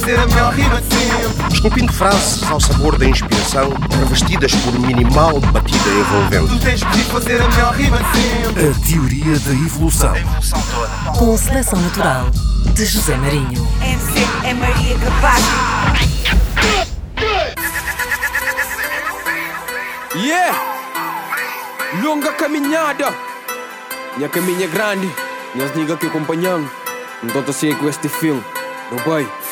fazer 0.00 0.18
a 0.18 0.26
melhor 0.26 0.52
rima 0.52 0.80
de 0.80 0.92
sempre. 0.92 1.54
Esculpindo 1.54 1.92
frases 1.92 2.42
ao 2.50 2.58
sabor 2.58 2.98
da 2.98 3.06
inspiração, 3.06 3.72
revestidas 3.96 4.52
por 4.56 4.76
minimal 4.80 5.38
batida 5.38 5.88
envolvente. 5.88 6.48
Tu 6.48 6.64
tens 6.64 6.82
que 6.82 6.98
fazer 7.04 7.40
a 7.40 7.48
melhor 7.48 7.74
rima 7.74 7.98
de 7.98 8.20
sempre. 8.20 8.70
A 8.70 8.88
teoria 8.88 9.38
da 9.38 9.52
evolução. 9.52 10.12
A 10.12 10.18
evolução 10.18 10.62
toda. 10.74 11.18
Com 11.18 11.38
seleção 11.38 11.80
natural 11.80 12.26
de 12.74 12.84
José 12.84 13.16
Marinho. 13.16 13.68
MC 13.80 14.26
é 14.42 14.54
Maria 14.54 14.98
Capaz. 14.98 15.44
Yeah! 20.16 20.58
Longa 22.02 22.32
caminhada. 22.32 23.14
Minha 24.16 24.28
caminha 24.28 24.64
é 24.64 24.68
grande. 24.68 25.08
Minhas 25.54 25.72
niggas 25.76 26.00
que 26.00 26.06
acompanham. 26.08 26.68
Então 27.22 27.44
tá 27.44 27.52
sei 27.52 27.76
com 27.76 27.88
este 27.88 28.08
filme. 28.08 28.42
Não 28.90 28.98
vai. 28.98 29.43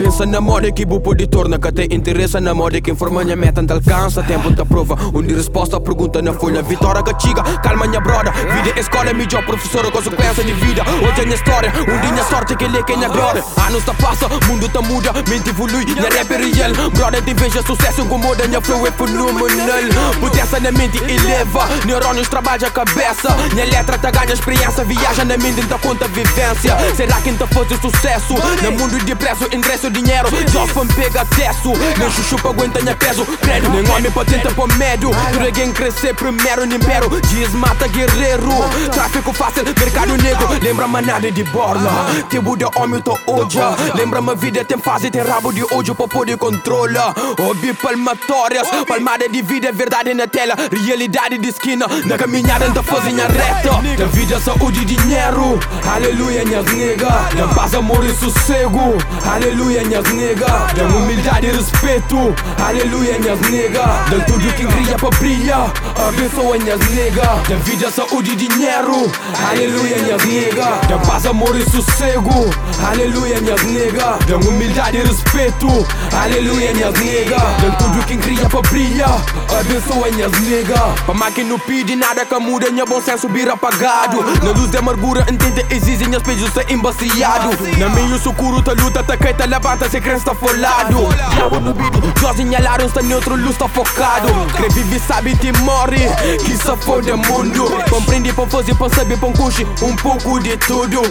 Pensa 0.00 0.24
na 0.24 0.40
moda 0.40 0.72
que 0.72 0.86
bu 0.86 0.98
pode 0.98 1.26
torna 1.26 1.58
que 1.58 1.68
até 1.68 1.84
interessa 1.84 2.40
na 2.40 2.54
moda 2.54 2.80
que 2.80 2.90
informa 2.90 3.22
minha 3.22 3.36
meta 3.36 3.62
te 3.62 3.70
alcança. 3.70 4.22
Tempo 4.22 4.48
da 4.48 4.64
prova 4.64 4.96
onde 5.12 5.34
resposta 5.34 5.76
à 5.76 5.80
pergunta 5.80 6.22
na 6.22 6.32
folha. 6.32 6.62
Vitória 6.62 7.02
que 7.02 7.12
chiga 7.20 7.42
calma 7.62 7.86
minha 7.86 8.00
broda 8.00 8.30
vida 8.32 8.80
escola 8.80 9.12
melhor 9.12 9.44
professora 9.44 9.90
consequência 9.90 10.42
de 10.42 10.54
vida. 10.54 10.82
Hoje 11.06 11.20
é 11.20 11.24
minha 11.24 11.34
história 11.34 11.70
onde 11.82 12.12
minha 12.12 12.24
sorte 12.24 12.56
que 12.56 12.66
lê 12.66 12.82
que 12.82 12.96
minha 12.96 13.10
glória 13.10 13.44
anos 13.66 13.84
tá 13.84 13.92
passa 13.92 14.26
mundo 14.48 14.66
tá 14.70 14.80
muda 14.80 15.12
mente 15.28 15.50
evolui 15.50 15.84
minha 15.84 16.08
rap 16.08 16.32
é 16.32 16.36
real. 16.38 16.90
Brother 16.92 17.22
te 17.22 17.34
veja 17.34 17.62
sucesso 17.62 18.00
incomoda 18.00 18.48
minha 18.48 18.60
flow 18.62 18.86
é 18.86 18.90
fenomenal. 18.90 20.14
Potência 20.18 20.60
na 20.60 20.72
mente 20.72 20.96
eleva 20.96 21.68
neurônios 21.84 22.26
trabalha 22.26 22.66
a 22.66 22.70
cabeça. 22.70 23.36
Minha 23.52 23.66
letra 23.66 23.98
tá 23.98 24.10
ganha 24.10 24.32
experiência 24.32 24.82
viaja 24.82 25.26
na 25.26 25.36
mente 25.36 25.60
tá 25.66 25.78
conta 25.78 26.08
vivência. 26.08 26.74
Será 26.96 27.20
quem 27.20 27.34
tá 27.36 27.46
fazer 27.46 27.78
sucesso? 27.82 28.32
No 28.62 28.72
mundo 28.72 28.98
de 29.04 29.14
preço 29.14 29.46
ingresso 29.52 29.89
dinheiro. 29.90 30.28
Just 30.50 30.72
fan 30.72 30.86
pega 30.86 31.22
acesso. 31.22 31.72
Nem 31.98 32.10
chuchu 32.10 32.36
pra 32.36 32.50
aguenta 32.50 32.80
minha 32.80 32.96
peso. 32.96 33.24
Credo, 33.24 33.68
nem 33.70 33.88
homem 33.88 34.10
pra 34.10 34.24
tentar 34.24 34.52
pôr 34.54 34.68
medo 34.76 35.10
Por 35.32 35.42
alguém 35.42 35.72
crescer 35.72 36.14
primeiro 36.14 36.66
no 36.66 36.74
império. 36.74 37.08
Diz 37.28 37.52
mata 37.52 37.86
guerreiro. 37.88 38.50
Tráfico 38.92 39.32
fácil, 39.32 39.64
mercado 39.64 40.16
negro. 40.16 40.48
Lembra 40.62 40.86
manada 40.86 41.30
de 41.30 41.44
borla. 41.44 42.06
Tipo 42.28 42.56
de 42.56 42.64
homem 42.76 43.00
tô 43.00 43.18
odia 43.26 43.70
Lembra 43.94 44.20
minha 44.20 44.34
vida 44.34 44.64
tem 44.64 44.78
fase, 44.78 45.10
tem 45.10 45.22
rabo 45.22 45.52
de 45.52 45.62
ódio 45.74 45.94
pra 45.94 46.08
poder 46.08 46.36
controlar 46.36 47.14
Hobby 47.38 47.72
palmatórias. 47.74 48.68
Palmada 48.86 49.28
de 49.28 49.42
vida 49.42 49.68
é 49.68 49.72
verdade 49.72 50.14
na 50.14 50.26
tela. 50.26 50.54
Realidade 50.84 51.38
de 51.38 51.48
esquina. 51.48 51.86
Na 52.06 52.16
caminhada 52.16 52.66
anda 52.66 52.82
fazendo 52.82 53.20
reta 53.22 53.96
Da 53.96 54.06
vida, 54.06 54.40
saúde 54.40 54.80
e 54.82 54.84
dinheiro. 54.84 55.58
Aleluia, 55.86 56.44
minhas 56.44 56.64
nega. 56.66 57.08
Da 57.36 57.48
paz, 57.54 57.74
amor 57.74 58.04
e 58.04 58.12
sossego. 58.14 58.96
Aleluia, 59.24 59.69
minhas 59.78 60.04
nega. 60.12 60.46
Da 60.74 60.84
humildade 60.84 61.46
e 61.46 61.50
respeito. 61.50 62.34
Aleluia, 62.58 63.18
minhas 63.18 63.40
nega. 63.40 63.82
Da 64.10 64.24
tudo 64.26 64.52
que 64.54 64.66
cria 64.66 64.96
pra 64.96 65.10
brilhar. 65.10 65.72
Abençoa, 66.08 66.58
minhas 66.58 66.80
nega. 66.90 67.22
Da 67.48 67.56
vida, 67.56 67.90
saúde 67.90 68.32
e 68.32 68.36
dinheiro. 68.36 69.10
Aleluia, 69.48 69.98
minhas 69.98 70.24
nega. 70.24 70.64
Da 70.88 70.98
paz, 70.98 71.26
amor 71.26 71.56
e 71.56 71.64
sossego. 71.70 72.50
Aleluia, 72.88 73.40
minhas 73.40 73.62
nega. 73.62 74.18
Da 74.26 74.36
humildade 74.36 74.98
e 74.98 75.02
respeito. 75.02 75.68
Aleluia, 76.12 76.74
minhas 76.74 76.94
nega. 76.94 77.36
Da 77.36 77.70
tudo 77.78 78.04
que 78.06 78.16
cria 78.16 78.48
pra 78.48 78.62
brilhar. 78.62 79.22
Abençoa, 79.60 80.10
minhas 80.10 80.32
nega. 80.40 80.80
Pra 81.04 81.14
máquina 81.14 81.50
não 81.50 81.58
pede 81.58 81.96
nada 81.96 82.24
que 82.24 82.38
muda 82.38 82.70
Minha 82.70 82.86
bom 82.86 83.00
senso 83.00 83.28
vir 83.28 83.48
apagado. 83.48 84.22
Na 84.42 84.50
luz 84.50 84.70
da 84.70 84.78
amargura 84.80 85.24
entende? 85.30 85.64
Exige 85.70 86.06
Minhas 86.06 86.22
pedidos 86.22 86.52
ser 86.52 86.70
embaciado. 86.70 87.50
Na 87.78 87.88
meio 87.90 88.18
socorro 88.18 88.62
tá 88.62 88.72
luta 88.72 89.02
Tá 89.02 89.16
caeta 89.16 89.44
levanta 89.60 89.88
se 89.90 90.00
folado 90.34 91.08
Diabo 91.32 91.60
no 91.60 91.74
beat 91.74 92.18
Sozinha 92.18 92.60
laranja 92.60 92.86
está 92.86 93.02
neutro 93.02 93.36
luz 93.36 93.56
tá 93.56 93.68
focado 93.68 94.28
Crê 94.56 94.68
vive 94.70 94.98
sabe 94.98 95.36
te 95.36 95.52
morre 95.60 96.08
Que 96.44 96.56
se 96.56 96.76
foda 96.84 97.16
mundo. 97.16 97.64
Compreende 97.88 98.32
fazer 98.32 98.74
pra 98.74 98.88
saber 98.88 99.18
pra 99.18 99.28
um 99.28 99.32
cuxi 99.32 99.66
Um 99.82 99.94
pouco 99.96 100.38
de 100.40 100.56
tudo. 100.58 101.02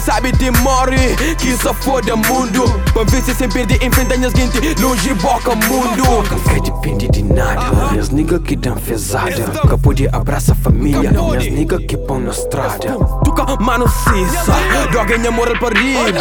Sabe 0.00 0.32
te 0.32 0.50
morre 0.50 1.16
Que 1.38 1.52
se 1.52 1.74
foda 1.74 2.16
mundo. 2.16 2.64
Pra 2.92 3.04
ver 3.04 3.22
se 3.22 3.34
sem 3.34 3.48
enfrenta 3.82 4.16
minhas 4.16 4.32
gente 4.32 4.80
Longe 4.80 5.14
boca 5.14 5.54
mundo. 5.54 6.04
Que 6.48 6.60
depende 6.60 7.08
de 7.08 7.22
nada 7.22 7.90
Minhas 7.90 8.10
niggas 8.10 8.40
que 8.42 8.56
dão 8.56 8.76
fezada 8.76 9.30
Que 9.66 9.78
pode 9.78 10.08
abraçar 10.08 10.56
família 10.56 11.10
Minhas 11.10 11.46
niggas 11.46 11.80
que 11.86 11.96
pão 11.96 12.20
na 12.20 12.30
estrada. 12.30 12.98
Tuca 13.24 13.44
mano 13.60 13.88
cissa 13.88 14.52
Droga 14.90 15.16
minha 15.16 15.30
moral 15.30 15.58
para 15.58 15.78
riba. 15.78 16.12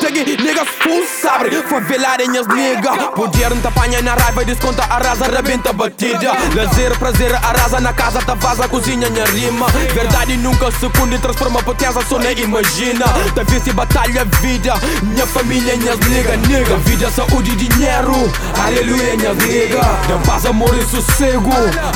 Tagui 0.00 0.36
niggas 0.36 0.68
full 0.68 1.09
sabre. 1.20 1.50
Favelada 1.70 2.26
minhas 2.26 2.46
niggas 2.48 2.96
Poder 3.14 3.50
não 3.50 3.68
apanha 3.68 4.02
na 4.02 4.14
raiva 4.14 4.44
Desconta 4.44 4.82
arrasa, 4.84 5.26
rebenta 5.26 5.72
batida. 5.72 6.32
Lazer, 6.54 6.96
prazer, 6.98 7.34
arrasa 7.34 7.80
na 7.80 7.92
casa 7.92 8.20
Tá 8.20 8.34
vaza, 8.34 8.68
cozinha 8.68 9.08
minha 9.10 9.24
rima. 9.26 9.66
Verdade 9.94 10.36
nunca 10.36 10.70
se 10.72 10.88
funde 10.90 11.18
Transforma 11.18 11.62
potência, 11.62 12.00
só 12.08 12.18
nem 12.18 12.38
imagina. 12.38 13.06
Da 13.34 13.42
vez 13.42 13.62
se 13.62 13.72
batalha 13.72 14.24
vida. 14.40 14.74
Minha 15.02 15.26
família, 15.26 15.76
minhas 15.76 15.98
niggas, 16.00 16.38
nigga. 16.48 16.76
Vida, 16.78 17.10
saúde 17.10 17.54
dinheiro. 17.56 18.30
Aleluia, 18.64 19.16
minhas 19.16 19.36
niggas 19.38 19.86
Da 20.08 20.18
paz, 20.26 20.46
amor 20.46 20.76
e 20.76 20.84
sossego. 20.84 21.50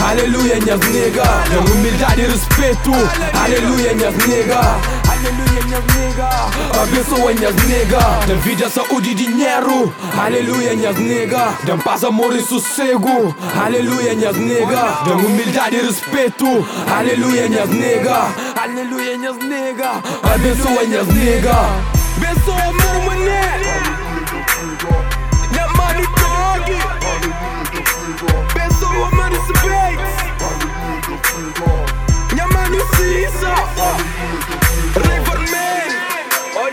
Aleluia, 0.07 0.57
minhas 0.61 0.81
niggas 0.81 1.27
Da 1.49 1.73
humildade 1.73 2.23
e 2.23 2.25
Aleluia, 5.25 5.65
minhas 5.65 5.85
niggas 5.97 6.35
Abençoa, 6.83 7.33
minhas 7.33 7.55
niggas 7.65 8.27
Da 8.29 8.35
vida, 8.43 8.69
saúde 8.69 9.11
e 9.11 9.15
dinheiro 9.15 9.95
Aleluia, 10.23 10.77
minhas 10.77 10.99
niggas 10.99 11.55
Da 11.65 11.79
paz, 11.79 12.05
amor 12.05 12.37
e 12.37 12.43
sossego 12.43 13.35
Aleluia, 13.59 14.15
minhas 14.15 14.37
niggas 14.37 14.69
Da 15.07 15.15
humildade 15.15 15.77
e 15.77 15.81
respeito. 15.81 16.45
Aleluia, 16.95 17.49
minhas 17.49 17.71
niggas 17.71 18.35
Aleluia, 18.55 19.17
minhas 19.17 19.37
niggas 19.39 19.97
Abençoa, 20.23 20.85
minhas 20.85 21.07
niggas 21.07 21.57
Abençoa, 22.19 22.73
meu 22.73 23.01
mané 23.07 23.61
Minha 25.51 25.69
Minha 32.31 32.47
mano 32.49 32.81
Cisa 32.97 33.55
Riverman 33.55 34.61
Oh 34.61 34.64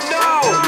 no 0.09 0.60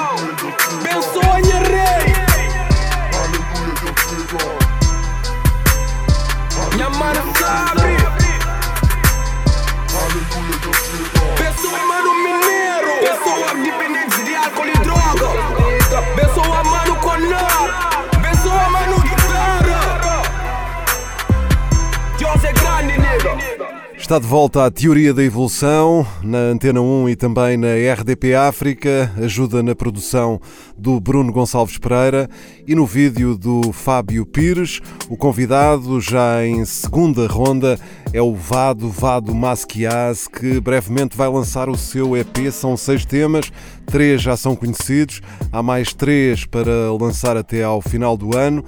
Está 24.03 24.19
de 24.19 24.27
volta 24.27 24.65
à 24.65 24.69
Teoria 24.69 25.13
da 25.13 25.23
Evolução 25.23 26.05
na 26.21 26.37
Antena 26.37 26.81
1 26.81 27.07
e 27.07 27.15
também 27.15 27.55
na 27.55 27.69
RDP 27.69 28.35
África. 28.35 29.09
Ajuda 29.15 29.63
na 29.63 29.73
produção 29.73 30.41
do 30.77 30.99
Bruno 30.99 31.31
Gonçalves 31.31 31.77
Pereira 31.77 32.29
e 32.67 32.75
no 32.75 32.85
vídeo 32.85 33.37
do 33.37 33.71
Fábio 33.71 34.25
Pires. 34.25 34.81
O 35.07 35.15
convidado, 35.15 36.01
já 36.01 36.45
em 36.45 36.65
segunda 36.65 37.25
ronda, 37.27 37.79
é 38.11 38.21
o 38.21 38.35
Vado 38.35 38.89
Vado 38.89 39.33
Masquiaz, 39.33 40.27
que 40.27 40.59
brevemente 40.59 41.15
vai 41.15 41.29
lançar 41.29 41.69
o 41.69 41.77
seu 41.77 42.17
EP. 42.17 42.51
São 42.51 42.75
seis 42.75 43.05
temas, 43.05 43.53
três 43.85 44.21
já 44.21 44.35
são 44.35 44.53
conhecidos, 44.53 45.21
há 45.49 45.63
mais 45.63 45.93
três 45.93 46.43
para 46.43 46.91
lançar 46.99 47.37
até 47.37 47.63
ao 47.63 47.81
final 47.81 48.17
do 48.17 48.37
ano. 48.37 48.65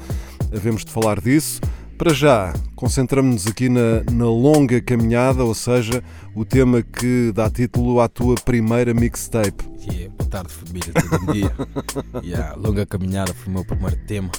Havemos 0.56 0.86
de 0.86 0.94
falar 0.94 1.20
disso. 1.20 1.60
Para 1.98 2.14
já, 2.14 2.54
concentramos-nos 2.76 3.48
aqui 3.48 3.70
na, 3.70 4.04
na, 4.12 4.26
longa 4.26 4.82
caminhada, 4.82 5.46
ou 5.46 5.56
seja, 5.56 6.04
o 6.36 6.44
tema 6.44 6.82
que 6.82 7.32
dá 7.34 7.50
título 7.50 8.02
à 8.02 8.10
tua 8.10 8.36
primeira 8.36 8.94
mixtape. 8.94 9.64
Yeah, 9.90 10.14
boa 10.18 10.30
tarde, 10.30 10.54
família, 10.54 10.92
todo 10.94 11.34
dia. 11.34 11.52
yeah, 12.22 12.54
longa 12.58 12.86
caminhada 12.86 13.34
foi 13.34 13.48
o 13.50 13.56
meu 13.56 13.66
primeiro 13.66 13.96
tema. 14.06 14.30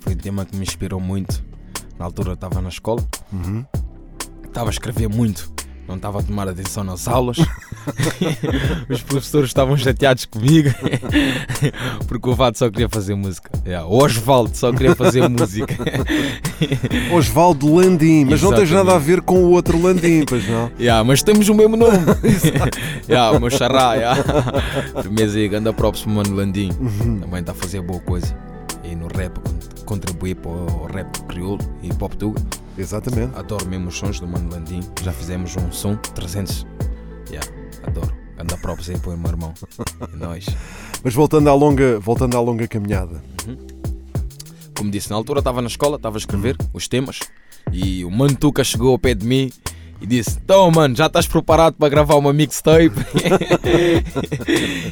Foi 0.00 0.12
um 0.12 0.16
tema 0.18 0.44
que 0.44 0.54
me 0.54 0.62
inspirou 0.64 1.00
muito. 1.00 1.42
Na 1.98 2.04
altura 2.04 2.34
estava 2.34 2.60
na 2.60 2.68
escola, 2.68 3.02
Uhum. 3.32 3.64
estava 4.44 4.68
a 4.68 4.72
escrever 4.72 5.08
muito. 5.08 5.50
Não 5.88 5.96
estava 5.96 6.20
a 6.20 6.22
tomar 6.22 6.48
atenção 6.48 6.84
nas 6.84 7.06
aulas. 7.08 7.36
Os 8.88 9.02
professores 9.02 9.48
estavam 9.50 9.76
chateados 9.76 10.24
comigo 10.24 10.70
porque 12.06 12.28
o 12.28 12.34
Vato 12.34 12.58
só 12.58 12.70
queria 12.70 12.88
fazer 12.88 13.14
música. 13.14 13.50
Yeah, 13.66 13.86
O 13.86 14.02
Osvaldo 14.02 14.56
só 14.56 14.72
queria 14.72 14.94
fazer 14.94 15.28
música. 15.28 15.74
Osvaldo 17.12 17.74
Landim, 17.74 18.24
mas 18.24 18.40
não 18.42 18.50
tens 18.50 18.62
Exatamente. 18.70 18.72
nada 18.86 18.94
a 18.94 18.98
ver 18.98 19.20
com 19.22 19.44
o 19.44 19.50
outro 19.50 19.80
Landim, 19.80 20.24
pois 20.26 20.48
não? 20.48 20.70
Yeah, 20.78 21.02
mas 21.04 21.22
temos 21.22 21.48
o 21.48 21.54
mesmo 21.54 21.76
nome. 21.76 21.98
yeah, 23.08 23.36
o 23.36 23.40
meu 23.40 23.50
xará. 23.50 23.94
Yeah. 23.94 24.22
Firmeza 25.02 25.38
aí, 25.38 25.54
anda 25.54 25.72
próprio 25.72 26.08
mano 26.08 26.34
Landim. 26.34 26.70
Também 27.20 27.40
está 27.40 27.52
a 27.52 27.54
fazer 27.54 27.80
boa 27.82 28.00
coisa. 28.00 28.34
E 28.84 28.94
no 28.94 29.06
rap, 29.08 29.38
con- 29.40 29.71
contribuir 29.84 30.36
para 30.36 30.50
o 30.50 30.86
rap 30.86 31.22
crioulo 31.22 31.60
e 31.82 31.92
pop 31.94 32.16
tuga. 32.16 32.40
Exatamente. 32.76 33.36
Adoro 33.38 33.66
mesmo 33.68 33.88
os 33.88 33.96
sons 33.96 34.18
do 34.20 34.26
Mano 34.26 34.50
Landim. 34.50 34.80
Já 35.02 35.12
fizemos 35.12 35.56
um 35.56 35.70
som 35.70 35.96
300. 35.96 36.66
Yeah, 37.28 37.48
adoro. 37.86 38.12
Anda 38.38 38.56
próprios 38.56 38.90
aí 38.90 38.98
para 38.98 39.10
o 39.10 39.16
meu 39.16 39.30
irmão. 39.30 39.54
É 40.12 40.16
nóis. 40.16 40.46
Mas 41.02 41.14
voltando 41.14 41.48
à 41.48 41.54
longa, 41.54 41.98
voltando 42.00 42.36
à 42.36 42.40
longa 42.40 42.66
caminhada. 42.66 43.22
Como 44.76 44.90
disse, 44.90 45.10
na 45.10 45.16
altura 45.16 45.40
estava 45.40 45.60
na 45.60 45.68
escola, 45.68 45.96
estava 45.96 46.16
a 46.16 46.18
escrever 46.18 46.56
os 46.72 46.88
temas. 46.88 47.20
E 47.70 48.04
o 48.04 48.10
Mano 48.10 48.34
Tuca 48.34 48.64
chegou 48.64 48.90
ao 48.90 48.98
pé 48.98 49.14
de 49.14 49.26
mim 49.26 49.50
e 50.02 50.06
disse: 50.06 50.38
Então, 50.42 50.68
mano, 50.70 50.96
já 50.96 51.06
estás 51.06 51.26
preparado 51.26 51.74
para 51.74 51.88
gravar 51.88 52.16
uma 52.16 52.32
mixtape? 52.32 52.92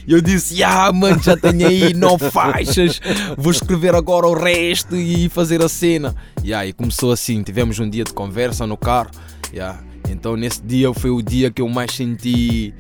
E 0.07 0.13
eu 0.15 0.21
disse: 0.21 0.57
Ya, 0.57 0.91
mano, 0.93 1.21
já 1.21 1.37
tenho 1.37 1.67
aí 1.67 1.93
nove 1.93 2.31
faixas. 2.31 3.01
Vou 3.37 3.51
escrever 3.51 3.95
agora 3.95 4.27
o 4.29 4.35
resto 4.35 4.95
e 4.95 5.29
fazer 5.29 5.63
a 5.63 5.69
cena. 5.69 6.15
Yeah, 6.45 6.67
e 6.67 6.73
começou 6.73 7.11
assim. 7.11 7.43
Tivemos 7.43 7.79
um 7.81 7.91
dia 7.91 8.05
de 8.05 8.13
conversa 8.13 8.67
no 8.67 8.77
carro. 8.77 9.11
Yeah. 9.53 9.81
Então, 10.09 10.37
nesse 10.37 10.63
dia 10.63 10.93
foi 10.95 11.11
o 11.11 11.21
dia 11.21 11.51
que 11.51 11.61
eu 11.61 11.69
mais 11.69 11.93
senti 11.93 12.73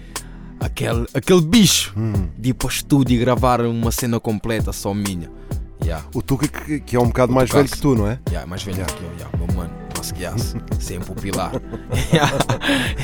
aquele, 0.60 1.06
aquele 1.12 1.40
bicho 1.40 1.92
de 2.38 2.50
ir 2.50 2.54
para 2.54 2.66
o 2.66 2.70
estúdio 2.70 3.16
e 3.16 3.18
gravar 3.18 3.60
uma 3.62 3.90
cena 3.90 4.20
completa 4.20 4.72
só 4.72 4.94
minha. 4.94 5.28
Yeah. 5.82 6.04
O 6.14 6.22
Tuca, 6.22 6.46
que, 6.46 6.80
que 6.80 6.94
é 6.96 7.00
um 7.00 7.06
bocado 7.06 7.32
mais 7.32 7.48
Tucaço. 7.48 7.64
velho 7.64 7.74
que 7.74 7.82
tu, 7.82 7.94
não 7.94 8.06
é? 8.06 8.18
Yeah, 8.28 8.46
mais 8.48 8.62
velho 8.62 8.84
que 8.84 9.02
eu, 9.02 9.10
yeah, 9.18 9.38
meu 9.38 9.56
mano, 9.56 9.72
sempre 10.78 11.12
o 11.12 11.14
pilar. 11.14 11.52
Yeah, 12.12 12.38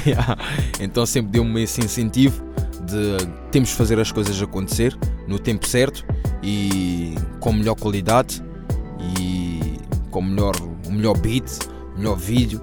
yeah. 0.06 0.38
Então 0.80 1.04
sempre 1.06 1.30
deu-me 1.32 1.62
esse 1.62 1.80
incentivo 1.80 2.42
de 2.84 3.16
temos 3.50 3.68
de 3.70 3.74
fazer 3.74 3.98
as 4.00 4.10
coisas 4.12 4.40
acontecer 4.40 4.96
no 5.28 5.38
tempo 5.38 5.66
certo 5.66 6.04
e 6.42 7.14
com 7.40 7.52
melhor 7.52 7.74
qualidade 7.76 8.42
e 9.18 9.76
com 10.10 10.22
melhor, 10.22 10.54
o 10.86 10.92
melhor 10.92 11.16
beat, 11.18 11.48
o 11.94 11.98
melhor 11.98 12.16
vídeo. 12.16 12.60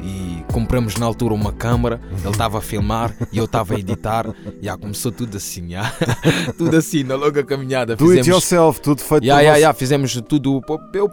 E 0.00 0.44
compramos 0.52 0.96
na 0.96 1.06
altura 1.06 1.32
uma 1.34 1.52
câmara, 1.52 2.00
ele 2.20 2.28
estava 2.30 2.58
a 2.58 2.60
filmar 2.60 3.16
e 3.32 3.38
eu 3.38 3.46
estava 3.46 3.74
a 3.74 3.78
editar. 3.78 4.26
Yeah, 4.62 4.80
começou 4.80 5.10
tudo 5.10 5.36
assim, 5.36 5.68
yeah. 5.72 5.90
tudo 6.58 6.76
assim, 6.76 7.02
na 7.02 7.14
longa 7.16 7.42
caminhada. 7.42 7.96
Do 7.96 8.04
it 8.10 8.18
Fizemos- 8.18 8.26
yourself, 8.28 8.80
tudo 8.80 9.00
feito 9.00 9.24
ya, 9.24 9.72
fizemos 9.72 10.14
tudo. 10.28 10.60
eu- 10.92 11.10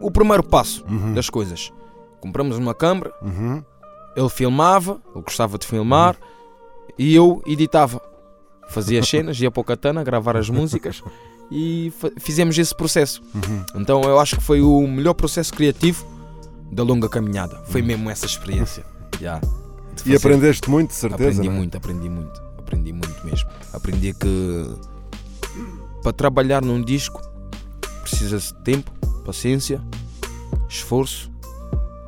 o 0.00 0.10
primeiro 0.10 0.42
passo 0.42 0.84
das 1.14 1.30
coisas. 1.30 1.72
Compramos 2.20 2.56
uma 2.58 2.74
câmera, 2.74 3.12
Uhum. 3.22 3.62
ele 4.16 4.28
filmava, 4.28 5.00
ele 5.14 5.22
gostava 5.24 5.58
de 5.58 5.66
filmar 5.66 6.16
e 6.98 7.14
eu 7.14 7.42
editava. 7.46 8.00
Fazia 8.68 8.98
as 9.00 9.08
cenas, 9.08 9.38
ia 9.40 9.50
para 9.50 9.60
o 9.60 9.64
Katana 9.64 10.02
gravar 10.02 10.36
as 10.36 10.50
músicas 10.50 11.02
e 11.52 11.92
fizemos 12.18 12.58
esse 12.58 12.74
processo. 12.74 13.22
Então 13.76 14.02
eu 14.02 14.18
acho 14.18 14.36
que 14.36 14.42
foi 14.42 14.60
o 14.60 14.86
melhor 14.88 15.14
processo 15.14 15.52
criativo 15.54 16.04
da 16.72 16.82
longa 16.82 17.08
caminhada. 17.08 17.62
Foi 17.66 17.80
mesmo 17.82 18.10
essa 18.10 18.26
experiência. 18.26 18.84
De 20.04 20.12
E 20.12 20.16
aprendeste 20.16 20.68
muito, 20.68 20.88
de 20.90 20.94
certeza. 20.96 21.30
Aprendi 21.30 21.48
não 21.48 21.54
é? 21.54 21.58
muito, 21.58 21.76
aprendi 21.78 22.08
muito, 22.08 22.42
aprendi 22.58 22.92
muito 22.92 23.24
mesmo. 23.24 23.48
Aprendi 23.72 24.12
que 24.12 24.66
para 26.02 26.12
trabalhar 26.12 26.62
num 26.62 26.82
disco 26.82 27.22
precisa-se 28.02 28.52
de 28.52 28.60
tempo, 28.62 28.90
paciência, 29.24 29.80
esforço, 30.68 31.30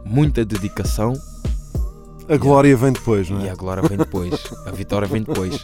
muita 0.08 0.44
dedicação 0.44 1.12
A 2.28 2.36
glória 2.36 2.76
vem 2.76 2.92
depois, 2.92 3.28
não 3.30 3.40
e 3.40 3.46
é? 3.48 3.50
a 3.50 3.54
glória 3.54 3.82
vem 3.86 3.96
depois, 3.98 4.32
a 4.66 4.70
vitória 4.70 5.06
vem 5.08 5.22
depois. 5.22 5.62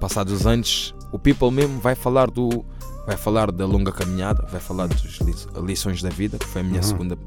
Passados 0.00 0.32
os 0.32 0.46
anos, 0.46 0.94
o 1.12 1.18
people 1.18 1.50
mesmo 1.50 1.80
vai 1.80 1.94
falar 1.94 2.30
do 2.30 2.64
vai 3.06 3.16
falar 3.18 3.50
da 3.52 3.66
longa 3.66 3.92
caminhada, 3.92 4.46
vai 4.50 4.60
falar 4.60 4.86
das 4.86 5.02
li- 5.20 5.34
lições 5.62 6.00
da 6.00 6.08
vida, 6.08 6.38
que 6.38 6.46
foi 6.46 6.62
a 6.62 6.64
minha 6.64 6.82
segunda 6.82 7.18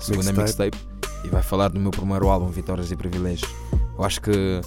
segunda 0.00 0.30
Uhum. 0.30 0.36
Mixtape. 0.36 0.76
mixtape. 0.76 0.78
e 1.24 1.28
vai 1.28 1.42
falar 1.42 1.68
do 1.70 1.80
meu 1.80 1.90
primeiro 1.90 2.28
álbum 2.28 2.48
Vitórias 2.48 2.90
e 2.92 2.96
Privilégios. 2.96 3.50
Eu 3.98 4.04
acho 4.04 4.20
que 4.20 4.60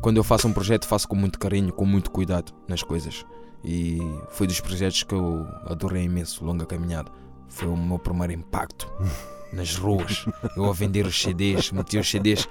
quando 0.00 0.18
eu 0.18 0.24
faço 0.24 0.46
um 0.46 0.52
projeto 0.52 0.86
faço 0.86 1.08
com 1.08 1.16
muito 1.16 1.38
carinho, 1.38 1.72
com 1.72 1.84
muito 1.86 2.10
cuidado 2.10 2.52
nas 2.68 2.82
coisas. 2.82 3.24
E 3.64 3.98
foi 4.30 4.46
dos 4.46 4.60
projetos 4.60 5.02
que 5.04 5.14
eu 5.14 5.46
adorei 5.66 6.04
imenso, 6.04 6.44
longa 6.44 6.66
caminhada. 6.66 7.10
Foi 7.48 7.66
o 7.68 7.76
meu 7.76 7.98
primeiro 7.98 8.32
impacto 8.34 8.88
nas 9.52 9.76
ruas. 9.76 10.24
Eu 10.56 10.64
a 10.66 10.72
vender 10.72 11.06
os 11.06 11.20
CDs, 11.20 11.70
metia 11.70 12.00
os 12.00 12.08
CDs, 12.10 12.48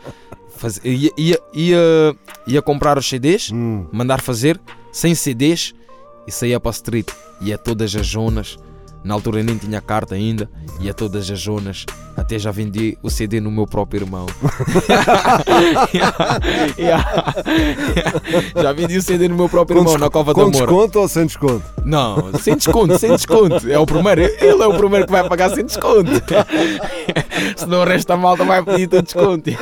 faz... 0.56 0.80
ia, 0.84 1.12
ia, 1.18 1.40
ia, 1.54 2.16
ia 2.48 2.62
comprar 2.62 2.98
os 2.98 3.08
CDs, 3.08 3.52
Hum. 3.52 3.88
mandar 3.92 4.22
fazer, 4.22 4.60
sem 4.92 5.16
CDs 5.16 5.74
e 6.28 6.32
saía 6.32 6.60
para 6.60 6.70
a 6.70 6.74
street. 6.74 7.10
Ia 7.42 7.56
a 7.56 7.58
todas 7.58 7.96
as 7.96 8.08
zonas. 8.08 8.58
Na 9.04 9.16
altura 9.16 9.40
eu 9.40 9.44
nem 9.44 9.58
tinha 9.58 9.82
carta 9.82 10.14
ainda, 10.16 10.48
ia 10.80 10.92
a 10.92 10.94
todas 10.94 11.30
as 11.30 11.40
zonas. 11.40 11.86
Até 12.16 12.38
já 12.38 12.52
vendi 12.52 12.98
o 13.02 13.10
CD 13.10 13.40
no 13.42 13.50
meu 13.50 13.66
próprio 13.66 14.02
irmão. 14.04 14.28
já 18.62 18.72
vendi 18.74 18.98
o 18.98 19.02
CD 19.02 19.28
no 19.28 19.36
meu 19.36 19.50
próprio 19.50 19.80
irmão, 19.80 19.98
na 19.98 20.10
Cova 20.10 20.34
da 20.34 20.44
com 20.44 20.52
Moura. 20.52 20.66
desconto 20.68 21.00
ou 21.00 21.08
sem 21.08 21.26
desconto? 21.26 21.64
Não, 21.86 22.32
sem 22.40 22.56
desconto, 22.56 22.98
sem 23.00 23.12
desconto. 23.12 23.70
É 23.70 23.80
o 23.80 23.86
primeiro, 23.86 24.22
ele 24.22 24.64
é 24.64 24.68
o 24.68 24.78
primeiro 24.78 25.06
que 25.06 25.12
vai 25.12 25.28
pagar 25.28 25.50
sem 25.52 25.66
desconto. 25.66 26.12
Senão 27.56 27.82
o 27.82 27.86
resto 27.86 28.08
da 28.08 28.18
malta 28.18 28.44
vai 28.44 28.64
pedir 28.64 28.88
todo 28.88 29.04
desconto. 29.04 29.50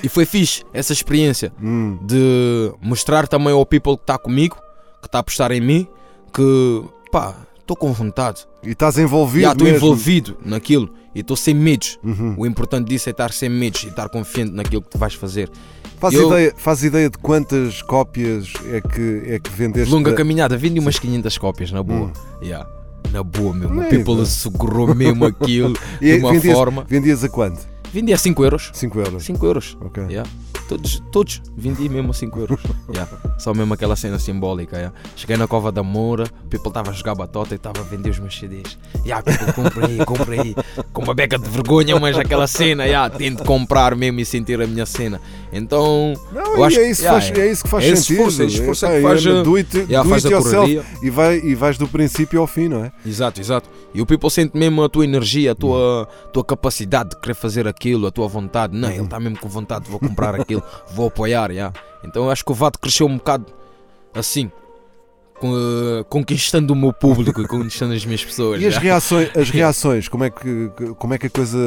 E 0.00 0.08
foi 0.08 0.24
fixe 0.24 0.62
essa 0.72 0.92
experiência 0.92 1.52
Hum. 1.60 1.98
de 2.02 2.72
mostrar 2.80 3.26
também 3.26 3.52
ao 3.52 3.66
people 3.66 3.96
que 3.96 4.04
está 4.04 4.16
comigo, 4.16 4.54
que 5.02 5.08
está 5.08 5.18
a 5.18 5.22
apostar 5.22 5.50
em 5.50 5.60
mim, 5.60 5.88
que 6.32 6.84
pá, 7.10 7.34
estou 7.60 7.76
com 7.76 7.92
vontade. 7.92 8.46
E 8.62 8.70
estás 8.70 8.98
envolvido 8.98 9.42
Já 9.46 9.52
estou 9.52 9.68
envolvido 9.68 10.36
naquilo 10.44 10.90
e 11.14 11.20
estou 11.20 11.36
sem 11.36 11.54
medos. 11.54 11.98
Uhum. 12.02 12.34
O 12.38 12.46
importante 12.46 12.88
disso 12.88 13.08
é 13.08 13.12
estar 13.12 13.32
sem 13.32 13.48
medos 13.48 13.84
e 13.84 13.88
estar 13.88 14.08
confiante 14.08 14.52
naquilo 14.52 14.82
que 14.82 14.90
tu 14.90 14.98
vais 14.98 15.14
fazer. 15.14 15.50
Faz, 15.98 16.14
Eu- 16.14 16.28
ideia, 16.28 16.54
faz 16.56 16.84
ideia 16.84 17.10
de 17.10 17.18
quantas 17.18 17.82
cópias 17.82 18.52
é 18.72 18.80
que, 18.80 19.22
é 19.26 19.38
que 19.40 19.50
vendeste? 19.50 19.92
Longa 19.92 20.12
da- 20.12 20.16
caminhada, 20.16 20.56
vendi 20.56 20.78
umas 20.78 20.98
500 20.98 21.36
cópias, 21.38 21.72
na 21.72 21.82
boa. 21.82 22.12
Yeah. 22.42 22.68
Na 23.12 23.22
boa 23.22 23.52
mesmo. 23.54 23.80
O 23.80 23.82
é 23.82 23.88
people 23.88 24.24
segurou 24.26 24.94
mesmo 24.94 25.24
aquilo 25.24 25.74
de 26.00 26.18
uma 26.18 26.32
vendias, 26.32 26.54
forma. 26.56 26.84
vendias 26.88 27.24
a 27.24 27.28
quanto? 27.28 27.66
Vendi 27.92 28.12
a 28.12 28.18
5 28.18 28.44
euros. 28.44 28.70
5 28.74 28.98
euros. 29.00 29.24
5 29.24 29.46
euros. 29.46 29.76
Ok. 29.80 30.04
Yeah. 30.04 30.28
Todos, 30.68 31.02
todos 31.10 31.42
vendi 31.56 31.88
mesmo 31.88 32.10
a 32.10 32.14
5 32.14 32.38
euros. 32.40 32.60
Yeah. 32.88 33.10
Só 33.38 33.52
mesmo 33.52 33.74
aquela 33.74 33.94
cena 33.96 34.18
simbólica. 34.18 34.76
yeah. 34.76 34.94
Cheguei 35.14 35.36
na 35.36 35.46
Cova 35.46 35.70
da 35.70 35.82
Moura, 35.82 36.24
o 36.24 36.48
people 36.48 36.68
estava 36.68 36.90
a 36.90 36.94
jogar 36.94 37.14
batota 37.14 37.54
e 37.54 37.56
estava 37.56 37.80
a 37.80 37.82
vender 37.82 38.08
os 38.08 38.18
meus 38.18 38.36
CDs. 38.36 38.78
Yeah, 39.04 39.22
people, 39.22 39.52
compra 39.52 39.86
aí, 39.86 40.04
compra 40.06 40.42
aí. 40.42 40.56
Com 40.92 41.02
uma 41.02 41.12
beca 41.12 41.38
de 41.38 41.48
vergonha, 41.50 42.00
mas 42.00 42.18
aquela 42.18 42.46
cena, 42.46 42.86
yeah, 42.86 43.14
tento 43.14 43.44
comprar 43.44 43.94
mesmo 43.94 44.20
e 44.20 44.24
sentir 44.24 44.60
a 44.60 44.66
minha 44.66 44.86
cena. 44.86 45.20
Então, 45.52 46.14
Não, 46.32 46.64
acho 46.64 46.80
é, 46.80 46.90
isso 46.90 47.02
yeah, 47.02 47.20
faz, 47.20 47.38
é 47.38 47.50
isso 47.52 47.62
que 47.62 47.68
faz 47.68 47.84
é 47.84 47.96
sentido. 47.96 48.12
esforço, 48.16 48.42
é 48.42 48.46
esse 48.46 48.54
esforço 48.60 48.86
é 48.86 48.96
que 48.96 49.02
faz, 49.02 49.26
é 49.26 49.42
do 49.42 49.56
it, 49.56 49.76
yeah, 49.76 50.02
do 50.02 50.08
faz 50.08 50.24
it 50.24 50.34
a 50.34 50.38
yourself 50.38 50.82
e, 51.02 51.10
vai, 51.10 51.38
e 51.38 51.54
vais 51.54 51.76
do 51.76 51.86
princípio 51.86 52.40
ao 52.40 52.46
fim, 52.46 52.68
não 52.68 52.84
é? 52.84 52.92
Exato, 53.04 53.38
exato. 53.38 53.68
E 53.94 54.00
o 54.00 54.06
people 54.06 54.30
sente 54.30 54.56
mesmo 54.56 54.82
a 54.82 54.88
tua 54.88 55.04
energia, 55.04 55.52
a 55.52 55.54
tua, 55.54 56.08
tua 56.32 56.44
capacidade 56.44 57.10
de 57.10 57.16
querer 57.16 57.34
fazer 57.34 57.66
aquilo, 57.68 58.06
a 58.06 58.10
tua 58.10 58.28
vontade. 58.28 58.76
Não, 58.76 58.90
ele 58.90 59.02
está 59.02 59.18
mesmo 59.20 59.38
com 59.38 59.48
vontade, 59.48 59.90
vou 59.90 59.98
comprar 59.98 60.34
aquilo, 60.40 60.57
vou 60.90 61.08
apoiar. 61.08 61.52
já. 61.52 61.72
Então 62.04 62.24
eu 62.24 62.30
acho 62.30 62.44
que 62.44 62.52
o 62.52 62.54
Vato 62.54 62.78
cresceu 62.78 63.06
um 63.06 63.16
bocado 63.16 63.46
assim, 64.14 64.50
eh, 65.42 66.04
conquistando 66.08 66.72
o 66.72 66.76
meu 66.76 66.92
público 66.92 67.40
e 67.40 67.46
conquistando 67.46 67.94
as 67.94 68.04
minhas 68.04 68.24
pessoas. 68.24 68.60
E 68.62 68.66
as 68.66 68.76
reações, 68.76 69.30
as 69.36 69.50
reações 69.50 70.08
como, 70.08 70.24
é 70.24 70.30
que, 70.30 70.70
como 70.98 71.14
é 71.14 71.18
que 71.18 71.26
a 71.26 71.30
coisa. 71.30 71.58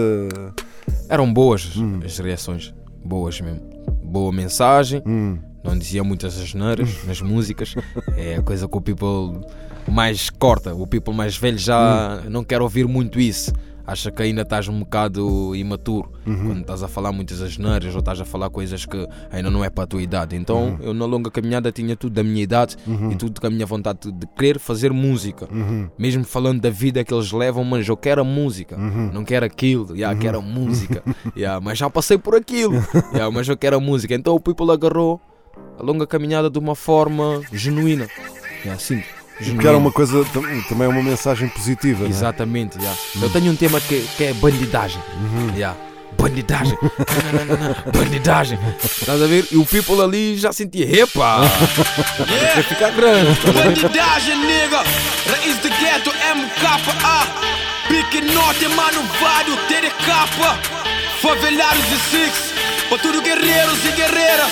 Eram 1.10 1.32
boas 1.32 1.76
Hum. 1.78 2.00
as 2.04 2.18
reações, 2.18 2.74
boas 3.04 3.40
mesmo. 3.42 3.62
Boa 4.04 4.32
mensagem, 4.32 5.02
Hum, 5.06 5.38
não 5.64 5.78
dizia 5.78 6.04
muitas 6.04 6.38
asneiras 6.40 7.04
nas 7.06 7.22
músicas. 7.22 7.76
É 8.18 8.36
a 8.36 8.42
coisa 8.42 8.68
que 8.68 8.78
o 8.78 8.82
people 8.82 9.40
mais 9.88 10.30
corta. 10.30 10.74
O 10.74 10.86
people 10.86 11.14
mais 11.14 11.38
velho 11.38 11.58
já 11.58 12.22
não 12.30 12.44
quer 12.44 12.62
ouvir 12.62 12.88
muito 12.88 13.20
isso. 13.20 13.54
Acha 13.86 14.12
que 14.12 14.22
ainda 14.22 14.42
estás 14.42 14.68
um 14.68 14.80
bocado 14.80 15.56
imaturo 15.56 16.12
quando 16.24 16.62
estás 16.62 16.84
a 16.84 16.88
falar 16.88 17.12
muitas 17.12 17.42
asneiras 17.42 17.94
ou 17.94 18.00
estás 18.00 18.20
a 18.22 18.26
falar 18.26 18.50
coisas 18.50 18.86
que 18.86 19.08
ainda 19.32 19.50
não 19.50 19.64
é 19.64 19.70
para 19.70 19.84
a 19.86 19.88
tua 19.88 20.02
idade. 20.02 20.36
Então 20.36 20.78
eu 20.82 20.94
na 20.94 21.06
longa 21.06 21.32
caminhada 21.32 21.72
tinha 21.72 21.96
tudo 21.96 22.14
da 22.14 22.24
minha 22.24 22.44
idade 22.44 22.78
e 23.12 23.16
tudo 23.16 23.40
com 23.40 23.48
a 23.48 23.50
minha 23.50 23.66
vontade 23.66 24.12
de 24.12 24.28
querer 24.38 24.60
fazer 24.60 24.92
música. 24.92 25.48
Mesmo 25.98 26.24
falando 26.24 26.62
da 26.62 26.70
vida 26.70 27.04
que 27.04 27.14
eles 27.14 27.32
levam, 27.32 27.64
mas 27.64 27.88
eu 27.88 27.98
quero 27.98 28.22
a 28.22 28.24
música, 28.24 28.78
não 28.78 29.24
quero 29.24 29.46
aquilo, 29.46 29.96
yeah, 29.96 30.18
quero 30.20 30.40
a 30.40 30.42
música. 30.42 31.04
Yeah, 31.36 31.60
mas 31.62 31.78
já 31.78 31.90
passei 31.90 32.18
por 32.18 32.36
aquilo, 32.36 32.76
yeah, 33.14 33.30
mas 33.32 33.48
eu 33.48 33.56
quero 33.56 33.78
a 33.78 33.80
música. 33.80 34.14
Então 34.14 34.36
o 34.36 34.40
People 34.40 34.72
agarrou 34.72 35.20
a 35.80 35.84
longa 35.84 36.06
caminhada 36.06 36.50
de 36.50 36.60
uma 36.60 36.76
forma 36.76 37.42
genuína. 37.52 38.08
Yeah, 38.64 38.80
sim, 39.44 39.54
Porque 39.54 39.68
era 39.68 39.78
uma 39.78 39.92
coisa, 39.92 40.24
tam- 40.34 40.62
também 40.70 40.86
é 40.86 40.88
uma 40.88 41.04
mensagem 41.04 41.48
positiva. 41.50 42.06
é? 42.06 42.08
Exatamente, 42.10 42.78
yeah. 42.78 42.98
eu 43.22 43.30
tenho 43.30 43.52
um 43.52 43.56
tema 43.56 43.80
que, 43.82 44.02
que 44.18 44.24
é 44.26 44.34
bandidagem. 44.34 45.02
Yeah. 45.56 45.78
Bandidagem, 46.18 46.78
bandidagem. 47.98 48.60
Estás 48.84 49.22
a 49.22 49.26
ver? 49.28 49.48
E 49.52 49.58
o 49.58 49.66
people 49.66 50.00
ali 50.02 50.38
já 50.38 50.52
sentia, 50.54 51.02
epa, 51.02 51.40
vai 52.54 52.64
ficar 52.64 52.92
grande. 52.92 53.32
ver? 53.40 53.54
Bandidagem, 53.54 54.38
nigga. 54.38 54.84
Raiz 55.30 55.58
do 55.58 55.70
gueto, 55.70 56.12
MKA. 56.36 57.28
Pique 57.88 58.22
norte, 58.34 58.68
mano, 58.70 59.02
vário, 59.20 59.56
TDK. 59.68 60.12
Favelados 61.22 61.86
e 61.92 61.98
Six. 62.10 62.51
Pra 62.92 63.00
tudo 63.00 63.22
guerreiros 63.22 63.86
e 63.86 63.92
guerreiras. 63.94 64.52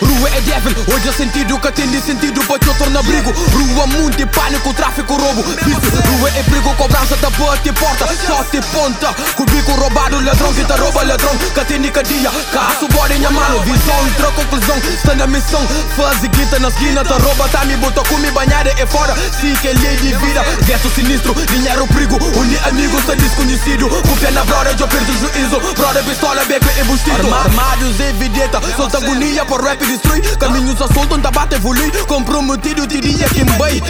Rua 0.00 0.30
é 0.30 0.40
devil, 0.40 0.72
hoje 0.86 1.08
é 1.08 1.12
sentido 1.12 1.58
que 1.58 1.72
tem 1.72 1.90
de 1.90 2.00
sentido 2.00 2.40
pra 2.44 2.56
te 2.56 2.72
tornar 2.78 3.00
abrigo. 3.00 3.32
Rua 3.32 3.86
muito 3.88 4.24
pânico, 4.28 4.72
tráfico, 4.72 5.16
roubo. 5.16 5.42
Rua 5.42 6.30
é 6.36 6.42
perigo, 6.44 6.72
cobrança 6.76 7.16
da 7.16 7.28
bate 7.30 7.72
porta, 7.72 8.06
só 8.24 8.44
te 8.44 8.60
ponta. 8.70 9.12
Com 9.34 9.44
bico 9.46 9.72
roubado, 9.72 10.20
ladrão 10.24 10.54
que 10.54 10.64
te 10.64 10.72
rouba, 10.72 11.02
ladrão 11.02 11.36
que 11.36 11.64
tem 11.64 11.80
de 11.80 11.90
cadeia. 11.90 12.30
Caço, 12.52 12.86
bora 12.86 13.14
minha 13.14 13.30
mano, 13.32 13.60
visão, 13.62 14.06
entrou 14.06 14.30
conclusão. 14.30 14.76
Está 14.78 15.16
na 15.16 15.26
missão, 15.26 15.66
faz 15.96 16.20
guita 16.20 16.60
na 16.60 16.68
esquina, 16.68 17.02
te 17.02 17.12
rouba, 17.14 17.48
tá 17.48 17.64
me 17.64 17.76
botou 17.78 18.04
com 18.04 18.18
me 18.18 18.30
banhada 18.30 18.72
é 18.78 18.86
fora. 18.86 19.16
Sim, 19.40 19.54
que 19.56 19.72
lei 19.72 19.96
de 19.96 20.14
vida, 20.18 20.44
gesto 20.64 20.88
sinistro, 20.90 21.34
dinheiro 21.50 21.84
perigo. 21.88 22.16
Uni 22.38 22.56
amigo, 22.64 22.96
está 22.98 23.16
desconhecido. 23.16 23.88
Com 23.88 24.32
na 24.32 24.44
brother, 24.44 24.76
eu 24.78 24.86
perdo 24.86 25.10
o 25.10 25.18
juízo. 25.18 25.60
Brother, 25.74 26.04
pistola, 26.04 26.44
beco 26.44 26.68
e 26.78 26.84
bustido. 26.84 27.28
Vários 27.72 27.98
evidenta, 28.00 28.58
é 28.58 28.76
solta 28.76 28.98
agonia 28.98 29.46
por 29.46 29.64
rap 29.64 29.78
destrui. 29.78 30.20
Caminhos 30.36 30.78
assoltam, 30.82 31.18
tabata 31.18 31.48
tá 31.48 31.56
evolui. 31.56 31.90
Comprometido, 32.06 32.86
diria 32.86 33.26
quem 33.30 33.46
bem 33.46 33.82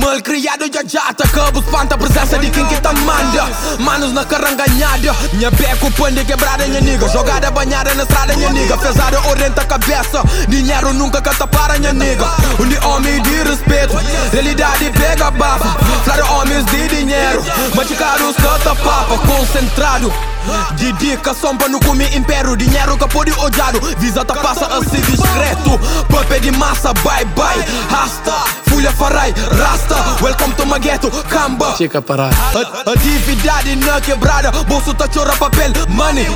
Mal 0.00 0.22
criado, 0.22 0.70
já 0.72 0.84
já. 0.86 1.08
Atacamos 1.08 1.64
Espanta 1.64 1.96
a 1.96 1.98
presença 1.98 2.38
de 2.38 2.48
quem 2.48 2.64
que 2.66 2.80
tá 2.80 2.92
manda. 2.92 3.50
Manos 3.80 4.12
na 4.12 4.24
carranganhada 4.24 5.16
Minha 5.32 5.50
beco, 5.50 5.90
pande 5.90 6.24
quebrada, 6.24 6.64
minha 6.68 6.80
niga 6.80 7.08
Jogada 7.08 7.50
banhada 7.50 7.92
na 7.96 8.04
estrada, 8.04 8.36
minha 8.36 8.50
niga 8.50 8.78
Fezada, 8.78 9.20
orienta 9.28 9.62
a 9.62 9.64
cabeça. 9.64 10.22
Dinheiro 10.46 10.92
nunca 10.92 11.20
canta 11.20 11.44
para, 11.48 11.76
minha 11.76 11.92
niga 11.92 12.24
Onde 12.60 12.78
homem 12.86 13.20
de 13.20 13.42
respeito 13.42 13.96
Realidade 14.30 14.92
pega 14.92 15.28
bafa 15.32 15.76
Claro, 16.04 16.34
homens 16.34 16.64
de 16.66 16.86
dinheiro 16.86 17.42
Mas 17.74 17.88
de 17.88 17.96
caros 17.96 18.36
canta 18.36 18.76
papa. 18.76 19.18
Concentrado. 19.26 20.35
Dedicação 20.76 21.56
para 21.56 21.68
não 21.68 21.80
comer 21.80 22.14
império 22.16 22.56
Dinheiro 22.56 22.96
que 22.96 23.08
pode 23.08 23.32
odiado 23.32 23.80
Visa 23.98 24.24
tá 24.24 24.34
passa 24.34 24.66
assim 24.66 25.00
discreto 25.00 25.78
Papel 26.10 26.40
de 26.40 26.50
massa, 26.52 26.92
bye 26.94 27.24
bye. 27.36 27.64
Rasta, 27.90 28.32
folha 28.68 28.92
farai, 28.92 29.34
rasta. 29.58 29.94
Welcome 30.22 30.54
to 30.54 30.66
my 30.66 30.78
ghetto, 30.78 31.10
camba 31.28 31.74
Chica 31.76 32.00
parar. 32.00 32.30
a- 32.32 32.90
Atividade 32.92 33.76
na 33.76 34.00
quebrada 34.00 34.50
Bolso 34.64 34.94
tá 34.94 35.06
chora 35.08 35.34
papel 35.36 35.70
Money, 35.88 36.26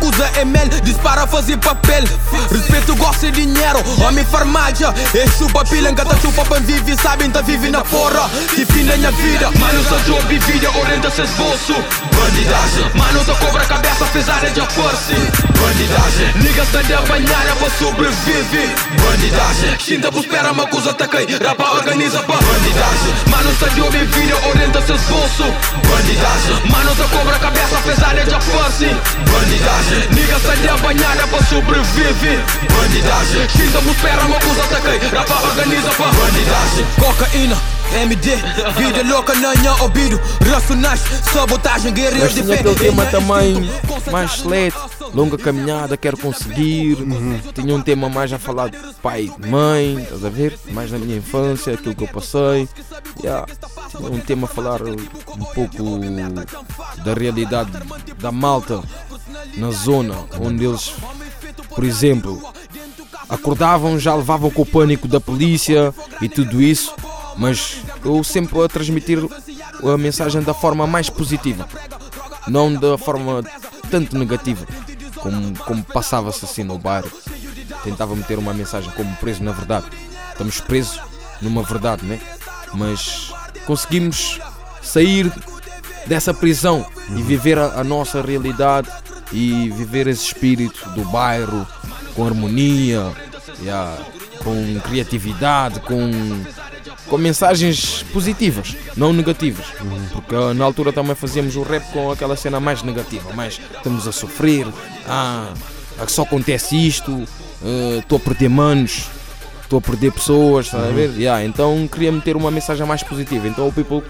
coisa 0.00 0.30
é 0.36 0.44
mel 0.44 0.68
Dispara 0.82 1.26
fazer 1.26 1.56
papel. 1.58 2.04
Respeito, 2.50 2.94
gosto 2.96 3.30
de 3.30 3.32
dinheiro. 3.32 3.78
Homem 4.06 4.24
farmácia 4.24 4.92
É 5.14 5.26
chupa 5.38 5.64
pila, 5.64 5.90
engata 5.90 6.16
chupa 6.20 6.44
pra 6.44 6.58
vive 6.60 6.96
Sabem, 7.00 7.30
tá 7.30 7.40
vive 7.40 7.70
na 7.70 7.82
porra. 7.82 8.28
Que 8.54 8.64
fim 8.64 8.84
da 8.84 8.96
minha 8.96 9.10
vida? 9.10 9.50
Mano, 9.58 9.84
só 9.88 9.96
job 9.98 10.34
e 10.34 10.38
vida 10.38 10.70
Orienta 10.78 11.10
seus 11.10 11.30
bolsos 11.30 11.76
Bandidagem 12.12 12.90
Mano, 12.94 13.23
Usa 13.24 13.34
cobra 13.36 13.64
cabeça, 13.64 14.04
fiz 14.12 14.28
área 14.28 14.50
de 14.50 14.60
força 14.60 15.14
Bandidagem. 15.58 16.32
Liga-se 16.42 16.82
de 16.82 17.08
banhar, 17.08 17.46
vou 17.58 17.70
sobrevive. 17.70 18.68
Bandidagem. 19.00 19.78
Xinda 19.78 20.10
vos 20.10 20.26
espera, 20.26 20.52
uma 20.52 20.66
coisa 20.66 20.90
atacai 20.90 21.26
Rapa 21.42 21.70
organiza 21.70 22.18
para 22.18 22.36
Bandidagem. 22.36 23.14
Mano, 23.30 23.50
está 23.50 23.68
de 23.68 23.80
homem 23.80 24.04
vira, 24.04 24.36
orienta 24.46 24.82
seu 24.82 24.96
esforço 24.96 25.42
Bandidagem. 25.42 26.70
Mano, 26.70 26.92
usa 26.92 27.04
cobra 27.04 27.38
cabeça, 27.38 27.76
fez 27.78 28.02
área 28.02 28.24
de 28.26 28.40
força 28.44 28.84
Bandidagem. 28.84 30.00
Liga-se 30.10 30.56
de 30.60 30.82
banhar, 30.82 31.26
vou 31.28 31.42
sobrevive. 31.44 32.44
Bandidagem. 32.76 33.48
Xinda 33.48 33.80
vos 33.80 33.96
espera, 33.96 34.22
uma 34.26 34.38
coisa 34.38 34.64
atacai 34.64 34.98
Rapa 34.98 35.46
organiza 35.46 35.90
para 35.92 36.12
Bandidagem. 36.12 36.86
Cocaína. 37.00 37.56
MD, 37.94 38.36
vida 38.76 39.02
louca 39.08 39.34
na 39.34 39.54
minha 39.54 39.72
ouvido 39.82 40.20
Racionais, 40.50 41.00
sabotagem, 41.32 41.92
guerreiros 41.92 42.22
Mas 42.22 42.34
de 42.34 42.42
tinha 42.42 42.54
fé 42.54 42.60
aquele 42.60 42.76
tema 42.76 43.06
também 43.06 43.70
mais 44.10 44.32
selete, 44.32 44.76
longa 45.12 45.38
caminhada, 45.38 45.96
quero 45.96 46.16
conseguir. 46.16 46.98
Tinha 47.54 47.74
um 47.74 47.82
tema 47.82 48.08
mais 48.08 48.32
a 48.32 48.38
falar 48.38 48.68
de 48.68 48.78
pai 49.02 49.30
e 49.42 49.48
mãe, 49.48 50.02
estás 50.02 50.24
a 50.24 50.28
ver? 50.28 50.58
Mais 50.70 50.90
na 50.90 50.98
minha 50.98 51.16
infância, 51.16 51.74
aquilo 51.74 51.94
que 51.94 52.04
eu 52.04 52.08
passei. 52.08 52.68
Yeah. 53.22 53.46
Tinha 53.90 54.10
um 54.10 54.20
tema 54.20 54.46
a 54.46 54.48
falar 54.48 54.82
um 54.82 55.44
pouco 55.54 56.00
da 57.04 57.14
realidade 57.14 57.70
da 58.18 58.30
malta 58.30 58.82
na 59.56 59.70
zona 59.70 60.14
onde 60.40 60.64
eles, 60.64 60.94
por 61.74 61.84
exemplo, 61.84 62.42
acordavam, 63.28 63.98
já 63.98 64.14
levavam 64.14 64.50
com 64.50 64.62
o 64.62 64.66
pânico 64.66 65.08
da 65.08 65.20
polícia 65.20 65.94
e 66.20 66.28
tudo 66.28 66.60
isso, 66.60 66.94
mas 67.36 67.82
eu 68.04 68.22
sempre 68.22 68.60
a 68.62 68.68
transmitir 68.68 69.18
a 69.82 69.98
mensagem 69.98 70.42
da 70.42 70.54
forma 70.54 70.86
mais 70.86 71.10
positiva, 71.10 71.68
não 72.46 72.72
da 72.72 72.96
forma 72.96 73.42
tanto 73.90 74.16
negativa 74.16 74.66
como, 75.24 75.58
como 75.60 75.84
passava-se 75.84 76.44
assim 76.44 76.62
no 76.62 76.78
bairro. 76.78 77.10
Tentava 77.82 78.14
meter 78.14 78.38
uma 78.38 78.52
mensagem 78.52 78.90
como 78.92 79.14
preso 79.16 79.42
na 79.42 79.52
verdade. 79.52 79.86
Estamos 80.30 80.60
presos 80.60 81.00
numa 81.40 81.62
verdade, 81.62 82.04
né? 82.04 82.20
Mas 82.74 83.32
conseguimos 83.66 84.38
sair 84.82 85.32
dessa 86.06 86.34
prisão 86.34 86.86
e 87.16 87.22
viver 87.22 87.58
a, 87.58 87.80
a 87.80 87.84
nossa 87.84 88.20
realidade 88.20 88.90
e 89.32 89.70
viver 89.70 90.06
esse 90.06 90.26
espírito 90.26 90.90
do 90.90 91.04
bairro 91.06 91.66
com 92.14 92.26
harmonia, 92.26 93.12
yeah, 93.62 93.96
com 94.42 94.80
criatividade, 94.80 95.80
com, 95.80 96.10
com 97.08 97.18
mensagens 97.18 98.02
positivas, 98.12 98.76
não 98.96 99.12
negativas. 99.12 99.66
Porque 100.12 100.34
ah, 100.34 100.54
na 100.54 100.64
altura 100.64 100.92
também 100.92 101.14
fazíamos 101.14 101.56
o 101.56 101.62
rap 101.62 101.84
com 101.92 102.10
aquela 102.10 102.36
cena 102.36 102.60
mais 102.60 102.82
negativa, 102.82 103.32
mais 103.32 103.60
estamos 103.76 104.06
a 104.08 104.12
sofrer, 104.12 104.66
ah, 105.06 105.52
só 106.06 106.22
acontece 106.22 106.76
isto, 106.76 107.24
ah, 107.62 107.98
estou 107.98 108.16
a 108.16 108.20
perder 108.20 108.48
manos, 108.48 109.08
estou 109.62 109.78
a 109.78 109.82
perder 109.82 110.12
pessoas, 110.12 110.66
estás 110.66 110.84
a 110.84 110.90
ver? 110.90 111.10
Yeah, 111.16 111.44
então 111.44 111.88
queria 111.88 112.12
meter 112.12 112.36
uma 112.36 112.50
mensagem 112.50 112.86
mais 112.86 113.02
positiva. 113.02 113.48
Então 113.48 113.66
o 113.68 113.72
People 113.72 114.02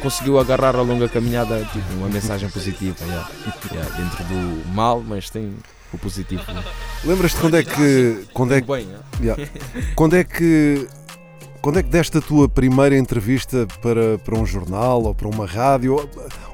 conseguiu 0.00 0.38
agarrar 0.38 0.76
a 0.76 0.82
longa 0.82 1.08
caminhada, 1.08 1.58
tipo, 1.72 1.94
uma 1.94 2.08
mensagem 2.08 2.48
positiva, 2.50 2.96
yeah. 3.04 3.28
Yeah, 3.72 3.96
dentro 3.96 4.24
do 4.24 4.68
mal, 4.74 5.02
mas 5.06 5.30
tem 5.30 5.54
o 5.92 5.98
positivo. 5.98 6.42
né? 6.52 6.62
Lembras-te 7.04 7.38
quando 7.38 7.56
é 7.56 7.62
que. 7.62 8.24
Quando 8.32 8.54
é 8.54 8.60
que, 8.60 8.86
yeah. 9.20 9.48
quando 9.94 10.16
é 10.16 10.24
que. 10.24 10.86
Quando 11.66 11.80
é 11.80 11.82
que 11.82 11.88
deste 11.88 12.16
a 12.18 12.20
tua 12.20 12.48
primeira 12.48 12.96
entrevista 12.96 13.66
para, 13.82 14.18
para 14.18 14.38
um 14.38 14.46
jornal 14.46 15.02
ou 15.02 15.12
para 15.12 15.26
uma 15.26 15.44
rádio? 15.44 15.94
Ou, 15.96 16.08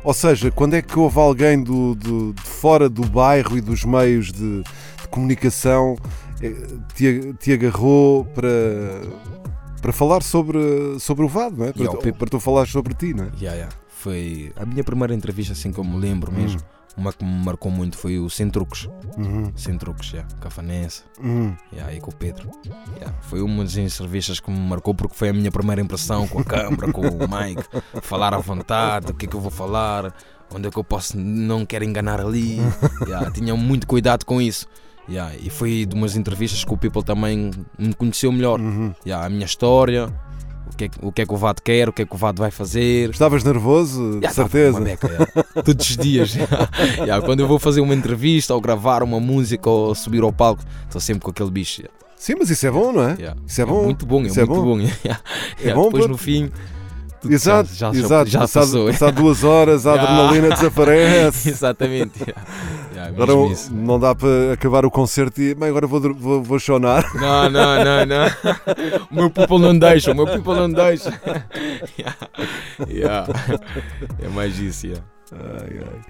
ou 0.04 0.14
seja, 0.14 0.50
quando 0.50 0.72
é 0.72 0.80
que 0.80 0.98
houve 0.98 1.18
alguém 1.18 1.62
do, 1.62 1.94
do- 1.94 2.32
de 2.32 2.40
fora 2.40 2.88
do 2.88 3.02
bairro 3.06 3.58
e 3.58 3.60
dos 3.60 3.84
meios 3.84 4.32
de, 4.32 4.62
de 4.62 5.08
comunicação 5.10 5.96
eh, 6.42 6.54
te, 6.94 7.34
te 7.38 7.52
agarrou 7.52 8.24
para, 8.24 8.48
para 9.82 9.92
falar 9.92 10.22
sobre, 10.22 10.58
sobre 10.98 11.26
o 11.26 11.28
Vado, 11.28 11.58
não 11.58 11.66
é? 11.66 11.72
Para, 11.74 11.82
Yeah, 11.82 12.00
tu- 12.00 12.14
para 12.14 12.28
tu 12.28 12.40
falar 12.40 12.66
sobre 12.66 12.94
ti, 12.94 13.12
não 13.12 13.24
é? 13.24 13.28
Yeah, 13.38 13.54
yeah. 13.54 13.68
Foi 13.90 14.50
a 14.56 14.64
minha 14.64 14.82
primeira 14.82 15.12
entrevista, 15.12 15.52
assim 15.52 15.70
eu 15.76 15.84
me 15.84 15.98
lembro 15.98 16.32
mesmo. 16.32 16.62
Uma 16.96 17.12
que 17.12 17.24
me 17.24 17.44
marcou 17.44 17.70
muito 17.70 17.96
foi 17.96 18.18
o 18.18 18.28
Sem 18.28 18.50
Truques. 18.50 18.86
Uhum, 19.16 19.50
Sem 19.56 19.78
Truques, 19.78 20.12
yeah. 20.12 20.28
Cafanense. 20.40 21.02
uhum. 21.18 21.56
Yeah, 21.72 21.94
e 21.94 22.00
com 22.00 22.10
o 22.10 22.14
Pedro. 22.14 22.50
Yeah, 22.96 23.14
Foi 23.22 23.40
uma 23.40 23.64
das 23.64 23.76
entrevistas 23.76 24.40
que 24.40 24.50
me 24.50 24.58
marcou 24.58 24.94
porque 24.94 25.14
foi 25.16 25.30
a 25.30 25.32
minha 25.32 25.50
primeira 25.50 25.80
impressão 25.80 26.28
com 26.28 26.40
a 26.40 26.44
câmera, 26.44 26.92
com 26.92 27.00
o 27.00 27.18
mic, 27.20 27.62
falar 28.02 28.34
à 28.34 28.38
vontade, 28.38 29.10
o 29.10 29.14
que 29.14 29.24
é 29.24 29.28
que 29.28 29.34
eu 29.34 29.40
vou 29.40 29.50
falar, 29.50 30.14
onde 30.54 30.68
é 30.68 30.70
que 30.70 30.76
eu 30.78 30.84
posso 30.84 31.16
não 31.18 31.64
quero 31.64 31.84
enganar 31.84 32.20
ali. 32.20 32.58
Yeah, 33.06 33.30
tinha 33.30 33.56
muito 33.56 33.86
cuidado 33.86 34.24
com 34.26 34.40
isso. 34.40 34.66
Yeah, 35.08 35.34
e 35.36 35.48
foi 35.50 35.84
de 35.86 35.94
umas 35.94 36.14
entrevistas 36.14 36.62
que 36.62 36.72
o 36.72 36.76
People 36.76 37.02
também 37.02 37.50
me 37.78 37.94
conheceu 37.94 38.30
melhor. 38.30 38.60
Uhum. 38.60 38.94
Yeah, 39.04 39.26
a 39.26 39.30
minha 39.30 39.46
história, 39.46 40.12
O 40.72 40.76
que, 40.76 40.84
é, 40.84 40.88
que- 40.88 40.98
o 41.02 41.12
que 41.12 41.22
é 41.22 41.26
que 41.26 41.32
o 41.34 41.36
VAD 41.36 41.60
quer, 41.62 41.88
o 41.88 41.92
que 41.92 42.02
é 42.02 42.06
que 42.06 42.14
o 42.14 42.18
VAD 42.18 42.38
vai 42.40 42.50
fazer. 42.50 43.10
Estavas 43.10 43.44
nervoso, 43.44 44.20
de 44.20 44.26
Já, 44.26 44.28
tá, 44.28 44.34
certeza. 44.34 44.84
já. 45.54 45.62
Todos 45.62 45.90
os 45.90 45.96
dias. 45.96 46.30
Já, 47.06 47.20
quando 47.20 47.40
eu 47.40 47.46
vou 47.48 47.58
fazer 47.58 47.80
uma 47.80 47.94
entrevista 47.94 48.54
ou 48.54 48.60
gravar 48.60 49.02
uma 49.02 49.20
música 49.20 49.68
ou 49.68 49.94
subir 49.94 50.22
ao 50.22 50.32
palco, 50.32 50.62
estou 50.86 51.00
sempre 51.00 51.22
com 51.22 51.30
aquele 51.30 51.50
bicho. 51.50 51.82
Sim, 52.16 52.34
mas 52.38 52.50
isso 52.50 52.64
é 52.66 52.70
bom, 52.70 52.92
não 52.92 53.02
é? 53.02 53.16
Isso 53.46 53.60
é 53.60 53.66
bom. 53.66 53.82
muito 53.82 54.06
bom, 54.06 54.22
é 54.22 54.26
é 54.28 54.32
muito 54.46 54.46
bom. 54.46 54.78
bom. 54.78 54.80
Já, 55.64 55.74
bom 55.74 55.84
Depois 55.86 56.04
por- 56.04 56.10
no 56.10 56.16
fim. 56.16 56.50
Tudo 57.22 57.32
Exato, 57.34 57.70
já, 57.72 57.92
já, 57.92 57.98
exato. 57.98 58.30
já 58.30 58.40
passado, 58.40 58.62
passou. 58.64 58.86
passado 58.88 59.14
duas 59.14 59.44
horas, 59.44 59.86
a 59.86 59.94
adrenalina 59.94 60.48
desaparece. 60.50 61.48
Exatamente. 61.50 62.18
mesmo 62.20 63.22
Agora 63.22 63.32
não 63.70 63.98
dá 63.98 64.14
para 64.14 64.52
acabar 64.52 64.84
o 64.84 64.90
concerto 64.90 65.40
e 65.40 65.54
bem, 65.54 65.68
agora 65.68 65.86
vou, 65.86 66.00
vou, 66.14 66.42
vou 66.42 66.58
chonar. 66.58 67.04
Não, 67.14 67.48
não, 67.50 67.84
não, 67.84 68.06
não. 68.06 68.26
O 69.10 69.14
meu 69.14 69.30
people 69.30 69.58
não 69.58 69.78
deixa, 69.78 70.12
o 70.12 70.14
meu 70.14 70.26
people 70.26 70.54
não 70.54 70.70
deixa. 70.70 71.12
É 74.20 74.28
mais 74.28 74.58
isso, 74.58 74.86
yeah. 74.86 75.04
Ai, 75.32 75.80
ai. 75.80 76.00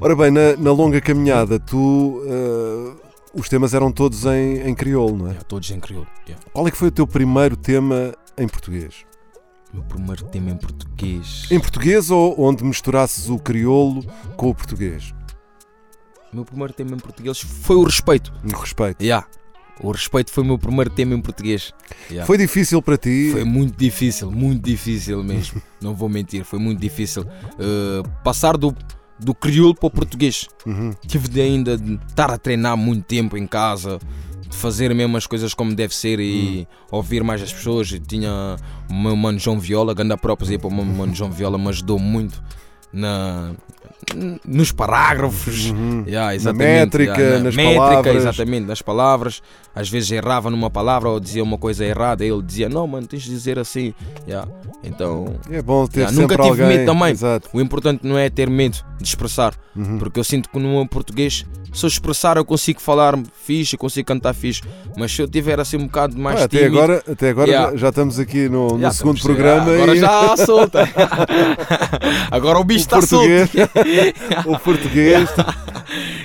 Ora 0.00 0.16
bem, 0.16 0.30
na, 0.30 0.56
na 0.56 0.72
longa 0.72 1.00
caminhada, 1.00 1.58
tu. 1.58 2.22
eh, 2.26 3.04
os 3.34 3.48
temas 3.48 3.74
eram 3.74 3.90
todos 3.90 4.24
em, 4.26 4.60
em 4.68 4.74
crioulo, 4.74 5.16
não 5.16 5.26
é? 5.26 5.30
Yeah, 5.30 5.44
Todos 5.48 5.70
em 5.70 5.80
crioulo. 5.80 6.06
yeah. 6.26 6.42
Qual 6.52 6.68
é 6.68 6.70
que 6.70 6.76
foi 6.76 6.88
o 6.88 6.92
teu 6.92 7.06
primeiro 7.06 7.56
tema 7.56 8.14
em 8.38 8.46
português? 8.46 9.04
O 9.74 9.78
meu 9.78 9.82
primeiro 9.82 10.24
tema 10.26 10.50
em 10.50 10.56
português. 10.56 11.48
Em 11.50 11.58
português 11.58 12.08
ou 12.08 12.40
onde 12.40 12.62
misturasses 12.62 13.28
o 13.28 13.40
crioulo 13.40 14.04
com 14.36 14.50
o 14.50 14.54
português? 14.54 15.12
O 16.32 16.36
meu 16.36 16.44
primeiro 16.44 16.72
tema 16.72 16.92
em 16.92 16.98
português 16.98 17.40
foi 17.40 17.74
o 17.74 17.82
respeito. 17.82 18.32
No 18.44 18.56
respeito. 18.56 19.02
Yeah. 19.02 19.26
O 19.80 19.90
respeito 19.90 20.30
foi 20.30 20.44
o 20.44 20.46
meu 20.46 20.58
primeiro 20.60 20.90
tema 20.90 21.14
em 21.14 21.20
português. 21.20 21.74
Yeah. 22.08 22.24
Foi 22.24 22.38
difícil 22.38 22.80
para 22.80 22.96
ti? 22.96 23.30
Foi 23.32 23.42
muito 23.42 23.76
difícil, 23.76 24.30
muito 24.30 24.64
difícil 24.64 25.24
mesmo. 25.24 25.60
Não 25.82 25.92
vou 25.92 26.08
mentir, 26.08 26.44
foi 26.44 26.60
muito 26.60 26.78
difícil. 26.78 27.22
Uh, 27.54 28.08
passar 28.22 28.56
do, 28.56 28.72
do 29.18 29.34
crioulo 29.34 29.74
para 29.74 29.88
o 29.88 29.90
português. 29.90 30.46
Uhum. 30.64 30.92
Tive 31.04 31.26
de 31.26 31.40
ainda 31.40 31.76
de 31.76 31.94
estar 32.08 32.30
a 32.30 32.38
treinar 32.38 32.76
muito 32.76 33.02
tempo 33.02 33.36
em 33.36 33.44
casa, 33.44 33.98
fazer 34.50 34.94
mesmo 34.94 35.16
as 35.16 35.26
coisas 35.26 35.54
como 35.54 35.74
deve 35.74 35.94
ser 35.94 36.20
e 36.20 36.66
ouvir 36.90 37.22
mais 37.24 37.42
as 37.42 37.52
pessoas. 37.52 37.90
E 37.92 37.98
tinha 37.98 38.56
o 38.90 38.94
meu 38.94 39.16
mano 39.16 39.38
João 39.38 39.58
Viola, 39.58 39.94
ganda 39.94 40.16
próprio 40.16 40.50
aí 40.50 40.58
para 40.58 40.68
o 40.68 40.74
meu 40.74 40.84
mano 40.84 41.14
João 41.14 41.30
Viola, 41.30 41.58
me 41.58 41.68
ajudou 41.68 41.98
muito 41.98 42.42
na, 42.92 43.52
nos 44.46 44.70
parágrafos. 44.70 45.70
Uhum. 45.70 46.04
Yeah, 46.06 46.36
Na 46.44 46.52
métrica, 46.52 47.12
yeah, 47.18 47.38
na 47.38 47.44
nas 47.44 47.56
métrica, 47.56 47.80
palavras. 47.80 48.16
exatamente, 48.16 48.66
nas 48.66 48.82
palavras. 48.82 49.42
Às 49.74 49.88
vezes 49.88 50.10
errava 50.12 50.50
numa 50.50 50.70
palavra 50.70 51.08
ou 51.08 51.18
dizia 51.18 51.42
uma 51.42 51.58
coisa 51.58 51.84
errada, 51.84 52.24
ele 52.24 52.40
dizia, 52.42 52.68
não, 52.68 52.86
mano, 52.86 53.06
tens 53.06 53.22
de 53.22 53.30
dizer 53.30 53.58
assim. 53.58 53.92
Yeah. 54.28 54.48
Então, 54.84 55.36
É 55.50 55.60
bom 55.62 55.86
ter 55.86 56.00
Yeah, 56.00 56.20
nunca 56.20 56.36
tive 56.36 56.48
alguém. 56.62 56.66
medo 56.78 56.86
também. 56.86 57.10
Exato. 57.12 57.48
o 57.52 57.60
importante 57.60 58.06
não 58.06 58.16
é 58.18 58.28
ter 58.30 58.48
medo 58.48 58.78
de 59.00 59.08
expressar, 59.08 59.54
Uhum. 59.74 59.98
porque 59.98 60.20
eu 60.20 60.24
sinto 60.24 60.48
que 60.48 60.58
no 60.58 60.86
português, 60.86 61.44
se 61.74 61.84
eu 61.84 61.88
expressar, 61.88 62.36
eu 62.36 62.44
consigo 62.44 62.80
falar 62.80 63.18
fixe, 63.44 63.74
eu 63.74 63.78
consigo 63.78 64.06
cantar 64.06 64.32
fixe. 64.32 64.62
Mas 64.96 65.12
se 65.12 65.20
eu 65.20 65.28
tiver 65.28 65.58
assim 65.60 65.76
um 65.76 65.86
bocado 65.86 66.16
mais 66.18 66.40
Ah, 66.40 66.44
até 66.44 66.58
tímido, 66.58 66.78
agora, 66.78 67.02
até 67.10 67.28
agora 67.30 67.50
Yeah. 67.50 67.76
já 67.76 67.88
estamos 67.90 68.18
aqui 68.18 68.48
no, 68.48 68.78
no 68.78 68.92
segundo 68.92 69.16
estamos- 69.16 69.22
programa 69.22 69.72
Agora 69.74 69.94
e 69.96 69.98
já 69.98 70.36
solta. 70.36 70.88
agora 72.30 72.58
o 72.58 72.64
bicho 72.64 72.80
está 72.80 73.00
solto. 73.02 73.28
o 74.46 74.58
português 74.58 75.28
está 75.30 75.54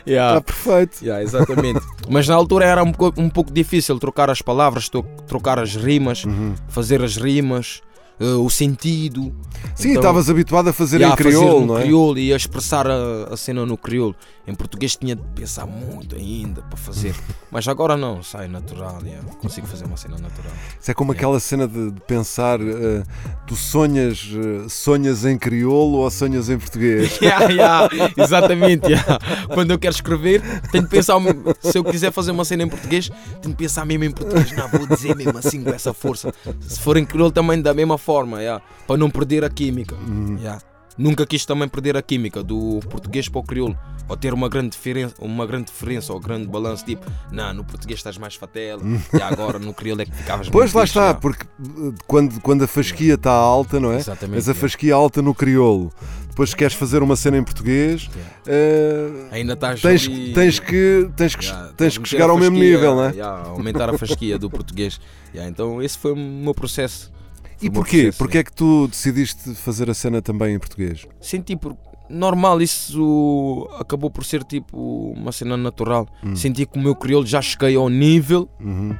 Yeah. 0.05 0.41
perfeito. 0.41 1.03
Yeah, 1.03 1.21
exatamente. 1.23 1.81
Mas 2.09 2.27
na 2.27 2.35
altura 2.35 2.65
era 2.65 2.83
um 2.83 2.91
pouco, 2.91 3.21
um 3.21 3.29
pouco 3.29 3.51
difícil 3.53 3.99
trocar 3.99 4.29
as 4.29 4.41
palavras, 4.41 4.89
trocar 5.27 5.59
as 5.59 5.75
rimas, 5.75 6.23
Uhum. 6.23 6.55
fazer 6.67 7.03
as 7.03 7.15
rimas, 7.17 7.81
eh, 8.19 8.23
o 8.25 8.49
sentido. 8.49 9.33
Sim, 9.75 9.89
Então, 9.91 10.01
estavas 10.01 10.29
habituado 10.29 10.69
a 10.69 10.73
fazer 10.73 10.97
yeah, 11.01 11.13
em 11.13 11.17
crioulo, 11.17 11.47
fazer 11.47 11.59
no 11.59 11.65
não 11.67 11.77
é? 11.77 11.81
crioulo 11.83 12.17
e 12.17 12.33
a 12.33 12.35
expressar 12.37 12.87
a, 12.87 13.25
a 13.31 13.37
cena 13.37 13.65
no 13.65 13.77
crioulo. 13.77 14.15
Em 14.49 14.55
português 14.55 14.95
tinha 14.95 15.15
de 15.15 15.21
pensar 15.35 15.67
muito 15.67 16.15
ainda 16.15 16.63
para 16.63 16.77
fazer. 16.77 17.13
Mas 17.51 17.67
agora 17.67 17.95
não, 17.95 18.23
sai 18.23 18.47
natural. 18.47 18.99
yeah. 19.03 19.23
Consigo 19.35 19.67
fazer 19.67 19.85
uma 19.85 19.95
cena 19.95 20.17
natural. 20.17 20.51
Isso 20.79 20.89
é 20.89 20.93
como 20.93 21.11
aquela 21.11 21.39
cena 21.39 21.67
de, 21.67 21.91
de 21.91 22.01
pensar, 22.01 22.59
eh, 22.59 23.03
tu 23.45 23.55
sonhas, 23.55 24.27
eh, 24.33 24.67
sonhas 24.67 25.23
em 25.23 25.37
crioulo 25.37 25.99
ou 25.99 26.09
sonhas 26.09 26.49
em 26.49 26.57
português? 26.57 27.19
Yeah, 27.29 27.45
yeah, 27.51 27.89
exatamente. 28.17 28.87
yeah. 28.87 29.19
Quando 29.53 29.71
eu 29.71 29.77
quero 29.77 29.93
escrever, 29.93 30.41
tenho 30.71 30.85
de 30.85 30.89
pensar. 30.89 31.15
Se 31.61 31.77
eu 31.77 31.83
quiser 31.83 32.11
fazer 32.11 32.31
uma 32.31 32.45
cena 32.45 32.63
em 32.63 32.67
português, 32.67 33.09
tenho 33.41 33.53
de 33.53 33.55
pensar 33.55 33.85
mesmo 33.85 34.05
em 34.05 34.11
português. 34.11 34.51
Não, 34.53 34.67
vou 34.69 34.87
dizer 34.87 35.15
mesmo 35.15 35.37
assim 35.37 35.63
com 35.63 35.69
essa 35.69 35.93
força. 35.93 36.33
Se 36.61 36.79
for 36.79 36.97
em 36.97 37.05
crioulo, 37.05 37.31
também 37.31 37.61
da 37.61 37.73
mesma 37.73 37.97
forma, 37.97 38.39
yeah, 38.41 38.63
para 38.87 38.97
não 38.97 39.09
perder 39.09 39.43
a 39.43 39.49
química. 39.49 39.95
yeah. 40.39 40.59
Nunca 40.99 41.25
quis 41.25 41.45
também 41.45 41.65
perder 41.69 41.95
a 41.95 42.01
química 42.01 42.43
do 42.43 42.81
português 42.89 43.29
para 43.29 43.39
o 43.39 43.43
crioulo. 43.43 43.77
Ou 44.09 44.17
ter 44.17 44.33
uma 44.33 44.49
grande 44.49 44.71
diferença, 44.71 45.15
uma 45.19 45.45
grande 45.47 45.67
diferença 45.67 46.11
ou 46.11 46.19
grande 46.19 46.45
balanço. 46.45 46.83
Tipo, 46.83 47.09
não, 47.31 47.53
no 47.53 47.63
português 47.63 47.99
estás 47.99 48.17
mais 48.17 48.35
fatela. 48.35 48.81
e 49.17 49.21
agora 49.21 49.57
no 49.57 49.73
crioulo 49.73 50.01
é 50.01 50.05
que 50.05 50.11
ficavas 50.13 50.49
Pois 50.49 50.73
lá 50.73 50.83
está, 50.83 50.99
yeah. 51.01 51.19
porque 51.21 51.45
eh, 51.45 51.93
quando, 52.05 52.41
quando 52.41 52.63
a 52.63 52.67
fasquia 52.67 53.13
está 53.13 53.31
alta, 53.31 53.79
não 53.79 53.93
é? 53.93 53.97
Exatamente, 53.97 54.35
Mas 54.35 54.49
a 54.49 54.53
fasquia 54.53 54.93
alta 54.93 55.21
no 55.21 55.33
crioulo. 55.33 55.89
Depois 56.27 56.53
queres 56.53 56.73
fazer 56.73 57.01
uma 57.01 57.15
cena 57.15 57.37
em 57.37 57.43
português, 57.43 58.09
eh, 58.47 59.27
Ainda 59.31 59.53
estás 59.53 59.81
tens, 59.81 60.05
ali- 60.07 60.33
tens 60.33 60.59
que, 60.59 61.09
tens 61.15 61.35
que, 61.35 61.45
Yeah, 61.45 61.73
tens 61.77 61.97
que 61.97 62.09
chegar 62.09 62.29
ao 62.29 62.37
mesmo 62.37 62.57
nível, 62.57 62.95
não 62.95 63.05
é? 63.05 63.11
yeah, 63.11 63.47
aumentar 63.49 63.89
a 63.89 63.97
fasquia 63.97 64.37
do 64.39 64.49
português. 64.49 64.99
Então 65.33 65.81
esse 65.81 65.97
foi 65.97 66.11
o 66.13 66.15
meu 66.15 66.53
processo. 66.53 67.11
E 67.61 67.69
porquê? 67.69 68.11
Porquê 68.17 68.37
é 68.39 68.43
que 68.43 68.53
tu 68.53 68.87
decidiste 68.87 69.53
fazer 69.55 69.89
a 69.89 69.93
cena 69.93 70.21
também 70.21 70.55
em 70.55 70.59
português? 70.59 71.05
Senti 71.19 71.55
por 71.55 71.75
normal, 72.09 72.61
isso 72.61 73.69
acabou 73.79 74.09
por 74.09 74.23
ser 74.25 74.43
tipo 74.43 75.11
uma 75.15 75.31
cena 75.31 75.55
natural. 75.57 76.07
Hum. 76.23 76.35
Senti 76.35 76.65
que 76.65 76.77
o 76.79 76.81
meu 76.81 76.95
crioulo 76.95 77.25
já 77.27 77.41
cheguei 77.41 77.75
ao 77.75 77.89
nível 77.89 78.49
Uhum. 78.59 78.95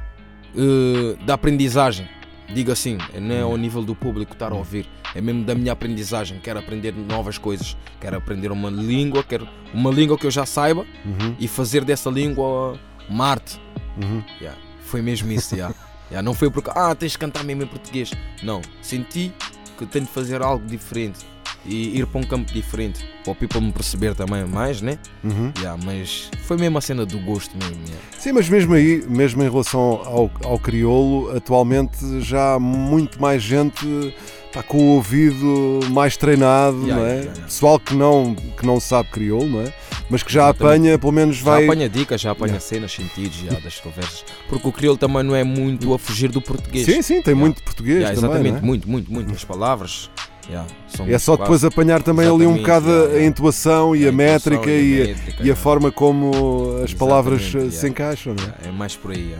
eh, 0.56 1.24
da 1.24 1.34
aprendizagem. 1.34 2.06
Digo 2.52 2.72
assim, 2.72 2.98
não 3.20 3.34
é 3.34 3.42
ao 3.42 3.56
nível 3.56 3.82
do 3.84 3.94
público 3.94 4.32
estar 4.32 4.50
a 4.50 4.56
ouvir, 4.56 4.84
é 5.14 5.20
mesmo 5.20 5.44
da 5.44 5.54
minha 5.54 5.72
aprendizagem. 5.72 6.40
Quero 6.42 6.58
aprender 6.58 6.92
novas 6.92 7.38
coisas, 7.38 7.76
quero 8.00 8.16
aprender 8.16 8.50
uma 8.50 8.68
língua, 8.68 9.22
quero 9.22 9.46
uma 9.72 9.88
língua 9.90 10.18
que 10.18 10.26
eu 10.26 10.30
já 10.32 10.44
saiba 10.44 10.80
Uhum. 11.04 11.36
e 11.38 11.46
fazer 11.46 11.84
dessa 11.84 12.10
língua 12.10 12.76
uma 13.08 13.26
arte. 13.28 13.60
Uhum. 14.02 14.22
Yeah, 14.40 14.58
Foi 14.82 15.00
mesmo 15.00 15.30
isso, 15.30 15.54
yeah. 15.54 15.72
Yeah, 16.10 16.22
não 16.22 16.34
foi 16.34 16.50
porque, 16.50 16.70
ah, 16.74 16.94
tens 16.94 17.12
de 17.12 17.18
cantar 17.18 17.44
mesmo 17.44 17.62
em 17.62 17.66
português. 17.66 18.10
Não, 18.42 18.60
senti 18.82 19.32
que 19.78 19.86
tenho 19.86 20.04
de 20.04 20.10
fazer 20.10 20.42
algo 20.42 20.66
diferente 20.66 21.20
e 21.64 21.98
ir 21.98 22.06
para 22.06 22.20
um 22.20 22.24
campo 22.24 22.52
diferente, 22.52 23.04
para 23.22 23.32
o 23.32 23.34
people 23.34 23.60
me 23.60 23.72
perceber 23.72 24.14
também 24.14 24.44
mais, 24.44 24.80
né? 24.80 24.98
Uhum. 25.22 25.52
Yeah, 25.58 25.80
mas 25.84 26.30
foi 26.44 26.56
mesmo 26.56 26.78
a 26.78 26.80
cena 26.80 27.04
do 27.04 27.18
gosto 27.20 27.56
mesmo. 27.56 27.82
yeah. 27.86 28.04
Sim, 28.18 28.32
mas 28.32 28.48
mesmo 28.48 28.74
aí, 28.74 29.04
mesmo 29.06 29.42
em 29.42 29.50
relação 29.50 29.80
ao, 29.80 30.30
ao 30.44 30.58
crioulo, 30.58 31.36
atualmente 31.36 32.20
já 32.20 32.54
há 32.54 32.58
muito 32.58 33.20
mais 33.20 33.42
gente 33.42 34.14
está 34.50 34.62
com 34.64 34.78
o 34.78 34.86
ouvido 34.96 35.78
mais 35.90 36.16
treinado, 36.16 36.76
Yeah, 36.82 36.96
não 36.96 37.04
é? 37.06 37.10
yeah, 37.12 37.22
yeah. 37.30 37.42
Pessoal 37.44 37.78
que 37.78 37.94
não, 37.94 38.34
que 38.34 38.66
não 38.66 38.80
sabe 38.80 39.08
crioulo, 39.10 39.46
não 39.48 39.60
é? 39.62 39.72
Mas 40.10 40.24
que 40.24 40.32
já 40.32 40.42
Exatamente. 40.46 40.76
apanha, 40.80 40.98
pelo 40.98 41.12
menos 41.12 41.40
vai. 41.40 41.60
Já 41.64 41.72
apanha 41.72 41.88
dicas, 41.88 42.20
já 42.20 42.30
apanha 42.32 42.58
cenas, 42.58 42.90
sentidos 42.92 43.36
já, 43.38 43.60
das 43.60 43.78
conversas. 43.78 44.24
Porque 44.48 44.66
o 44.66 44.72
crioulo 44.72 44.98
também 44.98 45.22
não 45.22 45.36
é 45.36 45.44
muito 45.44 45.94
a 45.94 45.98
fugir 46.00 46.30
do 46.32 46.42
português. 46.42 46.84
Sim, 46.84 47.00
sim, 47.00 47.22
tem 47.22 47.32
muito 47.34 47.62
português 47.62 47.98
também. 48.02 48.18
exatamente, 48.18 48.52
não 48.54 48.58
é? 48.58 48.62
muito, 48.62 48.88
muito, 48.90 49.12
muito. 49.12 49.32
As 49.32 49.44
palavras. 49.44 50.10
yeah, 50.48 50.66
É 51.06 51.16
só 51.16 51.36
depois 51.36 51.64
apanhar 51.64 52.02
também 52.02 52.26
ali 52.26 52.44
um 52.44 52.56
Exatamente, 52.56 52.60
bocado 52.60 52.86
yeah, 52.88 53.04
a 53.04 53.08
yeah. 53.12 53.26
intuação 53.28 53.94
e 53.94 54.04
a, 54.04 54.08
a 54.08 54.12
métrica 54.12 54.68
e 54.70 55.02
a 55.02 55.06
métrica, 55.06 55.42
e 55.44 55.50
a 55.52 55.54
forma 55.56 55.92
como 55.92 56.80
as 56.82 56.92
palavras 56.92 57.42
Exatamente, 57.42 57.76
eh, 57.76 57.78
se 57.78 57.88
encaixam, 57.88 58.34
é? 58.64 58.68
É 58.68 58.72
mais 58.72 58.96
por 58.96 59.12
aí. 59.12 59.32
é. 59.32 59.38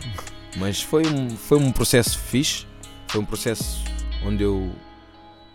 Mas 0.57 0.81
foi 0.81 1.03
um, 1.05 1.29
foi 1.31 1.57
um 1.57 1.69
processo 1.69 2.17
fixe. 2.17 2.65
Foi 3.09 3.19
um 3.19 3.25
processo 3.25 3.83
onde 4.25 4.41
eu 4.43 4.69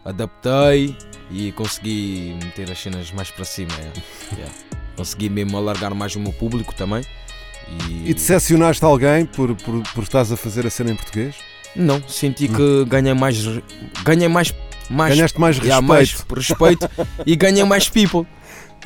adaptei 0.07 0.97
e 1.31 1.53
consegui 1.53 2.39
meter 2.43 2.71
as 2.71 2.79
cenas 2.81 3.11
mais 3.13 3.31
para 3.31 3.45
cima. 3.45 3.73
é. 3.75 3.93
Yeah. 4.37 4.53
Consegui 4.97 5.29
mesmo 5.29 5.57
alargar 5.59 5.95
mais 5.95 6.17
o 6.17 6.21
meu 6.21 6.33
público 6.33 6.75
também. 6.75 7.03
E, 7.89 8.11
E 8.11 8.15
decepcionaste 8.15 8.83
alguém 8.85 9.27
por, 9.27 9.55
por, 9.57 9.83
por 9.95 10.03
estás 10.05 10.33
a 10.33 10.37
fazer 10.37 10.67
a 10.67 10.71
cena 10.71 10.91
em 10.93 10.97
português? 10.97 11.35
não, 11.75 12.03
senti 12.09 12.49
que 12.49 12.85
ganhei 12.87 13.13
mais. 13.13 13.37
Ganhei 14.03 14.29
mais. 14.29 14.55
mais 14.89 15.15
Ganhaste 15.15 15.39
mais 15.39 15.57
respeito. 15.59 15.69
yeah, 15.69 15.87
mais 15.87 16.13
respeito 16.31 16.91
e 17.27 17.37
ganhei 17.37 17.65
mais 17.65 17.89
people. 17.91 18.27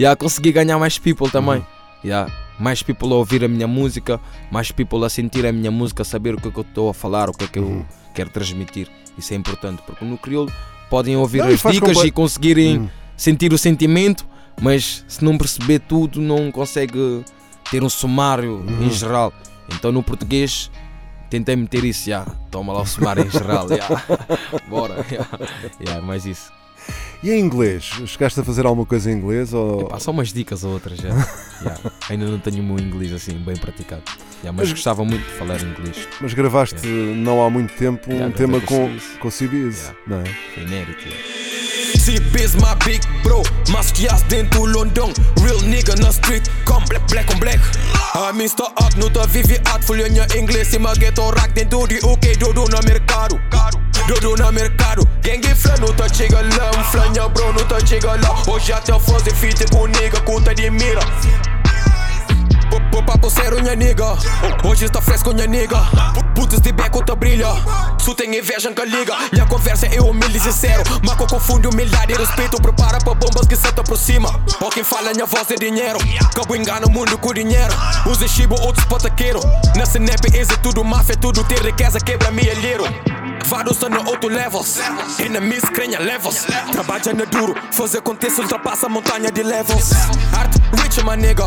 Yeah, 0.00 0.16
consegui 0.16 0.50
ganhar 0.50 0.78
mais 0.78 0.98
people 0.98 1.30
também. 1.30 1.58
Uhum. 1.58 1.64
Yeah, 2.04 2.32
mais 2.58 2.82
people 2.82 3.12
a 3.12 3.16
ouvir 3.16 3.44
a 3.44 3.48
minha 3.48 3.68
música, 3.68 4.18
mais 4.50 4.72
people 4.72 5.04
a 5.04 5.08
sentir 5.08 5.46
a 5.46 5.52
minha 5.52 5.70
música, 5.70 6.02
saber 6.02 6.34
o 6.34 6.40
que 6.40 6.48
é 6.48 6.50
que 6.50 6.58
eu 6.58 6.62
estou 6.62 6.88
a 6.90 6.94
falar, 6.94 7.28
o 7.30 7.32
que 7.32 7.44
é 7.44 7.48
que 7.48 7.58
eu 7.58 7.64
Uhum. 7.64 7.84
quero 8.14 8.30
transmitir. 8.30 8.88
Isso 9.16 9.32
é 9.32 9.36
importante, 9.36 9.82
porque 9.86 10.04
no 10.04 10.18
crioulo 10.18 10.50
podem 10.90 11.16
ouvir 11.16 11.38
Não, 11.38 11.46
as 11.48 11.62
dicas 11.62 11.96
e 12.04 12.10
conseguirem 12.10 12.78
Uhum. 12.78 12.88
sentir 13.16 13.52
o 13.52 13.58
sentimento, 13.58 14.26
mas 14.60 15.04
se 15.08 15.24
não 15.24 15.38
perceber 15.38 15.78
tudo, 15.78 16.20
não 16.20 16.50
consegue 16.52 17.24
ter 17.70 17.82
um 17.82 17.88
sumário 17.88 18.64
Uhum. 18.68 18.82
em 18.86 18.90
geral. 18.90 19.32
Então 19.72 19.90
no 19.92 20.02
português 20.02 20.70
tentei 21.30 21.54
meter 21.54 21.84
isso, 21.84 22.10
já. 22.10 22.26
Toma 22.50 22.72
lá 22.72 22.82
o 22.82 22.86
somar 22.86 23.18
em 23.18 23.30
geral, 23.30 23.68
já. 23.68 23.86
Bora, 24.68 25.04
já. 25.08 25.26
Já, 25.94 26.00
mais 26.02 26.26
isso. 26.26 26.50
E 27.22 27.30
em 27.30 27.38
inglês? 27.40 27.84
Chegaste 28.06 28.40
a 28.40 28.44
fazer 28.44 28.64
alguma 28.64 28.86
coisa 28.86 29.10
em 29.10 29.14
inglês? 29.14 29.52
Ou... 29.52 29.82
Epá, 29.82 29.98
só 30.00 30.10
umas 30.10 30.32
dicas 30.32 30.64
ou 30.64 30.72
outras, 30.72 30.98
já. 30.98 31.10
Já. 31.60 31.76
Ainda 32.08 32.24
não 32.24 32.38
tenho 32.38 32.62
o 32.62 32.66
meu 32.66 32.78
inglês 32.78 33.12
assim, 33.12 33.34
bem 33.34 33.54
praticado. 33.54 34.00
Já, 34.42 34.50
mas 34.50 34.60
Mas- 34.68 34.70
gostava 34.72 35.04
muito 35.04 35.22
de 35.26 35.32
falar 35.34 35.60
inglês. 35.60 36.08
Mas 36.18 36.32
gravaste 36.32 36.86
não 36.86 37.44
há 37.44 37.50
muito 37.50 37.74
tempo 37.74 38.10
um 38.10 38.14
Yeah, 38.14 38.34
tema 38.34 38.58
com 38.62 38.88
com, 39.20 39.28
o 39.28 39.30
CBs. 39.30 39.80
Yeah. 39.82 39.94
não 40.06 40.20
é? 40.20 40.24
Foi 40.54 40.62
inédito. 40.62 41.02
já. 41.02 41.10
CB's 42.00 42.54
my 42.54 42.74
big 42.86 43.00
bro, 43.22 43.42
maskeados 43.68 44.22
dentro 44.22 44.60
do 44.60 44.66
London. 44.78 45.12
Real 45.42 45.60
nigga 45.60 45.94
na 45.96 46.08
street, 46.08 46.48
come 46.64 46.86
black, 46.88 47.04
black 47.12 47.34
on 47.34 47.38
black. 47.38 47.60
A 48.14 48.32
mim 48.32 48.44
está 48.44 48.64
up, 48.64 48.96
não 48.98 49.10
tá 49.10 49.26
viviado, 49.26 49.84
folhinha 49.84 50.26
inglês. 50.34 50.72
E 50.72 50.78
ma 50.78 50.94
ghetto 50.94 51.28
rack 51.28 51.52
dentro 51.52 51.86
de 51.86 51.96
UK, 51.96 52.36
dodo 52.38 52.64
na 52.70 52.80
mercado. 52.88 53.38
Dodo 54.08 54.34
na 54.42 54.50
mercado, 54.50 54.79
gangue 55.20 55.54
flan, 55.54 55.74
não 55.80 55.92
tá 55.94 56.08
chega 56.08 56.40
lá. 56.40 56.70
Um 56.78 56.84
flanha 56.84 57.28
bro, 57.28 57.52
não 57.52 57.64
tá 57.66 57.84
chega 57.84 58.12
lá. 58.12 58.42
Hoje 58.46 58.72
até 58.72 58.98
fazer 58.98 59.34
fit 59.34 59.64
com 59.70 59.86
nigga, 59.86 60.20
conta 60.22 60.54
de 60.54 60.70
mira. 60.70 61.00
Papo 63.10 63.28
sério, 63.28 63.60
minha 63.60 63.74
nigga 63.74 64.16
Hoje 64.64 64.84
está 64.84 65.00
fresco, 65.02 65.34
minha 65.34 65.46
nigga 65.46 65.78
Putas 66.34 66.60
de 66.60 66.70
beco, 66.70 67.04
tá 67.04 67.16
brilha 67.16 67.48
Se 67.98 68.14
tem 68.14 68.38
inveja, 68.38 68.72
que 68.72 68.84
liga 68.84 69.16
Minha 69.32 69.46
conversa 69.46 69.86
é 69.86 70.00
humilde 70.00 70.36
e 70.36 70.40
sincero 70.40 70.82
Maco 71.04 71.26
confunde 71.26 71.66
humildade 71.66 72.12
e 72.12 72.16
respeito 72.16 72.62
Prepara 72.62 72.98
pra 72.98 73.14
bombas 73.14 73.48
que 73.48 73.56
se 73.56 73.72
te 73.72 73.80
aproxima 73.80 74.28
Ou 74.60 74.70
quem 74.70 74.84
fala, 74.84 75.12
minha 75.12 75.26
voz 75.26 75.50
é 75.50 75.56
dinheiro 75.56 75.98
Cabo 76.34 76.54
engana 76.54 76.86
o 76.86 76.90
mundo 76.90 77.18
com 77.18 77.34
dinheiro 77.34 77.74
Uns 78.06 78.22
é 78.22 78.28
chibo, 78.28 78.54
outros 78.62 78.84
pataqueiro 78.84 79.40
Nessa 79.74 79.98
nepe, 79.98 80.28
esse 80.36 80.52
é 80.52 80.56
tudo 80.58 80.84
máfia 80.84 81.16
Tudo 81.16 81.42
ter 81.42 81.60
riqueza, 81.62 81.98
quebra 81.98 82.30
milheiro 82.30 82.84
Vários 83.50 83.80
no 83.80 84.08
outro 84.08 84.30
levels 84.30 84.78
Enemies, 85.18 85.64
crenha 85.74 85.98
levels 85.98 86.46
Trabalha 86.70 87.12
na 87.12 87.24
duro, 87.24 87.52
fazer 87.72 87.98
acontecer 87.98 88.42
Ultrapassa 88.42 88.86
a 88.86 88.88
montanha 88.88 89.28
de 89.28 89.42
levels 89.42 89.90
Art 90.38 90.54
rich, 90.80 91.02
my 91.02 91.16
nigga 91.16 91.46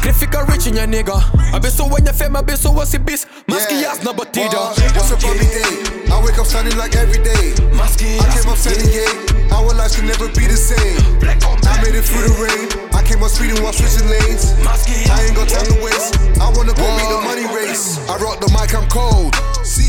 Quer 0.00 0.14
ficar 0.14 0.44
rich, 0.44 0.70
minha 0.70 0.86
nigga 0.86 1.14
Abençoa 1.52 1.98
minha 2.00 2.14
fé, 2.14 2.30
abençoa 2.32 2.84
esse 2.84 2.98
bis 2.98 3.26
Mas 3.48 3.66
que 3.66 3.84
as 3.84 4.00
na 4.00 4.12
batida 4.12 4.48
day? 4.48 5.99
I 6.10 6.22
wake 6.24 6.38
up 6.38 6.46
standing 6.46 6.76
like 6.76 6.94
every 6.96 7.22
day. 7.22 7.54
My 7.72 7.86
skin, 7.86 8.20
I 8.20 8.28
came 8.34 8.48
up 8.50 8.58
selling 8.58 8.90
yay. 8.90 9.10
Our 9.50 9.74
lives 9.74 9.96
can 9.96 10.06
never 10.06 10.28
be 10.34 10.46
the 10.46 10.58
same. 10.58 10.98
I 11.22 11.74
made 11.82 11.94
it 11.94 12.04
through 12.04 12.26
the 12.26 12.34
rain. 12.38 12.66
I 12.94 13.02
came 13.02 13.22
up 13.22 13.30
speeding 13.30 13.62
while 13.62 13.72
switching 13.72 14.08
lanes. 14.08 14.54
I 14.66 15.24
ain't 15.26 15.36
got 15.36 15.48
time 15.48 15.66
to 15.66 15.76
waste. 15.82 16.18
I 16.40 16.50
wanna 16.54 16.74
go 16.74 16.86
meet 16.98 17.08
the 17.08 17.20
money 17.22 17.46
race. 17.54 17.98
I 18.08 18.16
rock 18.18 18.40
the 18.40 18.50
mic, 18.50 18.74
I'm 18.74 18.88
cold. 18.88 19.34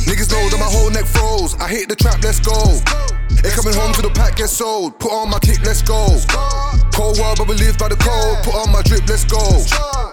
Niggas 0.07 0.31
know 0.31 0.49
that 0.49 0.60
my 0.60 0.69
whole 0.69 0.89
neck 0.89 1.05
froze. 1.05 1.55
I 1.60 1.67
hit 1.67 1.89
the 1.89 1.95
trap, 1.95 2.23
let's 2.23 2.39
go. 2.39 2.81
Ain't 3.39 3.56
coming 3.56 3.74
home 3.74 3.94
till 3.94 4.04
the 4.04 4.13
pack 4.13 4.36
gets 4.36 4.52
sold. 4.52 5.00
Put 5.00 5.12
on 5.12 5.30
my 5.30 5.39
kick, 5.39 5.63
let's 5.63 5.82
go. 5.82 6.20
Cold 6.94 7.17
world, 7.17 7.38
but 7.38 7.48
we 7.48 7.56
live 7.56 7.78
by 7.78 7.88
the 7.88 7.96
code. 7.96 8.44
Put 8.44 8.56
on 8.56 8.72
my 8.72 8.82
drip, 8.84 9.08
let's 9.08 9.26
go. 9.26 9.41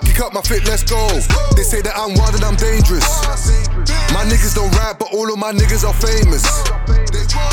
Kick 0.07 0.21
up 0.21 0.33
my 0.33 0.41
fit, 0.41 0.65
let's 0.67 0.83
go. 0.83 1.07
They 1.55 1.63
say 1.63 1.83
that 1.83 1.95
I'm 1.97 2.15
wild 2.15 2.35
and 2.35 2.45
I'm 2.45 2.57
dangerous. 2.57 3.07
My 4.15 4.25
niggas 4.25 4.55
don't 4.55 4.75
rap, 4.79 4.99
but 4.99 5.13
all 5.13 5.33
of 5.33 5.39
my 5.39 5.53
niggas 5.53 5.85
are 5.85 5.95
famous. 5.95 6.45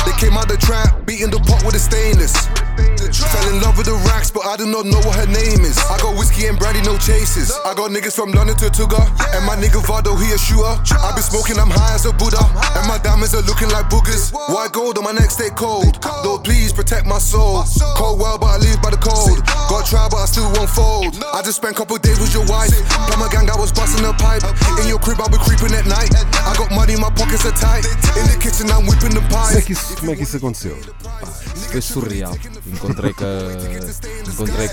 They 0.06 0.14
came 0.18 0.36
out 0.38 0.48
the 0.48 0.56
trap, 0.56 1.06
beating 1.06 1.30
the 1.30 1.40
pot 1.40 1.64
with 1.64 1.74
a 1.74 1.78
stainless. 1.78 2.34
Fell 2.76 3.48
in 3.48 3.62
love 3.62 3.76
with 3.78 3.86
the 3.86 3.96
racks, 4.08 4.30
but 4.30 4.44
I 4.44 4.56
do 4.56 4.66
not 4.66 4.84
know 4.84 5.00
what 5.06 5.16
her 5.16 5.26
name 5.26 5.64
is. 5.64 5.78
I 5.88 5.96
got 5.98 6.16
whiskey 6.18 6.46
and 6.46 6.58
brandy, 6.58 6.82
no 6.82 6.98
chases. 6.98 7.52
I 7.64 7.72
got 7.74 7.90
niggas 7.90 8.14
from 8.14 8.32
London 8.32 8.56
to 8.60 8.68
Tuga, 8.68 9.00
and 9.32 9.44
my 9.46 9.56
nigga 9.56 9.80
Vado, 9.86 10.16
he 10.16 10.32
a 10.32 10.38
shooter. 10.38 10.76
I 11.00 11.12
be 11.16 11.22
smoking, 11.22 11.58
I'm 11.58 11.70
high 11.70 11.94
as 11.94 12.04
a 12.04 12.12
Buddha, 12.12 12.42
and 12.76 12.84
my 12.86 12.98
diamonds 12.98 13.34
are 13.34 13.42
looking 13.42 13.68
like 13.70 13.88
boogers. 13.88 14.32
White 14.32 14.72
gold 14.72 14.98
on 14.98 15.04
my 15.04 15.12
neck, 15.12 15.30
stay 15.30 15.50
cold. 15.50 15.96
Lord, 16.24 16.44
please 16.44 16.72
protect 16.72 17.06
my 17.06 17.18
soul. 17.18 17.64
Cold 17.96 18.20
world, 18.20 18.40
but 18.40 18.52
I 18.52 18.58
live 18.58 18.82
by 18.82 18.90
the 18.90 19.00
code. 19.00 19.40
Got 19.70 19.86
try, 19.86 20.08
but 20.10 20.20
I 20.20 20.26
still 20.26 20.50
won't 20.52 20.70
fold. 20.70 21.16
I 21.32 21.40
just 21.42 21.56
spent 21.56 21.76
couple 21.76 21.96
days 21.98 22.20
with 22.20 22.34
your 22.34 22.44
wife. 22.46 22.72
My 23.16 23.28
gang, 23.32 23.48
I 23.48 23.56
was 23.56 23.72
busting 23.72 24.04
a 24.04 24.12
pipe. 24.12 24.44
In 24.82 24.88
your 24.88 24.98
crib, 24.98 25.20
I 25.20 25.28
be 25.28 25.38
creeping 25.38 25.72
at 25.72 25.86
night. 25.86 26.12
I 26.44 26.52
got 26.56 26.70
money, 26.70 26.96
my 26.96 27.10
pockets 27.10 27.46
are 27.46 27.56
tight. 27.56 27.84
In 28.16 28.28
the 28.28 28.36
kitchen, 28.40 28.68
I'm 28.70 28.84
whipping 28.86 29.14
the 29.16 29.24
pie. 29.32 29.62
que 29.62 29.72
isso, 29.72 29.96
como 29.96 30.12
é 30.12 30.16
que 30.16 30.22
isso 30.22 30.36
aconteceu? 30.36 30.76
Isso 30.76 31.68
foi 31.72 31.80
surreal. 31.80 32.36
Encontrei 32.72 33.12
com 33.12 33.24
a, 33.24 34.30
encontrei 34.32 34.68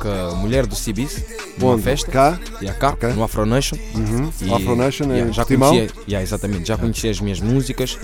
com 0.00 0.08
a 0.08 0.34
mulher 0.36 0.66
do 0.66 0.74
Cibis 0.74 1.22
numa 1.58 1.72
Onde? 1.72 1.82
festa. 1.82 2.10
Cá? 2.10 2.38
E 2.60 2.66
cá, 2.72 2.90
Ok. 2.90 3.12
no 3.12 3.22
Afro 3.22 3.46
Nation. 3.46 3.76
Uhum. 3.94 4.32
E, 4.40 4.52
Afro 4.52 4.76
Nation 4.76 5.04
yeah, 5.04 5.28
em 5.28 5.32
já 5.32 5.42
Portimão? 5.42 5.70
conhecia, 5.70 5.96
yeah, 6.08 6.22
exatamente, 6.22 6.68
já 6.68 6.76
conhecia 6.76 7.10
as 7.10 7.20
minhas 7.20 7.40
músicas. 7.40 7.98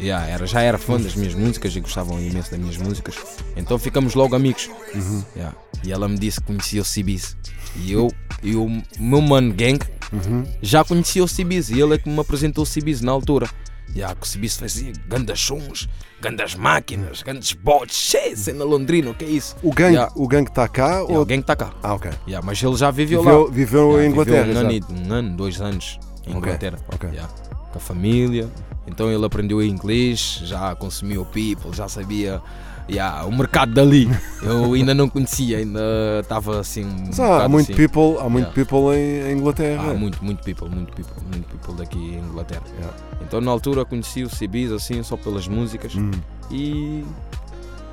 Yeah, 0.00 0.26
era, 0.28 0.46
já 0.46 0.60
era 0.60 0.76
fã 0.78 1.00
das 1.00 1.14
minhas 1.14 1.34
músicas 1.34 1.74
e 1.76 1.80
gostavam 1.80 2.18
imenso 2.20 2.50
das 2.50 2.58
minhas 2.58 2.76
músicas. 2.76 3.14
Então 3.56 3.78
ficamos 3.78 4.14
logo 4.14 4.34
amigos. 4.34 4.68
Uhum. 4.94 5.24
Yeah. 5.36 5.56
E 5.84 5.92
ela 5.92 6.08
me 6.08 6.18
disse 6.18 6.40
que 6.40 6.46
conhecia 6.46 6.82
o 6.82 6.84
Cibis. 6.84 7.36
E 7.76 7.92
eu 7.92 8.10
e 8.42 8.54
o 8.56 8.82
meu 8.98 9.20
mano 9.20 9.52
gang 9.54 9.78
Uhum. 10.12 10.44
já 10.62 10.84
conhecia 10.84 11.22
o 11.24 11.28
Cibis. 11.28 11.70
E 11.70 11.80
ele 11.80 11.94
é 11.94 11.98
que 11.98 12.08
me 12.08 12.18
apresentou 12.20 12.62
o 12.62 12.66
Cibis 12.66 13.00
na 13.00 13.10
altura. 13.12 13.48
Yeah, 13.94 14.14
que 14.14 14.26
o 14.26 14.28
Cibis 14.28 14.56
fazia 14.56 14.92
grandes 15.06 15.38
sons, 15.40 15.88
grandes 16.20 16.54
máquinas, 16.56 17.22
grandes 17.22 17.52
bots, 17.52 17.94
cheio, 17.96 18.36
cena 18.36 18.64
londrina, 18.64 19.10
o 19.10 19.14
que 19.14 19.24
é 19.24 19.28
isso? 19.28 19.54
O 19.62 19.72
gangue 19.72 19.94
Yeah. 19.94 20.12
o 20.16 20.26
gangue 20.26 20.50
está 20.50 20.66
cá? 20.66 20.88
Yeah, 21.00 21.12
ou... 21.14 21.20
o 21.22 21.24
gang 21.26 21.40
está 21.40 21.54
cá. 21.54 21.72
Ah, 21.82 21.94
ok. 21.94 22.10
Yeah, 22.26 22.44
mas 22.44 22.60
ele 22.62 22.74
já 22.76 22.90
viveu, 22.90 23.22
Viveu, 23.22 23.44
lá. 23.44 23.50
viveu 23.50 23.88
Yeah, 23.90 24.04
em 24.06 24.10
Inglaterra. 24.10 24.44
Viveu 24.46 24.62
um, 24.62 24.66
ano, 24.66 24.72
já. 24.80 24.94
um 24.94 25.12
ano, 25.14 25.36
dois 25.36 25.60
anos 25.60 25.98
em 26.26 26.30
Ok, 26.30 26.38
Inglaterra. 26.38 26.78
ok. 26.92 27.10
Yeah, 27.10 27.32
com 27.70 27.78
a 27.78 27.80
família. 27.80 28.48
Então 28.86 29.10
ele 29.12 29.24
aprendeu 29.24 29.62
inglês, 29.62 30.40
já 30.42 30.74
consumiu 30.74 31.24
people, 31.26 31.72
já 31.72 31.88
sabia 31.88 32.42
yeah, 32.90 33.24
o 33.24 33.32
mercado 33.32 33.72
dali. 33.72 34.08
Eu 34.42 34.74
ainda 34.74 34.94
não 34.94 35.08
conhecia, 35.08 35.58
ainda 35.58 35.80
estava 36.20 36.60
assim. 36.60 36.84
Um 36.84 37.04
Mas 37.06 37.20
há, 37.20 37.24
há 37.24 37.28
bocado 37.30 37.50
muito 37.50 37.72
assim. 37.72 37.74
people, 37.76 38.18
há 38.20 38.28
muito 38.28 38.44
Yeah. 38.46 38.52
people 38.54 38.96
em, 38.96 39.30
em 39.32 39.38
Inglaterra. 39.38 39.90
Há 39.90 39.94
muito, 39.94 40.24
muito 40.24 40.42
people, 40.44 40.68
muito 40.68 40.92
people, 40.92 41.14
muito 41.32 41.46
people 41.48 41.74
daqui 41.74 41.98
em 41.98 42.18
Inglaterra. 42.18 42.62
Yeah. 42.78 42.96
Então 43.22 43.40
na 43.40 43.50
altura 43.50 43.84
conheci 43.84 44.22
o 44.22 44.28
CBs 44.28 44.72
assim, 44.72 45.02
só 45.02 45.16
pelas 45.16 45.48
músicas 45.48 45.94
Hum. 45.94 46.10
e 46.50 47.04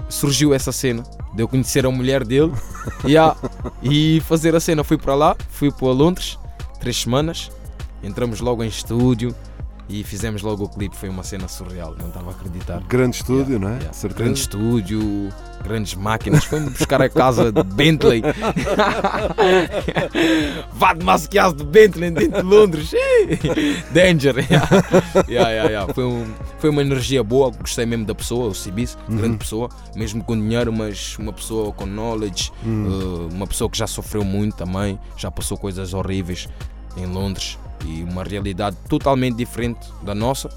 surgiu 0.10 0.54
essa 0.54 0.72
cena 0.72 1.04
de 1.34 1.42
eu 1.42 1.48
conhecer 1.48 1.86
a 1.86 1.92
mulher 1.92 2.26
dele 2.26 2.52
yeah, 3.06 3.36
e 3.82 4.22
fazer 4.28 4.56
a 4.56 4.60
cena. 4.60 4.84
Fui 4.84 4.98
para 4.98 5.16
lá, 5.16 5.36
fui 5.50 5.72
para 5.72 5.88
Londres, 5.88 6.38
três 6.80 6.98
semanas, 7.02 7.50
entramos 8.04 8.42
logo 8.42 8.64
em 8.64 8.68
estúdio 8.68 9.34
e 9.92 10.04
fizemos 10.04 10.42
logo 10.42 10.64
o 10.64 10.70
clipe. 10.70 10.96
Foi 10.96 11.10
uma 11.10 11.24
cena 11.24 11.48
surreal, 11.48 11.96
não 12.00 12.08
estava 12.08 12.30
a 12.30 12.34
acreditar. 12.34 12.82
Grande 12.88 13.18
estúdio, 13.18 13.42
Yeah, 13.56 13.60
não 13.68 13.70
é? 13.74 13.78
yeah. 13.78 13.94
Certeza. 13.94 14.24
Grande 14.24 14.40
estúdio, 14.40 15.30
grandes 15.64 15.94
máquinas. 15.96 16.44
Foi-me 16.46 16.70
buscar 16.70 17.02
a 17.02 17.10
casa 17.10 17.52
de 17.52 17.64
Bentley. 17.64 18.22
Vá 20.74 20.94
de 20.94 21.04
masqueado 21.06 21.56
de 21.56 21.64
Bentley 21.64 22.12
dentro 22.12 22.42
de 22.42 22.48
Londres. 22.48 22.92
Danger. 23.94 24.36
Yeah. 25.30 25.94
Foi, 25.94 26.04
um- 26.06 26.32
foi 26.60 26.70
uma 26.70 26.82
energia 26.82 27.24
boa. 27.24 27.52
Gostei 27.52 27.86
mesmo 27.86 28.06
da 28.06 28.16
pessoa, 28.16 28.48
o 28.50 28.54
Cibis, 28.56 28.98
grande 29.10 29.38
pessoa, 29.38 29.70
mesmo 29.96 30.24
com 30.24 30.36
dinheiro, 30.36 30.72
mas 30.72 31.18
uma 31.18 31.34
pessoa 31.34 31.72
com 31.72 31.86
knowledge, 31.86 32.52
uh, 32.66 33.28
uma 33.34 33.48
pessoa 33.48 33.70
que 33.70 33.78
já 33.78 33.88
sofreu 33.88 34.24
muito 34.24 34.56
também, 34.56 35.00
já 35.18 35.30
passou 35.32 35.58
coisas 35.58 35.94
horríveis 35.94 36.48
em 36.98 37.06
Londres 37.06 37.58
e 37.86 38.04
uma 38.04 38.24
realidade 38.24 38.76
totalmente 38.90 39.36
diferente 39.36 39.80
da 40.04 40.14
nossa. 40.16 40.50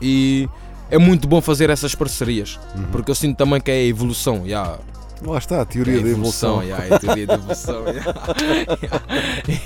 E 0.00 0.48
é 0.90 0.98
muito 0.98 1.26
bom 1.28 1.40
fazer 1.40 1.70
essas 1.70 1.94
parcerias, 1.94 2.58
porque 2.92 3.10
eu 3.10 3.14
sinto 3.14 3.36
também 3.36 3.60
que 3.60 3.70
é 3.70 3.74
a 3.74 3.84
evolução. 3.84 4.44
Yeah, 4.46 4.78
Lá 5.22 5.38
está, 5.38 5.58
a 5.58 5.62
é 5.62 5.64
teoria 5.64 6.00
a 6.00 6.02
da 6.02 6.08
evolução. 6.08 6.62
yeah, 6.62 6.86
é 6.86 6.94
a 6.94 6.98
teoria 6.98 7.26
da 7.26 7.34
evolução. 7.34 7.84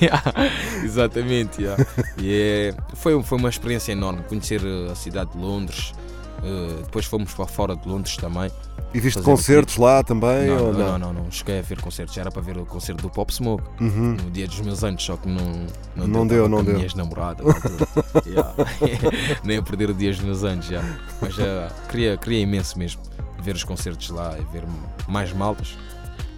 yeah. 0.00 0.22
Exatamente. 0.84 1.62
E 2.18 2.32
é- 2.32 2.74
foi, 2.94 3.20
foi 3.22 3.38
uma 3.38 3.48
experiência 3.48 3.92
enorme 3.92 4.22
conhecer 4.28 4.60
a 4.90 4.94
cidade 4.94 5.32
de 5.32 5.38
Londres. 5.38 5.92
Uh, 6.42 6.82
depois 6.82 7.04
fomos 7.06 7.32
para 7.34 7.46
fora 7.46 7.76
de 7.76 7.88
Londres 7.88 8.16
também. 8.16 8.50
E 8.94 9.00
viste 9.00 9.20
concertos 9.20 9.76
lá 9.76 10.02
também? 10.02 10.46
Não, 10.46 10.66
ou 10.68 10.72
não, 10.72 10.78
não? 10.78 10.98
não, 10.98 11.12
não, 11.24 11.30
cheguei 11.30 11.58
a 11.58 11.62
ver 11.62 11.78
concertos. 11.80 12.16
Era 12.16 12.30
para 12.30 12.40
ver 12.40 12.56
o 12.56 12.64
concerto 12.64 13.02
do 13.02 13.10
Pop 13.10 13.32
Smoke 13.32 13.62
Uhum. 13.80 14.12
no 14.14 14.30
dia 14.30 14.46
dos 14.46 14.60
meus 14.60 14.82
anos, 14.82 15.02
só 15.04 15.16
que 15.18 15.28
não, 15.28 15.66
Não 15.94 16.26
deu, 16.26 16.48
não 16.48 16.58
com 16.58 16.62
a 16.62 16.64
deu. 16.64 16.74
minha 16.74 16.86
ex-namorada. 16.86 17.42
Yeah. 18.26 18.54
Nem 19.44 19.58
a 19.58 19.62
perder 19.62 19.90
o 19.90 19.94
dia 19.94 20.10
dos 20.10 20.20
meus 20.20 20.42
anos 20.44 20.66
já. 20.66 20.82
Mas 21.20 21.34
já 21.34 21.68
queria, 21.90 22.16
queria 22.16 22.40
imenso 22.40 22.78
mesmo 22.78 23.00
ver 23.42 23.54
os 23.54 23.64
concertos 23.64 24.08
lá 24.10 24.36
e 24.38 24.44
ver 24.52 24.64
mais 25.06 25.32
maltas 25.32 25.76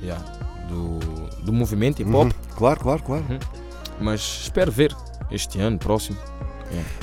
yeah, 0.03 0.23
do, 0.69 0.99
do 1.45 1.53
movimento 1.53 2.01
hip 2.03 2.11
hop. 2.11 2.25
Uhum. 2.27 2.33
Claro, 2.57 2.81
claro, 2.81 3.03
claro. 3.03 3.25
Mas 4.01 4.21
espero 4.43 4.71
ver 4.73 4.95
este 5.31 5.61
ano, 5.61 5.79
próximo. 5.79 6.19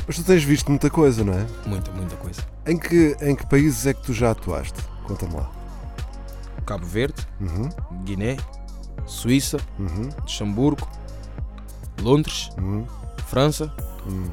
Mas 0.06 0.16
tu 0.16 0.24
tens 0.24 0.44
visto 0.44 0.70
muita 0.70 0.90
coisa, 0.90 1.24
não 1.24 1.34
é? 1.34 1.46
Muita, 1.66 1.92
muita 1.92 2.16
coisa. 2.16 2.42
Em 2.66 2.78
que, 2.78 3.16
em 3.22 3.36
que 3.36 3.46
países 3.48 3.86
é 3.86 3.94
que 3.94 4.02
tu 4.02 4.14
já 4.14 4.32
atuaste? 4.32 4.80
Conta-me 5.06 5.36
lá. 5.36 5.50
Cabo 6.66 6.86
Verde, 6.86 7.26
Uhum, 7.40 7.70
Guiné, 8.04 8.38
Suíça, 9.06 9.58
uhum, 9.80 10.10
Luxemburgo, 10.22 10.88
Londres, 12.02 12.50
uhum, 12.58 12.86
França, 13.28 13.72
uhum. 14.06 14.30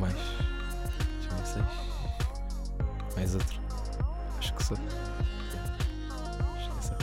Mais. 0.00 0.14
Seis. 1.44 1.64
Mais 3.16 3.34
outro. 3.34 3.60
Acho 4.38 4.54
que 4.54 4.64
só. 4.64 4.74
Acho 6.56 6.70
que 6.70 6.78
é 6.78 6.82
só. 6.82 6.94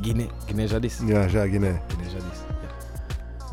Guiné. 0.00 0.28
Guiné 0.46 0.66
já 0.66 0.78
disse. 0.78 1.06
Já, 1.06 1.28
já, 1.28 1.46
Guiné. 1.46 1.80
Guiné 1.88 2.04
já 2.10 2.18
disse. 2.18 2.42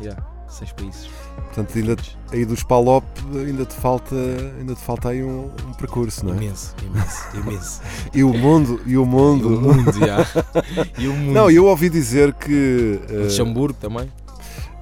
Yeah. 0.00 0.26
Seis 0.48 0.72
países. 0.72 1.08
Portanto, 1.36 1.78
ainda, 1.78 1.96
aí 2.32 2.44
dos 2.44 2.62
Palop 2.62 3.04
ainda 3.34 3.64
te 3.64 3.74
falta, 3.74 4.14
ainda 4.58 4.74
te 4.74 4.80
falta 4.82 5.08
aí 5.10 5.22
um, 5.24 5.50
um 5.66 5.72
percurso, 5.72 6.26
não 6.26 6.34
é? 6.34 6.36
Imenso, 6.36 6.74
imenso, 6.84 7.22
imenso. 7.34 7.80
E 8.12 8.22
o 8.22 8.32
mundo, 8.32 8.80
e 8.84 8.88
o 8.90 8.90
E 8.90 8.96
o 8.96 9.06
mundo. 9.06 9.50
mundo, 9.60 9.92
já. 9.92 10.18
E 10.98 11.08
o 11.08 11.12
mundo. 11.14 11.32
Não, 11.34 11.50
eu 11.50 11.64
ouvi 11.66 11.88
dizer 11.88 12.32
que. 12.34 13.00
eh, 13.08 13.22
Luxemburgo 13.24 13.78
também. 13.80 14.10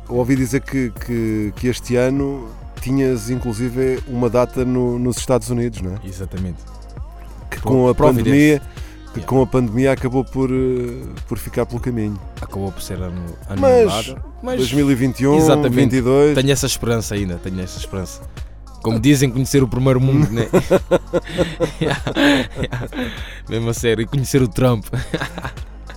ouvi 0.08 0.34
dizer 0.36 0.60
que, 0.62 0.90
que, 1.06 1.52
que 1.56 1.68
este 1.68 1.94
ano 1.96 2.48
tinhas 2.80 3.30
inclusive 3.30 4.00
uma 4.08 4.28
data 4.28 4.64
no- 4.64 4.98
nos 4.98 5.16
Estados 5.18 5.48
Unidos, 5.50 5.80
não 5.80 5.92
é? 5.94 5.98
Exatamente. 6.04 6.58
Que 7.50 7.60
com 7.60 7.88
a 7.88 7.94
Providence. 7.94 8.60
Que 9.14 9.20
Yeah. 9.20 9.26
com 9.28 9.42
a 9.42 9.46
pandemia 9.46 9.92
acabou 9.92 10.24
por, 10.24 10.50
eh, 10.50 11.06
por 11.28 11.38
ficar 11.38 11.64
pelo 11.64 11.80
caminho. 11.80 12.18
Acabou 12.40 12.70
por 12.72 12.82
ser 12.82 12.94
ano, 13.00 13.24
ano 13.48 13.60
Mas- 13.60 14.14
mas 14.42 14.56
2021, 14.58 15.36
Exatamente. 15.36 15.74
22. 15.74 16.34
tenho 16.34 16.50
essa 16.50 16.66
esperança 16.66 17.14
ainda, 17.14 17.36
tenho 17.42 17.60
essa 17.60 17.78
esperança. 17.78 18.20
Como 18.82 19.00
dizem, 19.00 19.30
conhecer 19.30 19.62
o 19.62 19.68
primeiro 19.68 19.98
mundo, 20.00 20.28
né? 20.30 20.46
Yeah, 21.80 22.02
yeah. 22.60 22.82
Mesmo 23.48 23.70
a 23.70 23.74
sério, 23.74 24.02
e 24.02 24.06
conhecer 24.06 24.42
o 24.42 24.48
Trump. 24.48 24.84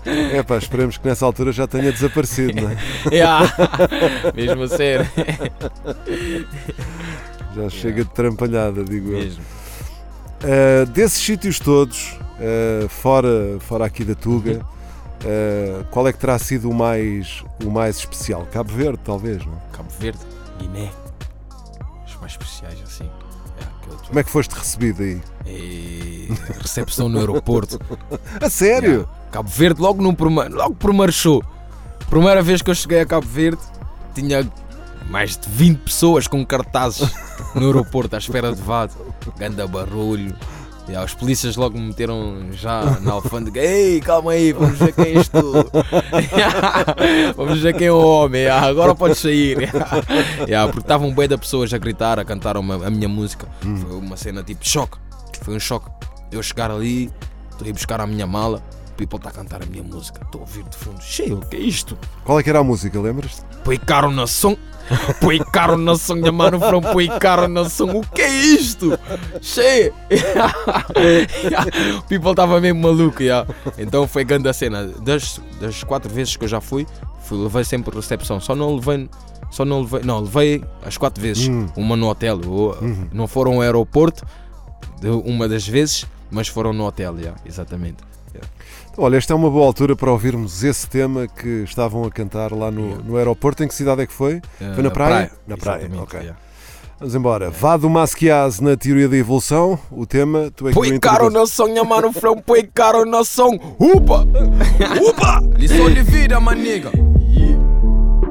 É 0.06 0.42
pá, 0.42 0.58
esperemos 0.58 0.98
que 0.98 1.06
nessa 1.06 1.26
altura 1.26 1.52
já 1.52 1.68
tenha 1.68 1.92
desaparecido, 1.92 2.62
não 2.62 2.70
é? 2.70 2.78
Yeah. 3.12 3.54
Mesmo 4.34 4.64
a 4.64 4.68
sério. 4.70 5.06
Já 7.56 7.70
chega 7.70 8.04
de 8.06 8.10
trampalhada, 8.12 8.84
digo 8.86 9.12
eu. 9.12 9.20
Mesmo. 9.20 9.42
Uh, 10.44 10.86
desses 10.92 11.20
sítios 11.22 11.60
todos, 11.60 12.16
uh, 12.40 12.88
fora, 12.90 13.58
fora 13.60 13.86
aqui 13.86 14.04
da 14.04 14.16
Tuga, 14.16 14.62
uh, 15.24 15.84
qual 15.92 16.08
é 16.08 16.14
que 16.14 16.20
terá 16.20 16.38
sido 16.40 16.70
o 16.70 16.74
mais, 16.74 17.44
o 17.64 17.70
mais 17.70 17.98
especial? 17.98 18.48
Cabo 18.52 18.72
Verde, 18.74 19.00
talvez, 19.04 19.46
não? 19.46 19.54
é? 19.54 19.76
Cabo 19.78 19.90
Verde, 20.00 20.20
Guiné. 20.60 20.90
Os 22.06 22.16
mais 22.20 22.32
especiais, 22.34 22.80
assim. 22.84 23.10
Eu- 23.90 23.98
Como 24.08 24.20
é 24.20 24.24
que 24.24 24.30
foste 24.30 24.52
recebido 24.54 25.02
aí? 25.02 25.22
E 25.46 26.28
recepção 26.62 27.08
no 27.10 27.20
aeroporto. 27.20 27.80
A 28.42 28.50
sério? 28.50 28.90
Yeah. 28.90 29.10
Cabo 29.32 29.50
Verde, 29.50 29.82
logo 29.82 30.02
no 30.02 30.16
primeiro, 30.16 30.56
logo 30.56 30.76
primeiro 30.76 31.12
show. 31.12 31.44
Primeira 32.10 32.42
vez 32.42 32.62
que 32.62 32.70
eu 32.70 32.76
cheguei 32.76 33.02
a 33.02 33.06
Cabo 33.06 33.28
Verde, 33.28 33.62
tinha 34.16 34.50
mais 35.10 35.38
de 35.38 35.48
20 35.50 35.80
pessoas 35.80 36.28
com 36.28 36.46
cartazes 36.46 37.10
no 37.54 37.66
aeroporto 37.66 38.16
à 38.16 38.20
espera 38.20 38.54
de 38.54 38.62
vado. 38.62 38.94
Ganda 39.38 39.68
barulho. 39.68 40.34
Yeah, 40.88 41.04
os 41.06 41.14
polícias 41.14 41.58
logo 41.58 41.78
me 41.78 41.88
meteram 41.88 42.48
já 42.54 42.98
na 43.02 43.12
alfândega. 43.12 43.60
Ei, 43.62 44.00
calma 44.00 44.32
aí, 44.32 44.54
vamos 44.54 44.78
ver 44.80 44.94
quem 44.94 45.18
és 45.18 45.28
tu. 45.28 45.52
Vamos 47.36 47.60
ver 47.60 47.76
quem 47.76 47.88
é 47.88 47.92
o 47.92 48.00
homem. 48.00 48.42
Yeah, 48.44 48.66
agora 48.68 48.96
podes 48.96 49.18
sair. 49.20 49.58
Yeah, 50.48 50.72
porque 50.72 50.86
estavam 50.86 51.14
bem 51.14 51.28
de 51.28 51.38
pessoas 51.38 51.74
a 51.74 51.78
gritar, 51.78 52.20
a 52.20 52.26
cantar 52.26 52.56
uma- 52.58 52.88
a 52.88 52.90
minha 52.90 53.10
música. 53.10 53.48
Foi 53.62 53.98
uma 53.98 54.16
cena 54.16 54.44
tipo 54.44 54.68
choque. 54.68 54.98
Foi 55.42 55.56
um 55.56 55.60
choque. 55.60 55.90
Eu 56.32 56.42
chegar 56.42 56.72
ali, 56.72 57.12
estou 57.52 57.66
a 57.66 57.70
ir 57.70 57.74
buscar 57.74 58.00
a 58.00 58.08
minha 58.08 58.26
mala. 58.26 58.62
O 58.98 59.06
people 59.06 59.18
está 59.18 59.30
a 59.30 59.32
cantar 59.32 59.62
a 59.62 59.66
minha 59.68 59.84
música. 59.84 60.22
Estou 60.26 60.42
a 60.42 60.44
ouvir 60.44 60.64
de 60.64 60.76
fundo. 60.76 61.00
Cheio, 61.02 61.38
o 61.38 61.46
que 61.46 61.56
é 61.56 61.60
isto? 61.60 61.96
Qual 62.26 62.40
é 62.40 62.42
que 62.44 62.50
era 62.50 62.58
a 62.60 62.64
música, 62.64 63.00
lembras-te? 63.00 63.44
Põe 63.64 63.78
caro 63.78 64.10
na 64.10 64.26
som. 64.26 64.58
Põe 65.22 65.38
caro 65.40 65.78
na 65.78 65.96
som, 65.96 66.16
mano, 66.32 66.60
from 66.60 66.82
põe 66.82 67.08
caro 67.20 67.48
na 67.48 67.70
som. 67.70 67.92
O 67.98 68.02
que 68.02 68.22
é 68.24 68.30
isto? 68.30 68.98
Cheio. 69.40 69.94
o 72.00 72.04
people 72.08 72.32
estava 72.32 72.60
mesmo 72.60 72.82
maluco. 72.82 73.22
Yeah. 73.22 73.48
Então 73.78 74.08
foi 74.08 74.24
grande 74.24 74.50
a 74.50 74.54
cena. 74.54 74.86
Das, 74.88 75.40
das 75.60 75.84
quatro 75.84 76.12
vezes 76.12 76.36
que 76.36 76.44
eu 76.46 76.48
já 76.48 76.62
fui, 76.62 76.88
fui, 77.24 77.38
levei 77.38 77.64
sempre 77.64 77.96
recepção. 77.96 78.40
Só 78.40 78.56
não 78.56 78.76
levei. 78.76 79.10
Só 79.52 79.64
não 79.64 79.82
levei. 79.82 80.02
Não, 80.04 80.22
levei 80.22 80.64
as 80.84 80.98
quatro 80.98 81.22
vezes. 81.22 81.48
Uma 81.76 81.96
no 81.96 82.08
hotel. 82.10 82.40
ou- 82.48 82.78
Não 83.14 83.28
foram 83.28 83.54
ao 83.56 83.62
aeroporto. 83.62 84.26
de 85.00 85.08
uma 85.10 85.48
das 85.48 85.68
vezes, 85.68 86.06
mas 86.32 86.48
foram 86.48 86.74
no 86.74 86.86
hotel. 86.86 87.16
Yeah, 87.20 87.40
exatamente. 87.46 87.98
Olha, 88.98 89.18
esta 89.18 89.34
é 89.34 89.36
uma 89.36 89.50
boa 89.50 89.66
altura 89.66 89.96
para 89.96 90.12
ouvirmos 90.12 90.64
esse 90.64 90.88
tema 90.90 91.28
que 91.28 91.64
estavam 91.64 92.04
a 92.04 92.10
cantar 92.12 92.52
lá 92.52 92.72
no, 92.72 92.98
no 93.04 93.16
aeroporto. 93.18 93.64
Em 93.64 93.68
que 93.68 93.76
cidade 93.76 94.02
é 94.02 94.08
que 94.08 94.14
foi? 94.14 94.42
Foi 94.74 94.82
na 94.84 94.90
Eh, 94.90 94.92
praia? 94.92 95.32
Na 95.48 95.56
praia, 95.58 95.80
exatamente, 95.82 96.04
ok. 96.04 96.20
yeah. 96.20 96.40
Vamos 97.00 97.14
embora. 97.14 97.52
Vado 97.52 97.88
Masquiaz 97.88 98.60
na 98.60 98.76
teoria 98.76 99.08
da 99.08 99.16
evolução. 99.16 99.78
O 99.92 100.08
tema, 100.08 100.50
tu 100.56 100.68
é 100.68 100.72
que 100.72 100.76
Põe 100.76 100.94
o 100.94 101.00
caro 101.00 101.30
na 101.30 101.46
som, 101.46 101.68
minha 101.68 101.84
mano, 101.84 102.12
from 102.12 102.38
põe 102.42 102.66
caro 102.74 103.06
na 103.06 103.24
som. 103.24 103.52
Upa! 103.80 104.26
Upa! 105.08 105.44
Lição 105.56 105.92
de 105.94 106.02
vida, 106.02 106.40
maniga. 106.40 106.90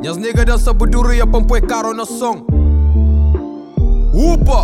Minhas 0.00 0.16
niggas 0.16 0.44
da 0.44 0.58
sabedoria 0.58 1.24
pra 1.24 1.40
põe 1.42 1.60
caro 1.60 1.94
na 1.94 2.04
som. 2.04 2.44
Upa! 4.12 4.62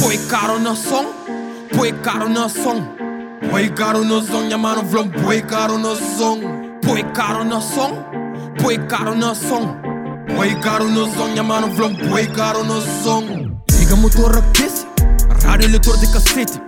Põe 0.00 0.18
caro 0.30 0.58
na 0.58 0.74
som, 0.74 1.04
põe 1.76 1.92
caro 1.92 2.28
na 2.30 2.48
som. 2.48 2.82
Põe 3.50 3.68
caro 3.74 4.04
na 4.04 4.20
som, 4.22 4.42
minha 4.44 4.58
mano, 4.58 4.82
vlom, 4.82 5.10
põe 5.10 5.42
caro 5.42 5.78
na 5.78 5.94
som. 5.94 6.40
Põe 6.82 7.02
caro 7.14 7.44
na 7.44 7.60
som, 7.60 7.92
põe 8.60 8.78
caro 8.88 9.14
na 9.14 9.34
som. 9.34 9.76
Põe 10.36 10.54
caro 10.60 10.88
na 10.88 11.06
som, 11.14 11.30
minha 11.30 11.42
mano, 11.42 11.68
vlom, 11.68 11.94
põe 12.08 12.26
caro 12.26 12.64
na 12.64 12.80
som. 13.02 13.24
Liga 13.78 13.96
motor 13.96 14.38
aquece, 14.38 14.86
rádio 15.44 15.68
leitor 15.68 15.96
de 15.98 16.06
cacete. 16.12 16.60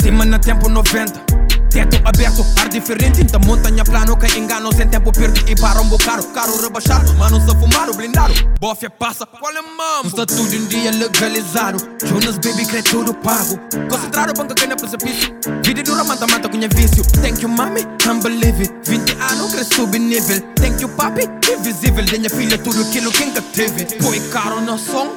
Cima 0.00 0.24
na 0.24 0.38
tempo 0.38 0.68
90. 0.68 1.39
Teto 1.70 1.96
aberto, 2.04 2.44
ar 2.60 2.68
diferente 2.68 3.22
Da 3.24 3.38
montanha 3.38 3.84
plano 3.84 4.16
que 4.16 4.38
engano 4.38 4.74
Sem 4.74 4.88
tempo 4.88 5.12
perdi 5.12 5.52
e 5.52 5.54
para 5.54 5.80
um 5.80 5.88
bocado 5.88 6.26
Carro 6.28 6.60
rebaixado, 6.60 7.14
manos 7.14 7.48
a 7.48 7.54
fumar 7.54 7.88
o 7.88 7.94
blindado. 7.94 8.34
Bofia 8.60 8.90
passa, 8.90 9.24
qual 9.24 9.52
é 9.52 9.62
mambo? 9.62 10.08
Está 10.08 10.26
tudo 10.26 10.54
em 10.54 10.66
dia 10.66 10.90
legalizado. 10.90 11.78
Jonas 12.04 12.36
baby 12.36 12.66
crê 12.66 12.82
tudo 12.82 13.14
pago. 13.14 13.58
Concentrado, 13.88 14.34
banca 14.34 14.54
que 14.54 14.66
não 14.66 14.74
é 14.74 14.76
precipício 14.76 15.34
Vida 15.64 15.82
dura, 15.82 16.04
mata, 16.04 16.26
mata 16.26 16.48
com 16.48 16.58
vício. 16.58 17.02
Thank 17.22 17.42
you 17.42 17.48
mami, 17.48 17.86
unbelieve 18.06 18.62
it. 18.62 18.74
20 18.84 19.12
anos, 19.32 19.52
cresce 19.52 19.74
subnível 19.74 20.40
Thank 20.56 20.82
you 20.82 20.88
papi, 20.90 21.28
invisível. 21.50 22.04
Da 22.04 22.18
minha 22.18 22.30
filha 22.30 22.58
tudo 22.58 22.82
aquilo 22.82 23.10
que 23.12 23.26
nunca 23.26 23.42
teve. 23.42 23.84
Põe 24.02 24.20
caro 24.28 24.60
no 24.60 24.78
som 24.78 25.08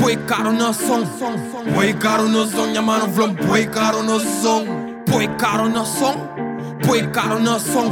Põe 0.00 0.16
caro 0.26 0.52
no 0.52 0.72
som. 0.72 1.06
Põe 1.74 1.94
caro 1.94 2.28
no 2.28 2.50
som, 2.50 2.66
minha 2.66 2.82
mano 2.82 3.06
vlom 3.08 3.34
Põe 3.34 3.66
caro 3.66 4.02
no 4.02 4.18
som 4.18 4.81
Põe 5.12 5.26
caro 5.36 5.66
no 5.68 5.82
som 5.84 6.16
Põe 6.86 7.02
caro 7.12 7.36
no 7.38 7.58
som 7.60 7.90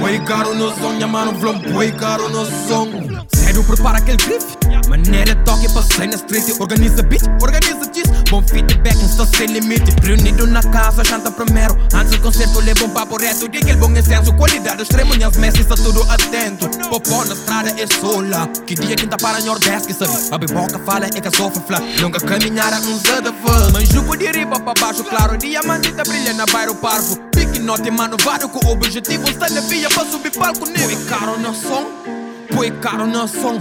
Põe 0.00 0.24
caro 0.24 0.54
no 0.54 0.74
som, 0.74 0.98
mano 1.08 1.32
vlom 1.32 1.60
Põe 1.60 1.92
caro 1.92 2.28
no 2.28 2.44
som 2.44 2.88
Sério, 3.34 3.62
prepara 3.64 3.98
aquele 3.98 4.16
grife 4.16 4.56
Maneira 4.88 5.34
toque, 5.44 5.68
passei 5.72 6.06
na 6.06 6.16
street 6.16 6.58
Organiza 6.58 7.02
beat, 7.02 7.22
organiza 7.42 7.86
diz 7.92 8.04
Bom 8.30 8.42
feedback, 8.42 8.96
está 9.02 9.26
sem 9.26 9.46
limite 9.48 9.94
Reunido 10.02 10.46
na 10.46 10.62
casa, 10.62 11.04
janta 11.04 11.30
primeiro 11.30 11.76
Antes 11.94 12.12
do 12.12 12.20
concerto, 12.20 12.60
leva 12.60 12.84
um 12.84 12.90
papo 12.90 13.16
reto 13.18 13.48
De 13.48 13.58
aquele 13.58 13.76
bom 13.76 13.92
excesso, 13.92 14.32
qualidade 14.34 14.82
extremo 14.82 15.14
Minhas 15.14 15.36
messes, 15.36 15.60
está 15.60 15.74
tudo 15.74 16.02
atento. 16.10 16.68
Popó 16.88 17.24
na 17.24 17.34
estrada 17.34 17.70
é 17.70 17.86
sola. 18.00 18.48
Que 18.66 18.74
dia 18.74 18.96
quinta 18.96 19.16
para 19.18 19.40
Nordeste, 19.40 19.88
que 19.88 19.94
sabe 19.94 20.12
A 20.30 20.38
biboca 20.38 20.78
fala 20.78 21.06
é 21.06 21.08
que 21.10 21.28
a 21.28 21.30
sofre 21.30 21.62
flá 21.66 21.80
Nunca 22.00 22.18
caminhar 22.20 22.72
a 22.72 22.78
um 22.78 22.98
zada 22.98 23.32
fã 23.32 23.70
Mas 23.72 23.88
jugo 23.88 24.16
de 24.16 24.30
riba 24.30 24.58
para 24.58 24.80
baixo, 24.80 25.04
claro 25.04 25.36
Diamante 25.36 25.92
tá 25.92 26.02
brilha 26.02 26.32
na 26.32 26.46
bairro 26.46 26.74
parvo 26.74 27.31
note, 27.62 27.90
mano, 27.90 28.16
vário 28.22 28.48
Com 28.48 28.66
o 28.66 28.72
objetivo, 28.72 29.28
está 29.28 29.48
na 29.48 29.60
via 29.62 29.88
para 29.90 30.04
subir 30.04 30.32
palco 30.32 30.66
nele 30.66 30.96
Põe 30.96 31.04
caro 31.06 31.38
no 31.38 31.54
som 31.54 31.86
Põe 32.54 32.70
caro 32.80 33.06
no 33.06 33.26
som. 33.26 33.58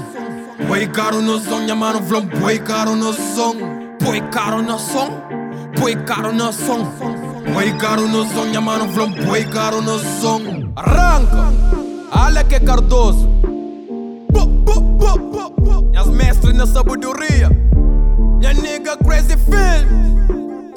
Põe 0.67 0.87
caro 0.87 1.21
no 1.21 1.39
som, 1.39 1.77
mano 1.77 2.01
vlom 2.01 2.27
Põe 2.27 2.59
caro 2.59 2.95
no 2.95 3.13
som. 3.13 3.57
Põe 3.99 4.21
caro 4.31 4.61
no 4.61 4.77
som 4.77 5.09
Põe 5.79 5.95
caro 6.05 6.31
no 6.33 6.51
som. 6.51 6.85
Põe 7.53 7.77
caro 7.77 8.07
no 8.07 8.25
som, 8.25 8.63
mano 8.63 8.87
vlom 8.87 9.13
Põe 9.13 9.45
caro 9.45 9.81
no 9.81 9.97
som. 9.99 10.71
Arranca 10.75 11.51
que 12.49 12.59
Cardoso. 12.59 13.27
Bu, 14.31 14.45
bu, 14.45 14.81
bu, 14.81 15.19
bu, 15.19 15.53
bu. 15.57 15.81
Minhas 15.83 16.07
mestres 16.07 16.53
na 16.53 16.65
sabedoria. 16.65 17.49
Minha 18.39 18.53
nigga 18.53 18.97
Crazy 18.97 19.37
Film 19.37 20.11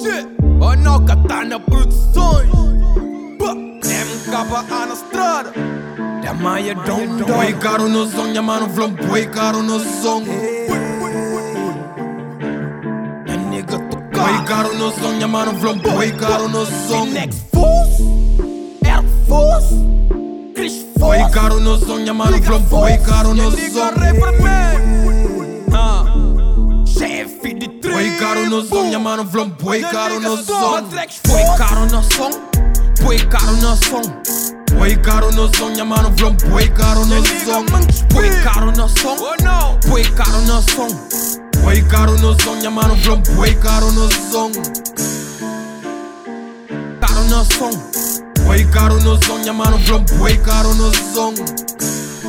yeah. 0.01 0.25
Oh 0.61 0.75
não, 0.75 1.03
Katana 1.03 1.59
Produções 1.59 2.74
Bu, 3.85 3.91
MK 3.91 4.33
na 4.87 4.93
estrada 4.93 5.51
Da 6.23 6.33
Maia 6.33 6.73
Dom 6.73 7.17
Dom 7.17 7.27
Põe 7.27 7.53
caro 7.53 7.87
no 7.87 8.05
som, 8.09 8.25
minha 8.25 8.41
mano 8.41 8.67
vlom 8.67 8.95
Põe 8.95 9.25
caro 9.27 9.61
no 9.61 9.79
som 9.79 10.23
Minha 13.25 13.37
nigga 13.51 13.77
tocar 13.77 14.23
Põe 14.25 14.45
caro 14.47 14.73
no 14.73 14.91
som, 14.91 15.11
minha 15.13 15.27
mano 15.27 15.51
vlom 15.51 15.79
Põe 15.79 16.11
caro 16.17 16.47
no 16.47 16.65
som 16.65 17.13
Next 17.13 17.45
Force. 17.53 18.01
Air 18.85 19.03
Force. 19.27 19.69
Chris 20.55 20.81
Force. 20.97 21.21
Põe 21.21 21.31
caro 21.31 21.59
no 21.59 21.77
som, 21.77 21.97
minha 21.97 22.13
mano 22.13 22.41
vlom 22.41 22.63
Põe 22.63 22.97
caro 23.05 23.33
no 23.33 23.51
som 23.51 23.93
Ah, 25.73 26.05
Chefe 26.87 27.53
de 27.53 27.69
no 28.49 28.63
som, 28.65 28.83
minha 28.83 28.99
mano 28.99 29.23
vlom 29.23 29.49
no 29.49 30.37
som 30.37 30.89
Boi 31.29 31.45
caro 31.59 31.85
no 31.85 32.01
som 32.01 32.54
Boi 33.01 33.17
caro 33.29 33.55
no 33.61 33.75
som 33.75 34.03
Boi 34.77 34.95
caro 34.97 35.31
no 35.31 35.49
som, 35.55 35.69
minha 35.71 35.85
mano 35.85 36.11
vlom 36.11 36.35
Boi 36.49 36.67
caro 36.69 37.05
no 37.05 37.23
som 37.45 37.65
Boi 38.13 38.29
caro 38.43 38.71
no. 38.71 38.87
Som 38.87 39.17
Boi 39.89 40.03
caro 40.15 40.41
no 40.41 40.61
som 40.61 40.89
Boi 41.61 41.81
caro 41.89 42.17
no 42.17 42.35
som, 42.39 42.55
minha 42.57 42.71
mano 42.71 42.95
vlom 42.95 43.21
Boi 43.35 43.55
caro 43.55 43.91
no 43.91 44.09
som 44.31 44.51
Caro 46.99 47.23
no 47.29 47.43
som 47.45 47.71
Boi 48.45 48.65
caro 48.73 48.99
no 49.01 49.17
som, 49.23 49.39
minha 49.39 49.53
mano 49.53 49.77
vlom 49.77 50.05
Boi 50.17 50.37
caro 50.37 50.73
no 50.73 50.91
som 51.13 51.33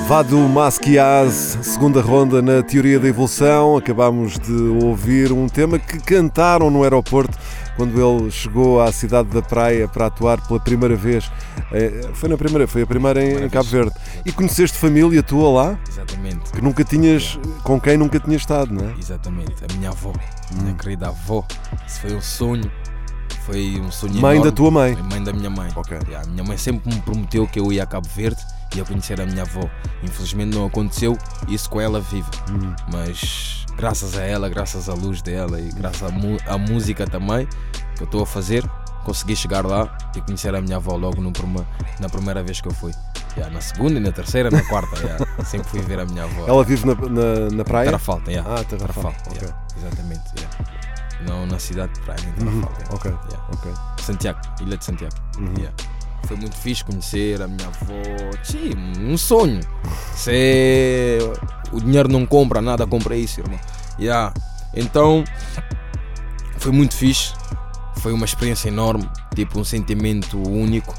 Vado 0.08 0.38
Masquiaz, 0.38 1.58
segunda 1.62 2.00
ronda 2.00 2.40
na 2.40 2.62
Teoria 2.62 3.00
da 3.00 3.08
Evolução. 3.08 3.76
Acabámos 3.76 4.38
de 4.38 4.52
ouvir 4.80 5.32
um 5.32 5.48
tema 5.48 5.80
que 5.80 5.98
cantaram 5.98 6.70
no 6.70 6.84
aeroporto 6.84 7.36
quando 7.76 8.00
ele 8.00 8.30
chegou 8.30 8.80
à 8.80 8.90
cidade 8.90 9.28
da 9.28 9.42
Praia 9.42 9.86
para 9.86 10.06
atuar 10.06 10.40
pela 10.46 10.58
primeira 10.60 10.96
vez. 10.96 11.30
Eh, 11.72 12.08
Foi 12.14 12.28
na 12.28 12.36
primeira, 12.36 12.66
foi 12.66 12.82
a 12.82 12.86
primeira 12.86 13.22
em, 13.22 13.44
em 13.44 13.48
Cabo 13.48 13.68
Verde. 13.68 13.92
E 14.24 14.32
conheceste 14.32 14.78
família 14.78 15.22
tua 15.22 15.50
lá 15.50 15.78
Exatamente. 15.88 16.50
que 16.52 16.60
nunca 16.62 16.82
tinhas, 16.84 17.38
com 17.62 17.80
quem 17.80 17.96
nunca 17.96 18.18
tinhas 18.18 18.42
estado, 18.42 18.72
não 18.74 18.88
é? 18.88 18.94
Exatamente. 18.98 19.54
A 19.70 19.74
minha 19.76 19.90
avó, 19.90 20.12
minha 20.60 20.74
querida 20.74 21.08
avó. 21.08 21.44
Isso 21.86 22.00
foi 22.00 22.14
um 22.14 22.20
sonho. 22.20 22.70
Foi 23.44 23.78
um 23.80 23.92
sonho 23.92 24.14
Mãe 24.14 24.36
enorme. 24.36 24.50
da 24.50 24.56
tua 24.56 24.70
mãe. 24.70 24.94
Foi 24.94 25.02
mãe 25.04 25.22
da 25.22 25.32
minha 25.32 25.50
mãe. 25.50 25.70
Ok. 25.76 25.96
Yeah, 26.08 26.26
a 26.26 26.30
minha 26.30 26.42
mãe 26.42 26.56
sempre 26.56 26.92
me 26.92 27.00
prometeu 27.02 27.46
que 27.46 27.60
eu 27.60 27.72
ia 27.72 27.84
a 27.84 27.86
Cabo 27.86 28.08
Verde 28.16 28.40
e 28.74 28.78
ia 28.78 28.84
conhecer 28.84 29.20
a 29.20 29.26
minha 29.26 29.42
avó. 29.42 29.68
Infelizmente 30.02 30.56
não 30.56 30.66
aconteceu, 30.66 31.16
isso 31.46 31.68
com 31.70 31.80
ela 31.80 32.00
vive. 32.00 32.28
Hum. 32.50 32.74
Mas 32.92 33.64
graças 33.76 34.16
a 34.18 34.22
ela, 34.22 34.48
graças 34.48 34.88
à 34.88 34.94
luz 34.94 35.22
dela 35.22 35.60
e 35.60 35.68
graças 35.70 36.02
à, 36.02 36.54
à 36.54 36.58
música 36.58 37.06
também 37.06 37.46
que 37.96 38.02
eu 38.02 38.06
estou 38.06 38.22
a 38.22 38.26
fazer, 38.26 38.68
consegui 39.04 39.34
chegar 39.36 39.64
lá 39.64 39.96
e 40.16 40.20
conhecer 40.20 40.54
a 40.54 40.60
minha 40.60 40.76
avó 40.76 40.96
logo 40.96 41.20
prima- 41.32 41.66
na 42.00 42.08
primeira 42.08 42.42
vez 42.42 42.60
que 42.60 42.68
eu 42.68 42.74
fui. 42.74 42.92
Yeah, 43.36 43.52
na 43.54 43.60
segunda, 43.60 44.00
na 44.00 44.10
terceira, 44.12 44.50
na 44.50 44.62
quarta, 44.62 44.96
yeah. 45.00 45.26
sempre 45.44 45.68
fui 45.68 45.80
ver 45.82 46.00
a 46.00 46.06
minha 46.06 46.24
avó. 46.24 46.46
Ela 46.48 46.64
vive 46.64 46.86
na, 46.86 46.94
na, 46.94 47.50
na 47.54 47.64
praia? 47.64 47.84
Tarrafalta, 47.86 48.30
yeah. 48.30 48.54
Ah, 48.54 48.64
Tarrafal, 48.64 49.14
ok. 49.26 49.38
yeah. 49.42 49.58
Exatamente. 49.76 50.22
Não 51.26 51.46
na 51.46 51.58
cidade 51.58 51.92
de 51.94 52.00
praia, 52.00 52.18
em 52.20 52.42
Uhum, 52.44 52.60
Tarrafal. 52.62 52.76
yeah. 52.78 52.94
ok, 52.94 53.10
Yeah. 53.30 53.46
ok. 53.52 53.72
Santiago, 54.04 54.38
Ilha 54.60 54.76
de 54.78 54.84
Santiago. 54.84 55.14
Uhum. 55.38 55.54
Foi 56.26 56.36
muito 56.36 56.56
fixe 56.56 56.82
conhecer 56.84 57.40
a 57.42 57.46
minha 57.46 57.68
avó. 57.68 57.94
Sim, 58.42 58.72
um 59.00 59.16
sonho. 59.18 59.60
Se 60.14 61.18
o 61.72 61.80
dinheiro 61.80 62.08
não 62.08 62.26
compra 62.26 62.60
nada, 62.60 62.86
compra 62.86 63.16
isso, 63.16 63.40
irmão. 63.40 63.58
Yeah. 63.98 64.32
Então, 64.74 65.24
foi 66.58 66.72
muito 66.72 66.94
fixe. 66.94 67.32
Foi 67.98 68.12
uma 68.12 68.24
experiência 68.24 68.68
enorme, 68.68 69.08
tipo 69.34 69.58
um 69.58 69.64
sentimento 69.64 70.38
único 70.38 70.94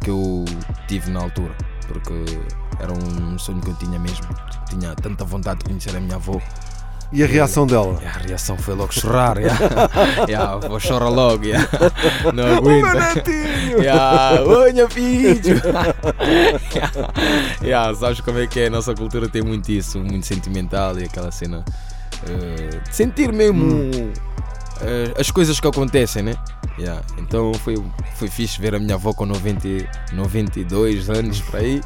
que 0.00 0.10
eu 0.10 0.44
tive 0.88 1.10
na 1.10 1.20
altura. 1.20 1.54
Porque 1.86 2.24
era 2.78 2.92
um 2.92 3.38
sonho 3.38 3.60
que 3.60 3.68
eu 3.70 3.74
tinha 3.74 3.98
mesmo. 3.98 4.26
Tinha 4.68 4.94
tanta 4.94 5.24
vontade 5.24 5.60
de 5.60 5.66
conhecer 5.66 5.94
a 5.96 6.00
minha 6.00 6.16
avó. 6.16 6.40
E 7.12 7.24
a 7.24 7.26
reação 7.26 7.66
dela? 7.66 7.98
E 8.00 8.06
a 8.06 8.10
reação 8.12 8.56
foi 8.56 8.74
logo 8.74 8.92
chorar. 8.94 9.36
Yeah. 9.38 9.58
yeah, 10.28 10.56
vou 10.68 10.78
chorar 10.78 11.08
logo. 11.08 11.44
Yeah. 11.44 11.68
Não 12.32 12.46
aguento. 12.56 13.28
Yeah. 13.80 14.42
Oi, 14.42 14.72
meu 14.72 14.88
filho. 14.88 15.60
yeah. 16.72 17.12
Yeah, 17.62 17.94
sabes 17.96 18.20
como 18.20 18.38
é 18.38 18.46
que 18.46 18.60
é? 18.60 18.66
A 18.68 18.70
nossa 18.70 18.94
cultura 18.94 19.28
tem 19.28 19.42
muito 19.42 19.72
isso, 19.72 19.98
muito 19.98 20.24
sentimental 20.24 20.96
e 21.00 21.04
aquela 21.04 21.32
cena 21.32 21.64
eh, 22.28 22.78
de 22.88 22.94
sentir 22.94 23.32
mesmo 23.32 23.90
eh, 24.80 25.12
as 25.18 25.32
coisas 25.32 25.58
que 25.58 25.66
acontecem, 25.66 26.22
né? 26.22 26.34
Yeah. 26.78 27.02
Então 27.18 27.52
foi, 27.54 27.74
foi 28.14 28.28
fixe 28.28 28.60
ver 28.60 28.74
a 28.76 28.78
minha 28.78 28.94
avó 28.94 29.12
com 29.12 29.26
90, 29.26 29.66
e- 29.66 29.88
92 30.12 31.10
anos 31.10 31.40
por 31.40 31.56
aí. 31.58 31.80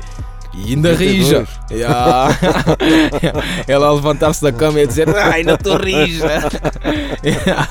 E 0.57 0.75
ainda 0.75 0.91
92? 0.93 0.99
rija. 0.99 1.47
Yeah. 1.71 2.29
Ela 3.67 3.87
a 3.89 3.93
levantar-se 3.93 4.43
da 4.43 4.53
cama 4.53 4.79
e 4.81 4.83
a 4.85 4.87
dizer 4.87 5.09
"Ah, 5.17 5.31
ainda 5.35 5.55
estou 5.55 5.77
rija. 5.77 6.27
yeah. 7.25 7.69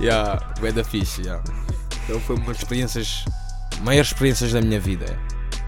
Yeah. 0.00 0.40
Bué 0.60 0.72
da 0.72 0.82
fixe. 0.84 1.22
Yeah. 1.22 1.42
Então 2.04 2.20
foi 2.20 2.36
uma 2.36 2.46
das 2.46 2.58
experiências, 2.58 3.24
maiores 3.82 4.08
experiências 4.08 4.52
da 4.52 4.60
minha 4.60 4.80
vida. 4.80 5.06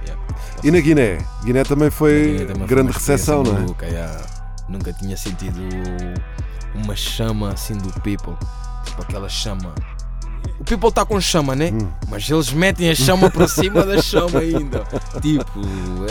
Yeah. 0.05 0.23
E 0.65 0.71
na 0.71 0.81
Guiné? 0.81 1.19
Guiné 1.45 1.63
também 1.65 1.91
foi 1.91 2.39
Também 2.41 2.57
foi 2.57 2.67
grande 2.67 2.93
recepção, 2.93 3.43
não 3.43 3.57
é? 3.57 3.61
maluca, 3.61 3.87
yeah. 3.87 4.21
Nunca 4.69 4.93
tinha 4.93 5.17
sentido 5.17 5.61
uma 6.75 6.97
chama 6.97 7.53
assim 7.53 7.75
do 7.79 7.93
people. 8.01 8.35
Tipo 8.85 9.03
aquela 9.03 9.29
chama. 9.29 9.73
O 10.59 10.65
people 10.65 10.89
está 10.89 11.05
com 11.05 11.21
chama, 11.21 11.55
né? 11.55 11.71
Hum. 11.71 11.89
Mas 12.09 12.29
eles 12.31 12.53
metem 12.53 12.91
a 12.91 12.95
chama 12.95 13.31
por 13.31 13.49
cima 13.49 13.85
da 13.85 14.01
chama 14.01 14.41
ainda. 14.41 14.85
Tipo, 15.21 15.61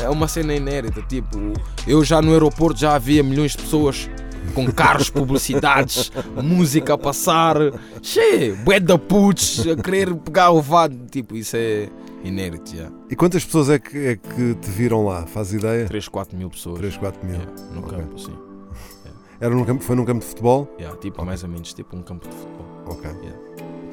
é 0.02 0.10
uma 0.10 0.28
cena 0.28 0.54
inédita. 0.54 1.02
Tipo, 1.02 1.38
eu 1.88 2.04
já 2.04 2.22
no 2.22 2.32
aeroporto 2.32 2.80
já 2.80 2.96
havia 2.96 3.24
milhões 3.24 3.52
de 3.54 3.58
pessoas 3.60 4.10
com 4.54 4.72
carros, 4.72 5.10
publicidades, 5.10 6.12
música 6.44 6.94
a 6.94 6.98
passar. 6.98 7.58
Che, 8.02 8.52
bué 8.64 8.80
da 8.80 8.98
putz, 8.98 9.66
a 9.68 9.76
querer 9.82 10.14
pegar 10.16 10.52
o 10.52 10.62
vado. 10.62 10.96
Tipo, 11.10 11.36
isso 11.36 11.56
é 11.58 11.90
inédito, 12.24 12.76
já. 12.76 12.90
E 13.10 13.16
quantas 13.16 13.44
pessoas 13.44 13.70
é 13.70 13.80
que, 13.80 13.98
é 13.98 14.16
que 14.16 14.54
te 14.56 14.70
viram 14.70 15.06
lá? 15.06 15.26
Faz 15.26 15.54
ideia? 15.54 15.86
3, 15.88 16.08
4 16.08 16.38
mil 16.38 16.50
pessoas. 16.50 16.78
3, 16.80 16.98
4 16.98 17.26
mil. 17.26 17.36
Yeah, 17.40 17.52
no 17.74 17.80
Ok. 17.80 17.98
campo, 17.98 18.20
sim. 18.20 18.38
Era 19.40 19.54
num 19.54 19.66
campo, 19.66 19.84
foi 19.84 19.96
num 19.96 20.06
campo 20.06 20.20
de 20.22 20.26
futebol? 20.28 20.74
Yeah, 20.80 20.98
tipo, 21.00 21.26
mais 21.26 21.44
ou 21.44 21.50
menos, 21.50 21.74
tipo 21.74 21.96
um 21.98 22.02
campo 22.02 22.28
de 22.30 22.36
futebol. 22.36 22.66
Ok, 22.88 23.10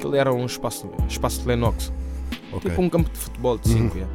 Aquilo 0.03 0.17
era 0.17 0.33
um 0.33 0.45
espaço, 0.45 0.91
espaço 1.07 1.41
de 1.41 1.47
Lennox. 1.47 1.93
ok. 2.51 2.69
Tipo 2.69 2.81
um 2.81 2.89
campo 2.89 3.09
de 3.09 3.17
futebol 3.17 3.57
de 3.57 3.69
Uhum. 3.69 3.89
5, 3.89 4.07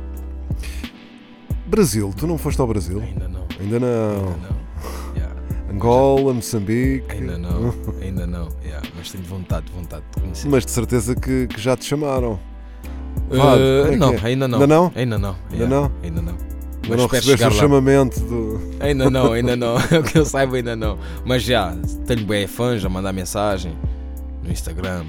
Brasil, 1.66 2.12
tu 2.14 2.26
não 2.26 2.36
foste 2.36 2.60
ao 2.60 2.66
Brasil? 2.66 3.00
Ainda 3.00 3.26
não. 3.26 3.46
Ainda 3.58 3.80
não. 3.80 4.16
Ainda 4.16 4.48
não. 4.48 5.16
Yeah. 5.16 5.34
Angola, 5.72 6.34
Moçambique. 6.34 7.10
Ainda 7.10 7.38
não. 7.38 7.74
Ainda 8.02 8.26
não. 8.26 8.48
Yeah. 8.62 8.86
Mas 8.96 9.10
tenho 9.10 9.24
vontade, 9.24 9.72
vontade 9.74 10.04
de 10.14 10.20
conhecer. 10.20 10.48
Mas 10.48 10.66
de 10.66 10.72
certeza 10.72 11.14
que, 11.14 11.46
que 11.46 11.58
já 11.58 11.74
te 11.74 11.86
chamaram. 11.86 12.38
Uh, 13.30 13.92
é 13.92 13.96
não, 13.96 14.12
é? 14.12 14.20
ainda 14.24 14.46
não. 14.46 14.60
Ainda 14.60 14.66
não? 14.66 14.92
Ainda 14.94 15.18
não. 15.18 15.36
Ainda 15.50 15.66
não? 15.66 15.92
Ainda 16.02 16.22
não. 16.22 16.36
Mas 16.86 16.98
não 16.98 17.06
recebeste 17.06 17.46
o 17.46 17.50
chamamento 17.50 18.20
do. 18.20 18.60
Ainda 18.78 19.10
não, 19.10 19.32
ainda 19.32 19.56
não. 19.56 19.76
que 20.04 20.18
eu 20.18 20.26
saiba, 20.26 20.56
ainda 20.56 20.76
não. 20.76 20.98
Mas 21.24 21.42
já, 21.44 21.74
tenho 22.06 22.26
bem 22.26 22.46
fãs 22.46 22.84
a 22.84 22.90
mandar 22.90 23.12
mensagem 23.14 23.72
no 24.42 24.50
Instagram. 24.50 25.04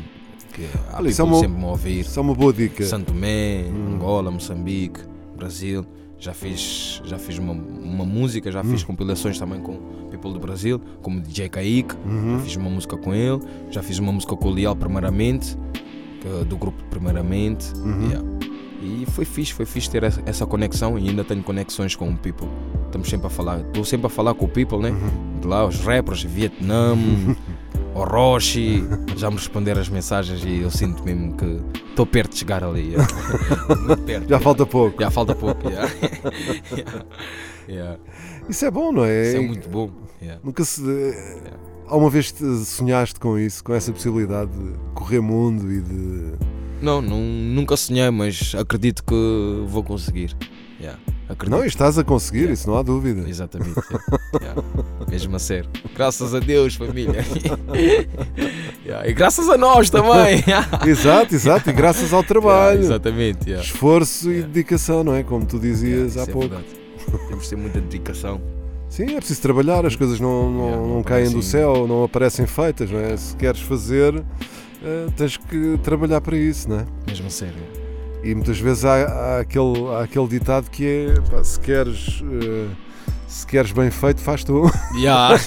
Que 1.15 1.21
uma- 1.21 1.39
sempre 1.39 1.57
me 1.57 1.65
ouvir. 1.65 2.05
É 2.15 2.19
uma 2.19 2.33
boa 2.35 2.51
dica. 2.53 2.83
Santo 2.85 3.13
Tomé, 3.13 3.65
Hum. 3.67 3.95
Angola, 3.95 4.29
Moçambique, 4.31 4.99
Brasil. 5.37 5.85
Já 6.21 6.33
fiz, 6.33 7.01
já 7.05 7.17
fiz 7.17 7.37
uma, 7.37 7.53
uma 7.53 8.03
música, 8.05 8.51
já 8.51 8.59
Hum. 8.61 8.65
fiz 8.65 8.83
compilações 8.83 9.39
também 9.39 9.61
com 9.61 9.77
people 10.11 10.33
do 10.33 10.39
Brasil, 10.39 10.81
como 11.01 11.21
DJ 11.21 11.47
Kaique. 11.47 11.95
Uhum. 12.05 12.37
Já 12.37 12.43
fiz 12.43 12.55
uma 12.57 12.69
música 12.69 12.97
com 12.97 13.13
ele. 13.13 13.39
Já 13.71 13.81
fiz 13.81 13.99
uma 13.99 14.11
música 14.11 14.35
com 14.35 14.49
o 14.49 14.51
Leal, 14.51 14.75
primeiramente, 14.75 15.57
que- 16.21 16.45
do 16.45 16.57
grupo 16.57 16.83
Primeiramente. 16.89 17.71
Uhum. 17.77 18.07
Yeah. 18.09 18.27
E 18.81 19.05
foi 19.11 19.23
fixe, 19.25 19.53
foi 19.53 19.65
fixe 19.65 19.89
ter 19.89 20.03
essa- 20.03 20.21
essa 20.25 20.45
conexão 20.45 20.97
e 20.99 21.07
ainda 21.09 21.23
tenho 21.23 21.41
conexões 21.43 21.95
com 21.95 22.09
o 22.09 22.17
people. 22.17 22.47
Estamos 22.85 23.09
sempre 23.09 23.27
a 23.27 23.29
falar, 23.29 23.59
estou 23.61 23.85
sempre 23.85 24.07
a 24.07 24.09
falar 24.09 24.33
com 24.33 24.43
o 24.45 24.47
people, 24.47 24.77
né? 24.79 24.89
Uhum. 24.91 25.39
De 25.41 25.47
lá, 25.47 25.65
os 25.65 25.79
rappers, 25.81 26.23
Vietnã, 26.23 26.95
Orochi, 27.93 28.83
já 29.15 29.29
me 29.29 29.37
responderam 29.37 29.81
as 29.81 29.89
mensagens 29.89 30.43
e 30.43 30.61
eu 30.61 30.71
sinto 30.71 31.03
mesmo 31.03 31.35
que 31.35 31.61
estou 31.89 32.05
perto 32.05 32.31
de 32.31 32.39
chegar 32.39 32.63
ali. 32.63 32.95
Muito 33.87 34.03
perto. 34.03 34.23
Já 34.23 34.35
yeah. 34.35 34.39
falta 34.39 34.65
pouco. 34.65 35.01
Já 35.01 35.11
falta 35.11 35.35
pouco. 35.35 35.69
yeah. 35.69 35.91
Yeah. 36.71 37.05
Yeah. 37.69 37.99
Isso 38.49 38.65
é 38.65 38.71
bom, 38.71 38.91
não 38.91 39.05
é? 39.05 39.27
Isso 39.27 39.37
é 39.37 39.41
muito 39.41 39.69
bom. 39.69 39.91
Nunca 40.43 40.63
se. 40.65 40.81
Alguma 41.87 42.09
vez 42.09 42.31
te 42.31 42.43
sonhaste 42.65 43.19
com 43.19 43.37
isso, 43.37 43.63
com 43.63 43.75
essa 43.75 43.91
possibilidade 43.91 44.51
de 44.51 44.73
correr 44.95 45.19
mundo 45.19 45.71
e 45.71 45.79
de. 45.79 46.33
Não, 46.81 46.99
não, 46.99 47.19
nunca 47.19 47.77
sonhei, 47.77 48.09
mas 48.09 48.55
acredito 48.55 49.03
que 49.03 49.63
vou 49.67 49.83
conseguir. 49.83 50.35
Acredito. 51.29 51.55
Não, 51.55 51.63
e 51.63 51.67
estás 51.67 51.99
a 51.99 52.03
conseguir, 52.03 52.49
isso 52.49 52.67
não 52.67 52.75
há 52.75 52.81
dúvida. 52.81 53.29
Exatamente. 53.29 53.79
Mesmo 55.09 55.35
a 55.35 55.39
sério. 55.39 55.69
Graças 55.95 56.33
a 56.35 56.39
Deus, 56.39 56.75
família. 56.75 57.23
Yeah. 58.85 59.07
E 59.07 59.13
graças 59.13 59.47
a 59.49 59.57
nós 59.57 59.89
também. 59.89 60.43
Exato, 60.87 61.35
exato, 61.35 61.69
e 61.69 61.73
graças 61.73 62.11
ao 62.11 62.23
trabalho, 62.23 62.79
Yeah, 62.79 62.85
exatamente. 62.95 63.47
yeah. 63.49 63.63
esforço 63.63 64.31
e 64.31 64.41
dedicação, 64.41 65.03
não 65.03 65.13
é? 65.13 65.21
Como 65.21 65.45
tu 65.45 65.59
dizias 65.59 66.17
há 66.17 66.21
é 66.23 66.25
pouco. 66.25 66.47
verdade. 66.49 66.65
Temos 67.27 67.43
de 67.43 67.49
ter 67.51 67.55
muita 67.55 67.79
dedicação. 67.81 68.41
Sim, 68.89 69.13
é 69.15 69.17
preciso 69.17 69.41
trabalhar, 69.43 69.85
as 69.85 69.95
coisas 69.95 70.19
não, 70.19 70.49
não, 70.51 70.71
não 70.71 70.87
não 70.95 71.03
caem 71.03 71.25
do 71.25 71.29
aparecem. 71.37 71.41
céu, 71.51 71.87
não 71.87 72.03
aparecem 72.03 72.47
feitas, 72.47 72.89
não 72.89 72.99
é? 72.99 73.15
Se 73.15 73.35
queres 73.35 73.61
fazer, 73.61 74.15
eh, 74.83 75.05
tens 75.15 75.37
que 75.37 75.77
trabalhar 75.83 76.21
para 76.21 76.35
isso, 76.35 76.67
não 76.67 76.79
é? 76.79 76.85
Mesmo 77.07 77.27
a 77.27 77.29
sério. 77.29 77.53
E 78.23 78.33
muitas 78.33 78.59
vezes 78.59 78.83
há, 78.85 78.95
há 79.05 79.39
aquele, 79.41 79.85
há 79.93 80.01
aquele 80.03 80.27
ditado 80.27 80.67
que 80.71 80.85
é: 80.87 81.13
pá, 81.29 81.43
se 81.43 81.59
queres. 81.59 82.23
eh, 82.23 82.65
Se 83.29 83.45
queres 83.45 83.71
bem 83.71 83.91
feito, 83.91 84.19
faz 84.21 84.43
tu. 84.43 84.63
Yeah. 84.97 85.35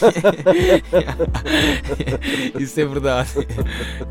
Isso 2.58 2.80
é 2.80 2.86
verdade. 2.86 3.30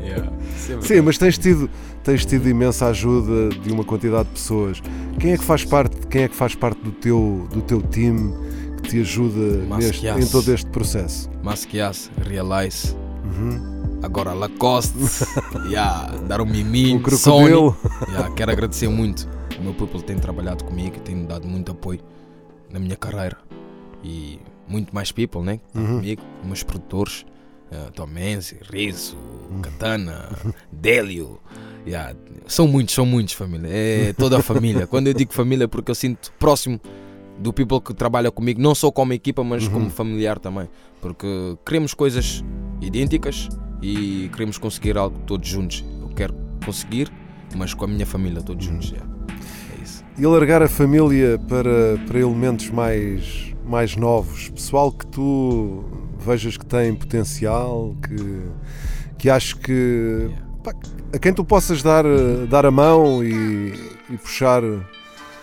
Yeah. 0.00 0.30
Isso 0.54 0.72
é 0.72 0.74
verdade. 0.74 0.86
Sim, 0.86 1.00
mas 1.00 1.16
tens 1.16 1.38
tido, 1.38 1.70
tens 2.04 2.26
tido 2.26 2.46
imensa 2.48 2.86
ajuda 2.88 3.48
de 3.48 3.72
uma 3.72 3.82
quantidade 3.82 4.28
de 4.28 4.34
pessoas. 4.34 4.82
Quem 5.18 5.32
é 5.32 5.38
que 5.38 5.44
faz 5.44 5.64
parte, 5.64 6.06
quem 6.06 6.24
é 6.24 6.28
que 6.28 6.36
faz 6.36 6.54
parte 6.54 6.80
do 6.82 6.92
teu, 6.92 7.48
do 7.50 7.62
teu 7.62 7.80
time 7.80 8.34
que 8.82 8.90
te 8.90 9.00
ajuda 9.00 9.64
neste, 9.78 10.06
em 10.06 10.26
todo 10.26 10.52
este 10.52 10.70
processo? 10.70 11.30
Masquias, 11.42 12.10
Realize. 12.28 12.94
Agora 14.02 14.34
Lacoste. 14.34 14.98
yeah, 15.66 16.12
dar 16.28 16.42
um 16.42 16.46
mimi. 16.46 16.94
O. 16.94 17.10
Sony. 17.10 17.74
Yeah, 18.10 18.30
quero 18.34 18.52
agradecer 18.52 18.88
muito. 18.88 19.26
O 19.58 19.62
meu 19.62 19.72
people 19.72 20.02
tem 20.02 20.18
trabalhado 20.18 20.62
comigo, 20.64 21.00
tem 21.00 21.24
dado 21.24 21.48
muito 21.48 21.72
apoio 21.72 22.00
na 22.70 22.78
minha 22.78 22.96
carreira. 22.96 23.38
E 24.02 24.38
muito 24.66 24.94
mais 24.94 25.12
people, 25.12 25.42
né? 25.42 25.58
que 25.58 25.72
tá 25.72 25.80
Comigo, 25.80 26.22
meus 26.44 26.62
produtores. 26.62 27.24
Uh, 27.70 27.90
Tom 27.92 28.06
Menzi, 28.06 28.58
Rizzo, 28.70 29.16
Katana, 29.62 30.28
Délio. 30.70 31.40
Yeah, 31.84 32.14
são 32.46 32.68
muitos, 32.68 32.94
são 32.94 33.04
muitos, 33.04 33.34
família. 33.34 33.68
É 33.68 34.12
toda 34.12 34.38
a 34.38 34.42
família. 34.42 34.86
Quando 34.86 35.08
eu 35.08 35.14
digo 35.14 35.32
família, 35.32 35.64
é 35.64 35.66
porque 35.66 35.90
eu 35.90 35.96
sinto 35.96 36.32
próximo 36.38 36.80
do 37.40 37.52
people 37.52 37.80
que 37.80 37.92
trabalha 37.92 38.30
comigo, 38.30 38.60
não 38.60 38.72
só 38.72 38.90
como 38.90 39.12
equipa, 39.12 39.42
mas 39.42 39.66
como 39.66 39.90
familiar 39.90 40.38
também. 40.38 40.68
Porque 41.00 41.58
queremos 41.66 41.92
coisas 41.92 42.44
idênticas 42.80 43.48
e 43.82 44.30
queremos 44.32 44.58
conseguir 44.58 44.96
algo 44.96 45.18
todos 45.26 45.48
juntos. 45.48 45.84
Eu 46.00 46.08
quero 46.10 46.34
conseguir, 46.64 47.12
mas 47.56 47.74
com 47.74 47.84
a 47.84 47.88
minha 47.88 48.06
família 48.06 48.40
todos 48.40 48.64
juntos. 48.64 48.90
yeah. 48.90 49.10
É 49.76 49.82
isso. 49.82 50.04
E 50.16 50.24
alargar 50.24 50.62
a 50.62 50.68
família 50.68 51.38
para, 51.48 51.98
para 52.06 52.20
elementos 52.20 52.70
mais, 52.70 53.51
mais 53.64 53.96
novos, 53.96 54.48
pessoal 54.50 54.90
que 54.92 55.06
tu 55.06 55.84
vejas 56.18 56.56
que 56.56 56.66
tem 56.66 56.94
potencial, 56.94 57.94
que, 58.02 58.42
que 59.18 59.30
acho 59.30 59.56
que 59.58 60.30
pá, 60.62 60.72
a 61.14 61.18
quem 61.18 61.32
tu 61.32 61.44
possas 61.44 61.82
dar, 61.82 62.04
dar 62.48 62.66
a 62.66 62.70
mão 62.70 63.22
e, 63.22 63.72
e 64.10 64.16
puxar. 64.16 64.62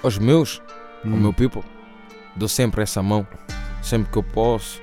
Aos 0.02 0.18
meus, 0.18 0.62
ao 1.04 1.12
Hum. 1.12 1.18
meu 1.18 1.34
people, 1.34 1.62
dou 2.36 2.48
sempre 2.48 2.82
essa 2.82 3.04
mão, 3.04 3.28
sempre 3.82 4.10
que 4.12 4.18
eu 4.18 4.24
posso. 4.24 4.82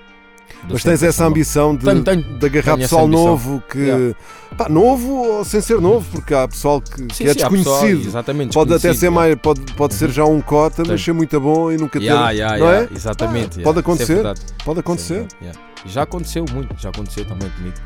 Mas 0.69 0.83
tens 0.83 1.03
essa 1.03 1.25
ambição 1.25 1.77
de, 1.77 1.85
Tenho, 1.85 2.03
tenho. 2.03 2.23
de 2.23 2.47
agarrar 2.47 2.77
pessoal 2.77 3.07
novo 3.07 3.63
que. 3.69 3.79
Yeah. 3.79 4.15
Pá, 4.57 4.69
novo 4.69 5.13
ou 5.13 5.45
sem 5.45 5.61
ser 5.61 5.81
novo, 5.81 6.07
porque 6.11 6.33
há 6.33 6.49
pessoal 6.49 6.81
que, 6.81 6.97
Sim, 6.97 7.07
que 7.07 7.25
é 7.25 7.35
sim, 7.35 7.39
pessoal, 7.39 7.51
desconhecido. 7.51 8.07
exatamente, 8.07 8.55
pode 8.55 8.73
até 8.73 8.89
desconhecido, 8.89 9.01
ser 9.01 9.07
yeah. 9.07 9.21
mais, 9.29 9.37
pode, 9.37 9.61
pode 9.75 9.95
ser 9.95 10.11
já 10.11 10.25
um 10.25 10.41
cota, 10.41 10.83
mas 10.87 11.03
ser 11.03 11.13
muito 11.13 11.39
bom 11.39 11.71
e 11.71 11.77
nunca 11.77 11.99
ter. 11.99 12.07
Yeah, 12.07 12.31
yeah, 12.31 12.59
não 12.59 12.67
yeah, 12.67 12.89
é? 12.91 12.97
Exatamente. 12.97 13.59
Ah, 13.59 13.61
yeah. 13.61 13.65
pode 13.65 13.79
é 13.79 13.81
acontecer. 13.81 14.23
Pode 14.65 14.79
é 14.79 14.81
acontecer. 14.81 15.27
yeah. 15.43 15.61
Já 15.85 16.03
aconteceu 16.03 16.45
muito, 16.51 16.75
já 16.81 16.89
aconteceu 16.89 17.25
também 17.27 17.51
comigo. 17.51 17.77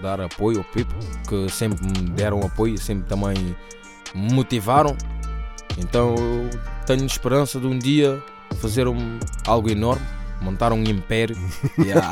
Dar 0.00 0.20
apoio 0.20 0.58
ao 0.58 0.64
people, 0.64 0.98
que 1.28 1.48
sempre 1.50 1.84
me 1.86 2.10
deram 2.10 2.40
apoio, 2.40 2.78
sempre 2.78 3.08
também 3.08 3.56
me 4.14 4.32
motivaram. 4.32 4.96
Então 5.78 6.14
eu 6.16 6.50
tenho 6.86 7.04
esperança 7.04 7.58
de 7.58 7.66
um 7.66 7.78
dia 7.78 8.22
fazer 8.60 8.86
um, 8.86 9.18
algo 9.46 9.70
enorme, 9.70 10.04
montar 10.42 10.72
um 10.72 10.82
império. 10.82 11.36
Yeah. 11.78 12.10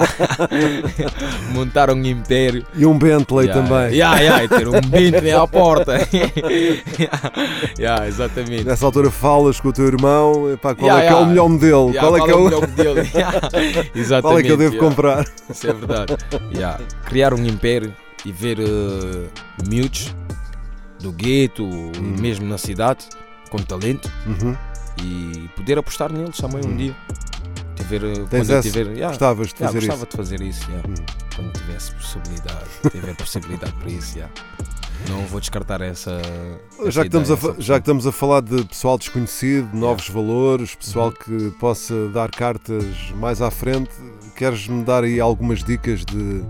montar 1.52 1.90
um 1.90 2.04
império. 2.04 2.64
E 2.74 2.84
um 2.86 2.98
Bentley 2.98 3.46
Yeah, 3.46 3.62
também. 3.62 3.94
Yeah, 3.96 4.20
yeah, 4.20 4.44
e 4.44 4.48
ter 4.48 4.68
um 4.68 4.80
Bentley 4.88 5.32
à 5.32 5.46
porta. 5.46 5.96
yeah, 6.12 7.32
yeah, 7.78 8.06
exatamente. 8.08 8.64
Nessa 8.64 8.86
altura 8.86 9.10
falas 9.10 9.60
com 9.60 9.68
o 9.68 9.72
teu 9.72 9.86
irmão, 9.86 10.50
epá, 10.52 10.74
qual 10.74 10.98
é 10.98 11.06
que 11.06 11.12
é 11.12 11.16
o 11.16 11.26
melhor 11.26 11.48
modelo? 11.48 11.92
Qual, 11.94 12.16
é 12.16 12.20
que 12.22 12.30
é 12.30 12.34
o, 12.34 12.44
melhor 12.44 12.60
modelo? 12.68 12.98
Exatamente. 13.94 14.22
qual 14.22 14.38
é 14.38 14.42
que 14.42 14.48
eu 14.52 14.56
devo 14.56 14.76
comprar? 14.78 15.24
Isso 15.48 15.66
é 15.68 15.72
verdade. 15.72 16.16
Criar 17.06 17.34
um 17.34 17.44
império 17.44 17.94
e 18.24 18.32
ver 18.32 18.58
uh, 18.58 19.28
miúdos 19.68 20.14
do 21.00 21.12
gueto, 21.12 21.66
mesmo 22.20 22.46
na 22.46 22.58
cidade, 22.58 23.04
com 23.50 23.58
talento 23.58 24.10
Uhum. 24.26 24.56
e 25.02 25.48
poder 25.56 25.78
apostar 25.78 26.12
neles 26.12 26.36
também 26.36 26.60
um 26.64 26.76
dia. 26.76 26.94
Tiver, 27.98 28.26
Tens 28.28 28.46
quando 28.48 28.62
tiver, 28.62 28.86
yeah, 28.88 29.08
Gostavas 29.08 29.48
de 29.48 29.54
yeah, 29.54 29.72
fazer 29.72 29.86
gostava 29.86 30.02
isso? 30.02 30.10
de 30.10 30.16
fazer 30.16 30.40
isso. 30.42 30.70
yeah. 30.70 30.88
Hum. 30.88 30.94
Quando 31.36 31.52
tivesse 31.52 31.92
possibilidade, 31.94 32.70
tiver 32.90 33.16
possibilidade 33.16 33.72
para 33.72 33.90
isso. 33.90 34.16
yeah. 34.18 34.32
Não 35.08 35.24
vou 35.26 35.40
descartar 35.40 35.80
essa. 35.80 36.20
essa 36.78 36.90
Já 36.90 37.00
que, 37.02 37.06
estamos 37.08 37.30
a, 37.30 37.34
ideia, 37.34 37.36
fa- 37.52 37.52
essa 37.58 37.62
já 37.62 37.74
que 37.74 37.80
estamos 37.80 38.06
a 38.06 38.12
falar 38.12 38.42
de 38.42 38.64
pessoal 38.64 38.98
desconhecido, 38.98 39.70
de 39.70 39.76
novos 39.76 40.08
valores, 40.10 40.74
pessoal 40.74 41.06
Uhum. 41.08 41.12
que 41.50 41.50
possa 41.58 42.08
dar 42.08 42.30
cartas 42.30 42.84
mais 43.16 43.40
à 43.40 43.50
frente, 43.50 43.90
queres-me 44.36 44.84
dar 44.84 45.02
aí 45.04 45.18
algumas 45.18 45.64
dicas 45.64 46.04
de, 46.04 46.44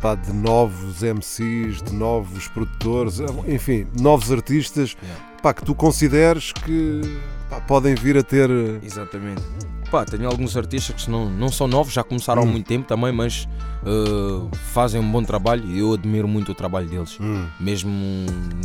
pá, 0.00 0.14
de 0.14 0.32
novos 0.32 1.02
MCs, 1.02 1.82
de 1.82 1.92
novos 1.92 2.46
produtores, 2.46 3.18
enfim, 3.48 3.84
novos 4.00 4.30
artistas 4.30 4.96
Yeah. 5.02 5.24
pá, 5.42 5.52
que 5.52 5.64
tu 5.64 5.74
consideres 5.74 6.52
que 6.52 7.00
pá, 7.48 7.60
podem 7.60 7.94
vir 7.94 8.16
a 8.16 8.22
ter. 8.22 8.50
Exatamente. 8.82 9.42
Pá, 9.90 10.04
tenho 10.04 10.26
alguns 10.28 10.56
artistas 10.56 11.04
que 11.04 11.10
não, 11.10 11.30
não 11.30 11.48
são 11.50 11.66
novos, 11.66 11.92
já 11.94 12.02
começaram 12.04 12.42
há 12.42 12.44
Hum. 12.44 12.48
muito 12.48 12.66
tempo 12.66 12.86
também, 12.86 13.10
mas 13.12 13.48
uh, 13.84 14.48
fazem 14.72 15.00
um 15.00 15.10
bom 15.10 15.22
trabalho 15.22 15.64
e 15.66 15.78
eu 15.78 15.94
admiro 15.94 16.28
muito 16.28 16.52
o 16.52 16.54
trabalho 16.54 16.86
deles. 16.88 17.16
Hum. 17.20 17.46
Mesmo 17.58 17.90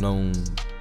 não 0.00 0.30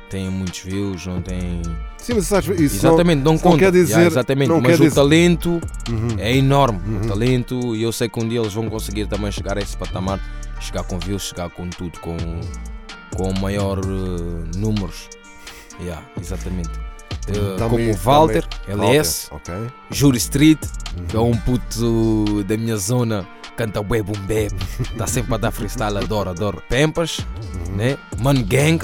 têm 0.10 0.30
muitos 0.30 0.60
views, 0.60 1.06
não 1.08 1.22
têm. 1.22 1.62
Sim, 1.98 2.16
mas 2.16 2.28
sabes, 2.28 2.50
isso 2.60 2.76
exatamente, 2.76 3.22
não, 3.24 3.34
não 3.34 3.40
conta. 3.40 3.58
quer 3.58 3.72
dizer- 3.72 3.94
Yeah, 3.94 4.08
exatamente, 4.08 4.50
não 4.50 4.60
mas 4.60 4.78
o 4.78 4.84
dizer- 4.84 4.96
talento 4.96 5.62
Uhum. 5.90 6.08
é 6.18 6.36
enorme. 6.36 6.80
Uhum. 6.86 7.02
O 7.02 7.08
talento, 7.08 7.76
e 7.76 7.82
eu 7.82 7.92
sei 7.94 8.10
que 8.10 8.20
um 8.22 8.28
dia 8.28 8.40
eles 8.42 8.54
vão 8.54 8.70
conseguir 8.70 9.08
também 9.08 9.32
chegar 9.32 9.58
a 9.58 9.62
esse 9.62 9.78
patamar, 9.78 10.20
chegar 10.60 10.84
com 10.84 11.00
views, 11.00 11.24
chegar 11.24 11.50
com 11.52 11.70
tudo, 11.70 11.98
com, 12.02 12.18
com 13.16 13.34
maior 13.40 13.80
uh, 13.80 14.58
números. 14.58 15.08
Yeah, 15.82 16.04
exatamente. 16.20 16.70
Uh, 17.30 17.56
Também- 17.58 17.70
como 17.70 17.92
o 17.92 17.96
Walter, 17.98 18.44
também- 18.66 18.90
LS. 18.90 19.30
Ok. 19.32 19.54
Jury 19.92 20.18
Street, 20.18 20.60
que 21.08 21.16
é 21.16 21.20
um 21.20 21.36
puto 21.38 22.44
da 22.44 22.58
minha 22.58 22.76
zona, 22.78 23.26
canta 23.56 23.82
bué 23.82 24.02
bap, 24.04 24.52
está 24.92 25.08
sempre 25.08 25.34
a 25.34 25.38
dar 25.38 25.52
freestyle, 25.52 25.98
adoro, 25.98 26.30
adoro. 26.32 26.62
Pempas, 26.68 27.20
né? 27.76 27.98
Man 28.20 28.44
Gang, 28.44 28.80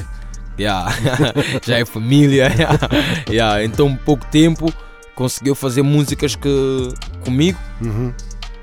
yeah. 0.59 0.89
já 1.65 1.79
é 1.79 1.85
família, 1.85 2.49
yeah. 3.29 3.63
então 3.63 3.89
em 3.89 3.95
pouco 3.97 4.25
tempo 4.27 4.71
conseguiu 5.15 5.53
fazer 5.53 5.81
músicas 5.81 6.35
que, 6.35 6.93
comigo 7.25 7.59
Uhum. 7.81 8.13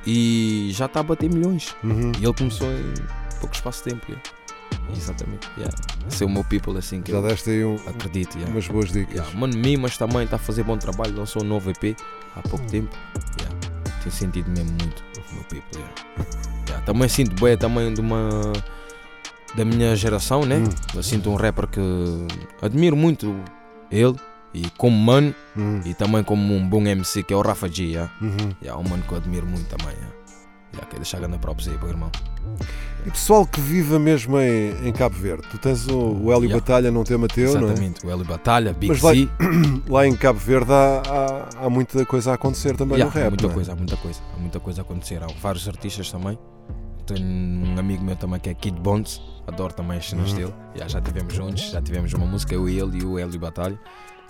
e 0.07 0.70
já 0.72 0.87
está 0.87 1.01
a 1.01 1.03
bater 1.03 1.29
milhões. 1.29 1.77
Uhum. 1.85 2.12
E 2.18 2.24
ele 2.24 2.33
começou 2.33 2.66
em 2.72 2.95
pouco 3.41 3.55
espaço 3.55 3.85
de 3.85 3.91
tempo. 3.91 4.07
yeah. 4.09 4.22
Exatamente, 4.95 5.49
yeah. 5.57 5.74
esse 6.09 6.22
é 6.22 6.26
o 6.26 6.30
meu 6.30 6.45
people 6.45 6.76
assim 6.78 7.01
que 7.03 7.11
Já 7.11 7.18
eu 7.18 7.22
deste 7.22 7.51
aí 7.51 7.64
um- 7.64 7.76
acredito. 7.87 8.34
yeah. 8.37 8.53
umas 8.53 8.68
boas 8.68 8.93
dicas. 8.93 9.14
Yeah, 9.14 9.39
Mano 9.39 9.57
Mimas 9.57 9.97
também 9.97 10.24
está 10.24 10.37
a 10.37 10.39
fazer 10.39 10.62
bom 10.64 10.76
trabalho, 10.76 11.16
lançou 11.16 11.43
um 11.43 11.47
novo 11.47 11.70
EP 11.70 11.97
há 12.37 12.43
pouco 12.43 12.64
tempo. 12.66 12.95
Yeah, 13.41 13.57
Tem 14.03 14.12
sentido 14.12 14.51
mesmo 14.51 14.70
muito 14.70 15.03
o 15.30 15.34
meu 15.34 15.45
people. 15.45 15.80
yeah. 15.80 16.82
Também 16.87 17.09
sinto 17.09 17.43
bem 17.43 17.57
também 17.57 17.93
de 17.93 18.01
uma 18.01 18.53
da 19.57 19.64
minha 19.64 19.97
geração, 19.97 20.45
né? 20.45 20.59
Hum. 20.59 20.68
Eu 20.95 21.03
sinto 21.03 21.30
um 21.30 21.34
rapper 21.34 21.66
que 21.66 21.80
admiro 22.62 22.95
muito 22.95 23.34
ele 23.91 24.14
e 24.55 24.68
como 24.76 24.97
mano 24.97 25.34
Uhum. 25.57 25.80
e 25.84 25.95
também 25.95 26.22
como 26.22 26.55
um 26.55 26.68
bom 26.68 26.82
MC 26.87 27.22
que 27.24 27.32
é 27.32 27.37
o 27.37 27.41
Rafa 27.41 27.68
G. 27.68 27.84
Yeah. 27.84 28.12
Uhum. 28.20 28.53
Yeah, 28.62 28.80
um 28.80 28.89
mano 28.89 29.03
que 29.03 29.12
eu 29.12 29.18
admiro 29.18 29.47
muito 29.47 29.66
também. 29.68 29.95
Yeah. 29.97 30.14
Yeah, 30.74 30.87
quero 30.89 30.97
deixar 31.03 31.18
grande 31.18 31.39
props 31.39 31.66
aí 31.68 31.76
para 31.78 31.87
o 31.87 31.91
irmão. 31.91 32.11
E 33.07 33.11
pessoal 33.11 33.47
que 33.47 33.61
viva 33.61 33.99
mesmo 34.01 34.36
em, 34.40 34.88
em 34.88 34.92
Cabo 34.92 35.14
Verde, 35.16 35.44
tu 35.51 35.59
tens 35.59 35.86
o, 35.86 35.97
o 35.97 36.32
Hélio 36.32 36.44
Yeah. 36.47 36.55
Batalha 36.57 36.90
num 36.90 37.05
tema 37.05 37.28
teu, 37.28 37.53
não 37.55 37.61
é? 37.68 37.72
Exatamente, 37.72 38.05
o 38.07 38.11
Hélio 38.11 38.24
Batalha, 38.24 38.72
Big 38.72 38.88
Mas 38.92 39.01
lá-. 39.01 39.12
Lá 39.88 40.07
em 40.07 40.16
Cabo 40.16 40.38
Verde 40.40 40.72
há, 40.72 41.03
há, 41.61 41.66
há 41.66 41.70
muita 41.70 42.05
coisa 42.05 42.32
a 42.32 42.34
acontecer 42.34 42.76
também 42.76 42.99
Yeah, 42.99 43.14
no 43.14 43.14
rap. 43.14 43.26
há 43.26 43.30
muita 43.30 43.47
é? 43.47 43.55
coisa, 43.55 43.72
há 43.72 43.76
muita 43.76 43.97
coisa, 43.97 44.20
há 44.34 44.38
muita 44.40 44.59
coisa 44.61 44.80
a 44.80 44.82
acontecer. 44.82 45.22
Há 45.22 45.28
vários 45.40 45.68
artistas 45.68 46.11
também. 46.11 46.36
Tenho 47.07 47.24
um 47.24 47.78
amigo 47.78 48.03
meu 48.03 48.16
também 48.16 48.40
que 48.40 48.49
é 48.51 48.55
Kid 48.55 48.80
Bonds, 48.80 49.20
adoro 49.47 49.72
também 49.72 49.99
as 49.99 50.09
cenas 50.11 50.30
Uhum. 50.32 50.36
dele. 50.38 50.55
Yeah, 50.74 50.88
já 50.88 51.01
tivemos 51.01 51.32
juntos, 51.32 51.70
já 51.70 51.80
tivemos 51.80 52.12
uma 52.12 52.26
música, 52.26 52.55
eu 52.55 52.68
e 52.68 52.76
ele 52.76 52.99
e 52.99 53.05
o 53.05 53.16
Hélio 53.20 53.38
Batalha. 53.38 53.78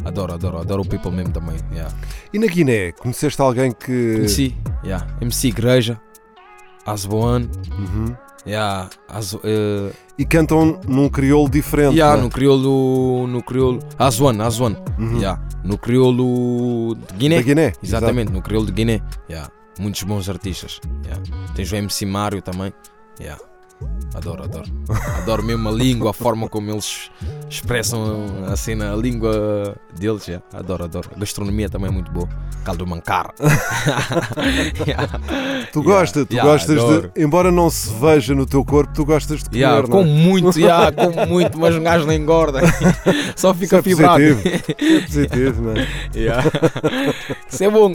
Adoro, 0.04 0.34
adoro, 0.34 0.58
adoro 0.58 0.82
o 0.82 0.86
people 0.86 1.10
mesmo 1.10 1.32
também. 1.32 1.56
Yeah. 1.72 1.90
E 2.30 2.38
na 2.38 2.46
Guiné, 2.46 2.92
conheceste 2.92 3.40
alguém 3.40 3.72
que. 3.72 4.16
Conheci, 4.16 4.54
yeah. 4.84 5.06
MC 5.22 5.48
Igreja, 5.48 5.98
Asboan, 6.87 7.49
Uhum. 7.78 8.16
yeah, 8.47 8.89
Azo, 9.09 9.41
eh, 9.45 9.93
E 10.18 10.24
cantam 10.24 10.80
num 10.89 11.09
crioulo 11.11 11.49
diferente. 11.51 11.95
yeah, 11.97 12.14
não 12.16 12.20
é? 12.20 12.24
no 12.24 12.30
crioulo, 12.30 13.26
no 13.26 13.43
crioulo, 13.43 13.80
Aswan, 13.99 14.41
Aswan, 14.41 14.76
Uhum. 14.99 15.18
yeah. 15.20 15.41
no 15.64 15.76
crioulo 15.76 16.95
de 16.95 17.14
Guiné. 17.18 17.37
Da 17.37 17.43
Guiné. 17.43 17.72
Exatamente, 17.82 18.32
no 18.32 18.41
crioulo 18.41 18.66
de 18.66 18.72
Guiné. 18.72 19.03
Yeah. 19.28 19.51
Muitos 19.78 20.03
bons 20.05 20.28
artistas. 20.28 20.80
Yeah. 21.05 21.22
Tens 21.55 21.70
o 21.72 21.76
MC 21.76 22.07
Mário 22.07 22.41
também. 22.41 22.72
Yeah. 23.20 23.39
Adoro, 24.14 24.45
adoro. 24.45 24.66
Adoro 25.18 25.43
mesmo 25.43 25.68
a 25.68 25.72
língua, 25.72 26.11
a 26.11 26.12
forma 26.14 26.49
como 26.49 26.70
eles 26.70 27.11
expressam 27.51 28.27
assim 28.51 28.74
na 28.74 28.97
língua 28.97 29.77
deles. 29.99 30.24
já. 30.24 30.41
Adoro, 30.55 30.85
adoro. 30.85 31.11
A 31.14 31.18
gastronomia 31.18 31.68
também 31.68 31.89
é 31.89 31.93
muito 31.93 32.11
boa. 32.11 32.29
Caldo 32.64 32.87
mancar. 32.87 33.35
yeah. 34.87 35.20
Tu 35.72 35.83
gostas, 35.83 36.27
tu 36.27 36.33
yeah, 36.33 36.51
gostas 36.51 36.79
adoro. 36.79 37.12
de. 37.14 37.22
Embora 37.22 37.53
não 37.53 37.68
se 37.68 37.93
veja 38.01 38.35
no 38.35 38.47
teu 38.47 38.64
corpo, 38.64 38.93
tu 38.95 39.05
gostas 39.05 39.43
de 39.43 39.51
comer. 39.51 39.61
Yeah, 39.61 39.87
não 39.87 40.01
é? 40.01 40.05
muito, 40.05 40.59
yeah, 40.59 40.91
como 40.91 41.27
muito, 41.27 41.59
mas 41.59 41.77
um 41.77 41.83
gajo 41.83 42.07
não 42.07 42.12
engorda. 42.14 42.61
Só 43.37 43.51
Isso 43.51 43.61
fica 43.61 43.77
é 43.77 43.83
fibrado. 43.83 44.18
positivo. 44.18 44.64
Isso 44.79 44.97
é 44.97 45.01
positivo, 45.03 45.62
não 45.62 45.72
é? 45.72 45.87
Yeah. 46.14 46.43
Isso 47.49 47.64
é 47.64 47.70
bom. 47.70 47.93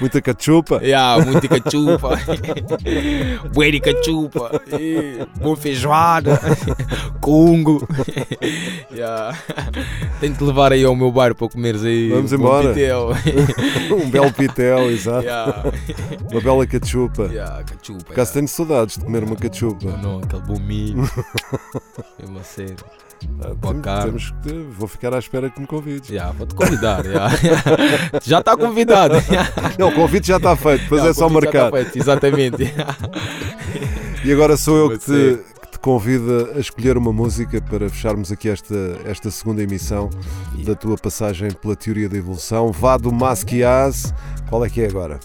Muita 0.00 0.20
cachupa. 0.20 0.80
Yeah, 0.82 1.24
muito 1.24 1.48
cachupa. 1.48 2.18
De 3.68 3.80
cachupa. 3.80 4.57
Eh, 4.72 5.26
Bom 5.40 5.54
feijoada. 5.56 6.40
Congo. 7.20 7.86
Yeah. 8.92 9.36
Tenho 10.20 10.34
que 10.34 10.44
levar 10.44 10.72
aí 10.72 10.84
ao 10.84 10.94
meu 10.96 11.10
bar 11.12 11.34
para 11.34 11.48
comeres 11.48 11.84
aí. 11.84 12.08
Vamos 12.10 12.32
um 12.32 12.36
embora. 12.36 12.68
pitel. 12.70 13.08
Um 14.04 14.10
belo 14.10 14.32
pitel, 14.32 14.90
exato. 14.90 15.22
Yeah. 15.24 15.64
Uma 16.30 16.40
bela 16.40 16.66
cachupa. 16.66 17.24
Yeah, 17.24 17.62
cachupa. 17.64 18.04
Por 18.04 18.12
acaso 18.12 18.32
tenho 18.34 18.48
saudades 18.48 18.98
de 18.98 19.04
comer 19.04 19.24
uma 19.24 19.36
cachupa. 19.36 19.90
Não, 20.02 20.18
aquele 20.18 20.42
bom 20.42 20.58
milho. 20.58 21.10
Mesmo 22.18 22.38
a 22.38 22.42
sério. 22.42 22.76
Ah, 23.40 23.50
temos- 23.60 24.04
temos 24.04 24.30
que- 24.44 24.66
vou 24.78 24.86
ficar 24.86 25.12
à 25.12 25.18
espera 25.18 25.50
que 25.50 25.60
me 25.60 25.66
convides. 25.66 26.08
Yeah, 26.08 26.32
vou 26.32 26.46
te 26.46 26.54
convidar. 26.54 27.04
yeah. 27.04 27.30
Já 28.24 28.38
está 28.38 28.56
convidado. 28.56 29.14
Não, 29.78 29.88
o 29.88 29.92
convite 29.92 30.28
já 30.28 30.36
está 30.36 30.54
feito, 30.54 30.82
depois 30.82 31.00
Yeah, 31.02 31.10
é 31.10 31.14
só 31.14 31.28
já 31.28 31.34
marcar. 31.34 31.66
está 31.66 31.70
feito, 31.78 31.98
Exatamente. 31.98 32.74
E 34.24 34.32
agora 34.32 34.56
sou 34.56 34.76
eu 34.76 34.90
que 34.90 34.98
te, 34.98 35.38
que 35.62 35.70
te 35.70 35.78
convido 35.78 36.50
a 36.54 36.58
escolher 36.58 36.96
uma 36.96 37.12
música 37.12 37.60
para 37.60 37.88
fecharmos 37.88 38.32
aqui 38.32 38.48
esta, 38.48 38.74
esta 39.04 39.30
segunda 39.30 39.62
emissão 39.62 40.10
da 40.64 40.74
tua 40.74 40.96
passagem 40.96 41.50
pela 41.52 41.76
teoria 41.76 42.08
da 42.08 42.16
evolução. 42.16 42.72
Vá 42.72 42.96
do 42.96 43.12
Masquiaz. 43.12 44.12
Qual 44.48 44.64
é 44.64 44.70
que 44.70 44.80
é 44.82 44.88
agora? 44.88 45.20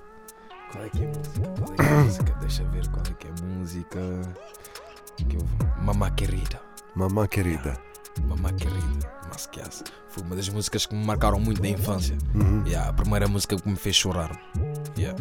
Qual 0.72 0.84
é 0.84 0.89
que 0.89 1.04
é 1.04 1.06
a 1.06 1.10
música? 1.10 1.54
Qual 1.58 1.74
é 1.74 1.76
que 1.76 1.82
é 1.82 1.94
a 1.94 2.04
música? 2.04 2.38
Deixa 2.39 2.64
ver 2.66 2.88
qual 2.89 3.04
é 3.10 3.14
que 3.14 3.28
é 3.28 3.30
a 3.32 3.58
música. 3.58 4.00
Que 5.18 5.38
eu... 5.38 5.41
Mamá 5.82 6.12
Querida. 6.12 6.62
Mamã 6.96 7.28
querida. 7.28 7.76
Mamá 8.28 8.54
Querida. 8.54 9.12
Masquias. 9.28 9.84
Foi 10.10 10.24
uma 10.24 10.36
das 10.36 10.48
músicas 10.48 10.86
que 10.86 10.94
me 10.94 11.04
marcaram 11.04 11.39
muito 11.39 11.60
da 11.60 11.68
infância. 11.68 12.16
Uhum. 12.36 12.64
Yeah, 12.68 12.89
a 12.89 12.94
primeira 12.94 13.28
música 13.28 13.56
que 13.56 13.68
me 13.68 13.76
fez 13.76 13.96
chorar. 13.96 14.39
Yeah. 14.96 15.18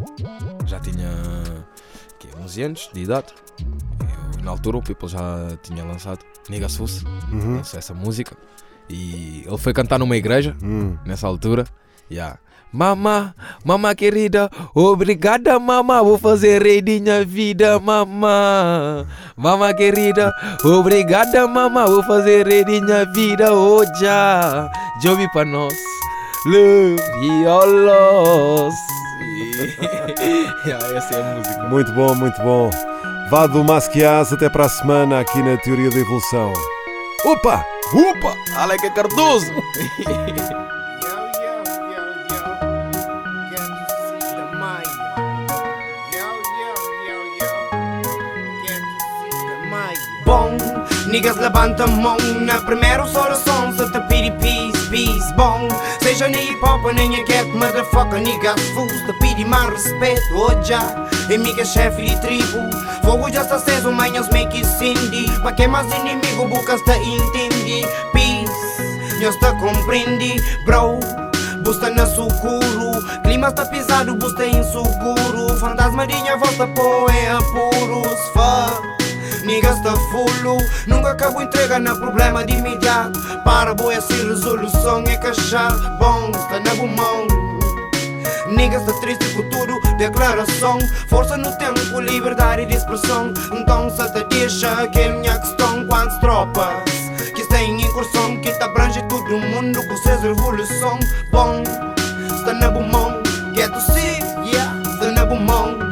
Já 0.67 0.79
tinha 0.81 1.09
que, 2.29 2.43
11 2.43 2.63
anos 2.63 2.91
de 2.93 3.01
idade. 3.03 3.27
Eu, 4.39 4.45
na 4.45 4.51
altura 4.51 4.77
o 4.79 4.83
People 4.83 5.09
já 5.09 5.19
tinha 5.63 5.85
lançado 5.85 6.21
Nigga 6.49 6.69
Sus, 6.69 7.03
Uhum. 7.31 7.57
lançou 7.57 7.79
essa 7.79 7.95
música. 7.95 8.37
E 8.89 9.45
ele 9.47 9.59
foi 9.59 9.73
cantar 9.73 9.99
numa 9.99 10.17
igreja 10.17 10.57
Hum. 10.63 10.97
nessa 11.07 11.27
altura. 11.27 11.65
Yeah. 12.11 12.39
Mamá, 12.73 13.35
mamá 13.65 13.95
querida, 13.95 14.51
obrigada 14.75 15.59
mamá, 15.59 16.03
vou 16.03 16.17
fazer 16.19 16.63
rei 16.63 16.81
de 16.81 17.01
minha 17.01 17.23
vida, 17.25 17.79
mamá. 17.79 19.07
Mamá 19.37 19.75
querida, 19.75 20.33
obrigada 20.65 21.47
mamá, 21.47 21.85
vou 21.85 22.03
fazer 22.03 22.47
rei 22.47 22.65
de 22.65 22.81
minha 22.81 23.05
vida, 23.13 23.53
oh 23.53 23.85
já. 24.01 24.71
Joby 25.03 25.31
para 25.33 25.45
nós, 25.45 25.75
love 26.47 26.97
e 27.27 27.47
all. 27.47 28.71
yeah, 30.67 30.97
essa 30.97 31.15
é 31.15 31.21
a 31.21 31.35
música. 31.35 31.63
Muito 31.69 31.93
bom, 31.93 32.15
muito 32.15 32.41
bom. 32.43 32.71
Vá 33.31 33.47
do 33.47 33.65
Masquiaz 33.65 34.33
até 34.33 34.49
para 34.49 34.67
a 34.67 34.69
semana 34.69 35.21
aqui 35.21 35.43
na 35.43 35.57
teoria 35.57 35.91
da 35.91 35.99
evolução. 35.99 36.53
Opa! 37.25 37.65
Upa, 37.95 38.35
Aleca 38.57 38.91
Cardoso. 38.91 39.53
niggas 51.13 51.37
levanta 51.37 51.85
a 51.85 51.87
mão 51.87 52.17
na 52.41 52.59
primeira 52.63 53.05
oração 53.05 53.71
Se 53.73 53.85
te 53.93 54.01
pedi 54.09 54.31
peace, 54.41 54.89
peace, 54.89 55.35
bom. 55.37 55.69
Seja 56.03 56.27
nem 56.27 56.51
hip 56.51 56.65
hop 56.65 56.85
nem 56.95 57.15
a 57.21 57.25
cat, 57.25 57.47
motherfucker 57.49 58.21
Niggas 58.21 58.61
fools, 58.75 58.93
te 59.07 59.13
pedi 59.21 59.45
mais 59.45 59.69
respeito 59.69 60.23
Oh 60.35 60.63
já, 60.63 60.81
amiga 61.33 61.65
chefe 61.65 62.03
de 62.03 62.21
tribo. 62.21 62.59
Fogo 63.05 63.31
já 63.31 63.43
está 63.43 63.57
aceso, 63.57 63.93
manhãs 63.93 64.29
make 64.31 64.57
it 64.57 64.67
cindy. 64.79 65.31
Pra 65.43 65.53
que 65.53 65.67
mais 65.67 65.87
inimigo, 65.93 66.49
bucas 66.49 66.81
te 66.83 66.93
entende? 66.93 67.87
Peace, 68.13 69.19
Deus 69.19 69.37
te 69.37 69.53
compreende, 69.61 70.43
bro. 70.65 70.99
Busta 71.63 71.91
na 71.91 72.07
sucuro, 72.07 73.21
clima 73.23 73.49
está 73.49 73.67
pisado, 73.67 74.15
busta 74.15 74.47
inseguro. 74.47 75.57
Fantasma 75.61 76.07
de 76.07 76.15
minha 76.15 76.37
volta, 76.37 76.67
pô, 76.69 77.09
é 77.11 77.31
apuros, 77.31 78.19
fuck 78.33 79.02
Niggas 79.45 79.81
tá 79.81 79.93
fulo, 80.11 80.59
nunca 80.87 81.11
acabo 81.11 81.43
entrega 81.43 81.79
na 81.79 81.95
problema 81.95 82.45
de 82.45 82.55
imediato. 82.55 83.19
Para 83.45 83.75
boa 83.75 83.93
essa 83.93 84.15
resolução 84.15 85.03
é 85.07 85.17
cachar. 85.17 85.73
Bom, 85.99 86.31
está 86.31 86.61
na 86.61 86.75
bumão 86.75 87.27
Niggas 88.49 88.85
tá 88.85 88.93
triste 89.01 89.25
tudo, 89.51 89.81
declaração. 89.97 90.79
Força 91.09 91.37
no 91.37 91.51
tempo, 91.57 92.01
liberdade 92.01 92.67
de 92.67 92.77
expressão. 92.77 93.33
Então 93.53 93.91
se 93.91 94.13
te 94.13 94.25
deixa 94.25 94.71
aquele 94.73 95.19
minha 95.19 95.39
questão. 95.39 95.87
Quantas 95.87 96.19
tropas 96.21 96.93
que 97.35 97.47
têm 97.49 97.83
incursão 97.83 98.37
Que 98.39 98.53
te 98.53 98.63
abrange 98.63 99.03
todo 99.09 99.39
mundo 99.39 99.85
com 99.87 99.97
seus 99.99 100.23
revolução. 100.23 100.99
Bom, 101.31 101.63
está 102.37 102.53
na 102.55 102.71
bumão 102.71 103.23
Get 103.55 103.71
to 103.71 103.81
see, 103.81 104.19
yeah, 104.51 104.81
está 104.83 105.11
na 105.13 105.27
bumão 105.27 105.92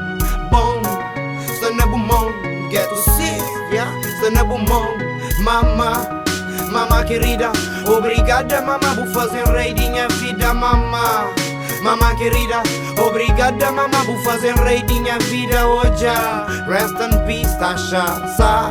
mama 7.01 7.05
querida. 7.05 7.53
Obrigada 7.87 8.61
mama 8.61 8.95
por 8.95 9.07
fazer 9.09 9.45
rei 9.47 9.73
de 9.73 9.89
minha 9.89 10.07
vida 10.09 10.53
Mama, 10.53 11.31
mama 11.83 12.15
querida 12.17 12.63
Obrigada 12.99 13.73
mama 13.73 14.05
por 14.05 14.23
fazer 14.23 14.55
rei 14.57 14.83
de 14.83 15.01
minha 15.01 15.19
vida 15.19 15.67
hoje. 15.67 16.07
Rest 16.69 16.95
in 17.01 17.27
peace 17.27 17.57
Tasha, 17.59 18.05
sa 18.37 18.69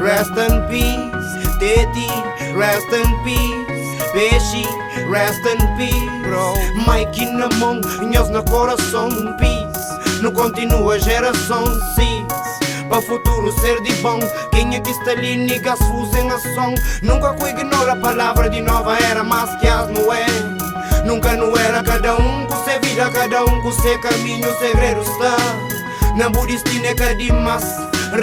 Rest 0.00 0.30
in 0.30 0.62
peace 0.68 1.58
Teddy, 1.58 2.08
rest 2.56 2.92
in 2.92 3.24
peace 3.24 3.82
Peixe, 4.12 4.66
rest 5.08 5.40
in 5.46 5.58
peace. 5.76 6.22
Bro, 6.22 6.54
Mike 6.86 7.24
na 7.32 7.48
mão, 7.56 7.80
nhos 8.02 8.28
no 8.28 8.44
coração 8.44 9.08
Peace, 9.38 10.20
não 10.22 10.30
continua 10.30 10.98
geração 11.00 11.64
Six 11.94 12.51
para 12.92 13.00
futuro 13.00 13.50
ser 13.58 13.80
de 13.80 13.90
bom. 14.02 14.18
Quem 14.50 14.76
é 14.76 14.80
que 14.80 14.90
está 14.90 15.12
ali, 15.12 15.34
niggas 15.34 15.78
fuzem 15.78 16.30
ação 16.30 16.74
Nunca 17.00 17.32
que 17.32 17.48
ignora 17.48 17.92
a 17.92 17.96
palavra 17.96 18.50
de 18.50 18.60
nova 18.60 18.98
era 18.98 19.24
Mas 19.24 19.48
que 19.58 19.66
as 19.66 19.88
não 19.88 20.12
é. 20.12 20.26
Nunca 21.02 21.34
não 21.34 21.56
era 21.56 21.82
cada 21.82 22.14
um 22.16 22.46
com 22.46 22.64
seu 22.64 22.78
vida 22.82 23.10
Cada 23.10 23.44
um 23.44 23.62
com 23.62 23.72
seu 23.72 23.98
caminho, 23.98 24.46
o 24.46 24.58
segredo 24.58 25.00
está. 25.00 25.36
Na 26.18 26.28
budistina 26.28 26.88
é 26.88 26.94
cada 26.94 27.34
mas 27.40 27.64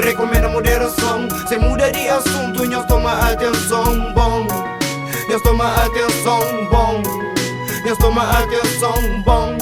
Recomenda 0.03 0.47
moderação 0.47 1.27
Se 1.47 1.57
muda 1.57 1.91
de 1.91 2.07
assunto, 2.07 2.63
nós 2.69 2.85
toma 2.85 3.13
atenção 3.27 4.13
Bom, 4.13 4.45
nós 5.27 5.41
toma 5.41 5.65
atenção 5.83 6.67
Bom, 6.69 7.01
nós 7.87 7.97
toma 7.97 8.21
atenção 8.37 8.93
Bom, 9.25 9.57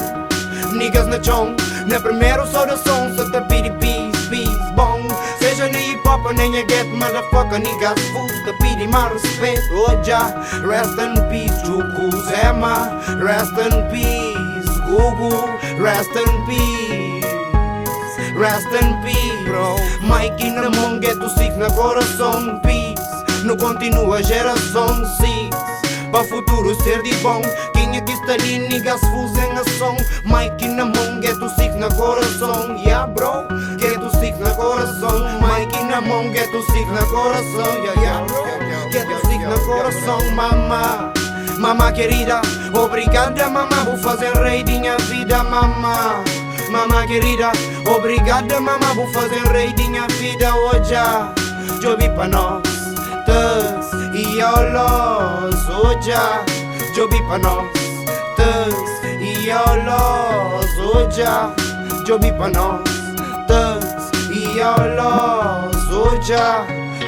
niggas 0.74 1.06
na 1.06 1.22
chão 1.22 1.56
Na 1.86 1.98
primeira 1.98 2.46
saudação, 2.46 3.10
te 3.16 3.22
nem 6.34 6.56
a 6.58 6.64
get 6.68 6.86
Motherfucker, 6.86 7.58
niggas 7.58 8.00
fools 8.12 8.32
Te 8.44 8.52
pedi 8.60 8.86
mais 8.88 9.12
respeito, 9.12 9.74
oh 9.74 10.02
já 10.02 10.28
Rest 10.66 10.98
in 10.98 11.14
peace, 11.28 11.60
Chuku 11.64 12.10
Zema 12.26 12.98
Rest 13.22 13.52
in 13.52 13.88
peace, 13.90 14.78
Gugu. 14.88 15.58
Rest 15.82 16.16
in 16.16 16.46
peace. 16.46 17.26
Rest 18.34 18.68
in 18.72 19.02
peace, 19.02 19.44
bro. 19.44 19.76
Mike 20.00 20.50
na 20.50 20.70
mão, 20.70 21.00
get 21.00 21.16
o 21.16 21.28
six 21.28 21.56
na 21.56 21.70
coração 21.70 22.60
Peace, 22.60 23.44
não 23.44 23.56
continua 23.56 24.22
geração 24.22 25.04
six 25.16 25.56
Para 26.10 26.24
futuro 26.24 26.74
ser 26.82 27.02
de 27.02 27.14
bom. 27.16 27.42
Quem 27.74 27.96
é 27.96 28.00
que 28.00 28.12
está 28.12 28.32
ali, 28.32 28.60
niggas 28.68 29.00
fuzem 29.00 29.52
ação 29.52 29.96
Mike 30.24 30.68
na 30.68 30.84
mão, 30.84 31.20
get 31.20 31.36
o 31.36 31.48
six 31.50 31.74
na 31.76 31.90
coração. 31.90 32.76
Yeah, 32.76 33.06
bro, 33.06 33.46
get 33.78 33.98
o 34.02 34.10
six 34.18 34.38
na 34.38 34.50
coração 34.54 35.38
Mike 35.68 35.84
na 35.84 36.00
mão, 36.00 36.32
get 36.32 36.48
o 36.54 36.62
six 36.62 36.86
na 36.88 37.04
coração 37.04 37.84
Yeah, 37.84 38.00
yeah, 38.00 38.24
bro, 38.24 38.90
get 38.90 39.06
o 39.06 39.26
six 39.26 39.42
na 39.44 39.58
coração 39.58 40.18
Mama, 40.34 41.12
mama 41.58 41.92
querida 41.92 42.40
Obrigada, 42.72 43.50
mama, 43.50 43.84
por 43.84 43.98
fazer 43.98 44.32
rei 44.42 44.62
de 44.62 44.78
minha 44.78 44.96
vida, 44.98 45.42
mama. 45.44 46.22
Mama 46.70 47.06
querida, 47.06 47.50
obrigada 47.86 48.60
mama. 48.60 48.94
Por 48.94 49.10
fazer 49.12 49.42
rei 49.52 49.72
de 49.72 49.88
minha 49.88 50.06
vida 50.06 50.54
hoje 50.54 50.94
Jobi 51.82 52.08
para 52.10 52.28
nós, 52.28 52.62
tus 53.26 54.14
e 54.14 54.38
Iolo, 54.38 55.52
soja, 55.66 56.44
jobi 56.94 57.22
pa 57.22 57.38
nós 57.38 57.68
Tes, 58.36 59.44
iolo, 59.44 60.62
soja, 60.76 61.52
jobi 62.06 62.32
pa 62.32 62.48
nós 62.48 62.98
Tes, 64.28 64.54
iolo, 64.54 65.70
soja, 65.88 66.66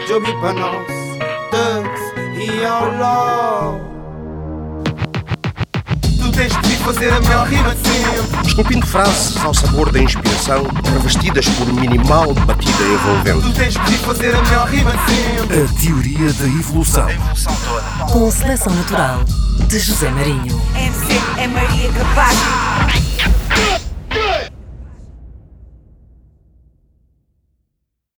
jobi 0.09 0.33
pa 0.41 0.53
nós 0.53 0.87
Tes, 1.51 2.01
iolo 2.39 3.81
Tu 6.19 6.33
tens 6.33 6.53
de 6.63 6.77
fazer 6.77 7.13
a 7.13 7.21
melhor 7.21 7.47
rima 7.47 7.75
de 7.75 7.89
sempre 7.89 8.49
Esculpindo 8.49 8.87
frases 8.87 9.37
ao 9.45 9.53
sabor 9.53 9.93
da 9.93 10.01
inspiração, 10.01 10.67
revestidas 10.93 11.49
por 11.51 11.73
minimal 11.73 12.35
batida 12.35 12.83
envolvente. 12.83 13.41
Tu 13.43 13.53
tens 13.53 13.75
de 13.75 13.99
fazer 13.99 14.35
a 14.35 14.43
melhor 14.43 14.69
rima 14.69 14.91
de 14.93 15.15
sempre 15.15 15.63
A 15.63 15.81
teoria 15.81 16.33
da 16.33 16.47
evolução. 16.47 17.09
Com 18.11 18.31
seleção 18.31 18.75
natural 18.75 19.25
de 19.69 19.79
José 19.79 20.11
Marinho. 20.11 20.61
MC 20.75 21.21
é 21.39 21.47
Maria 21.47 21.93
Capacho. 21.93 23.00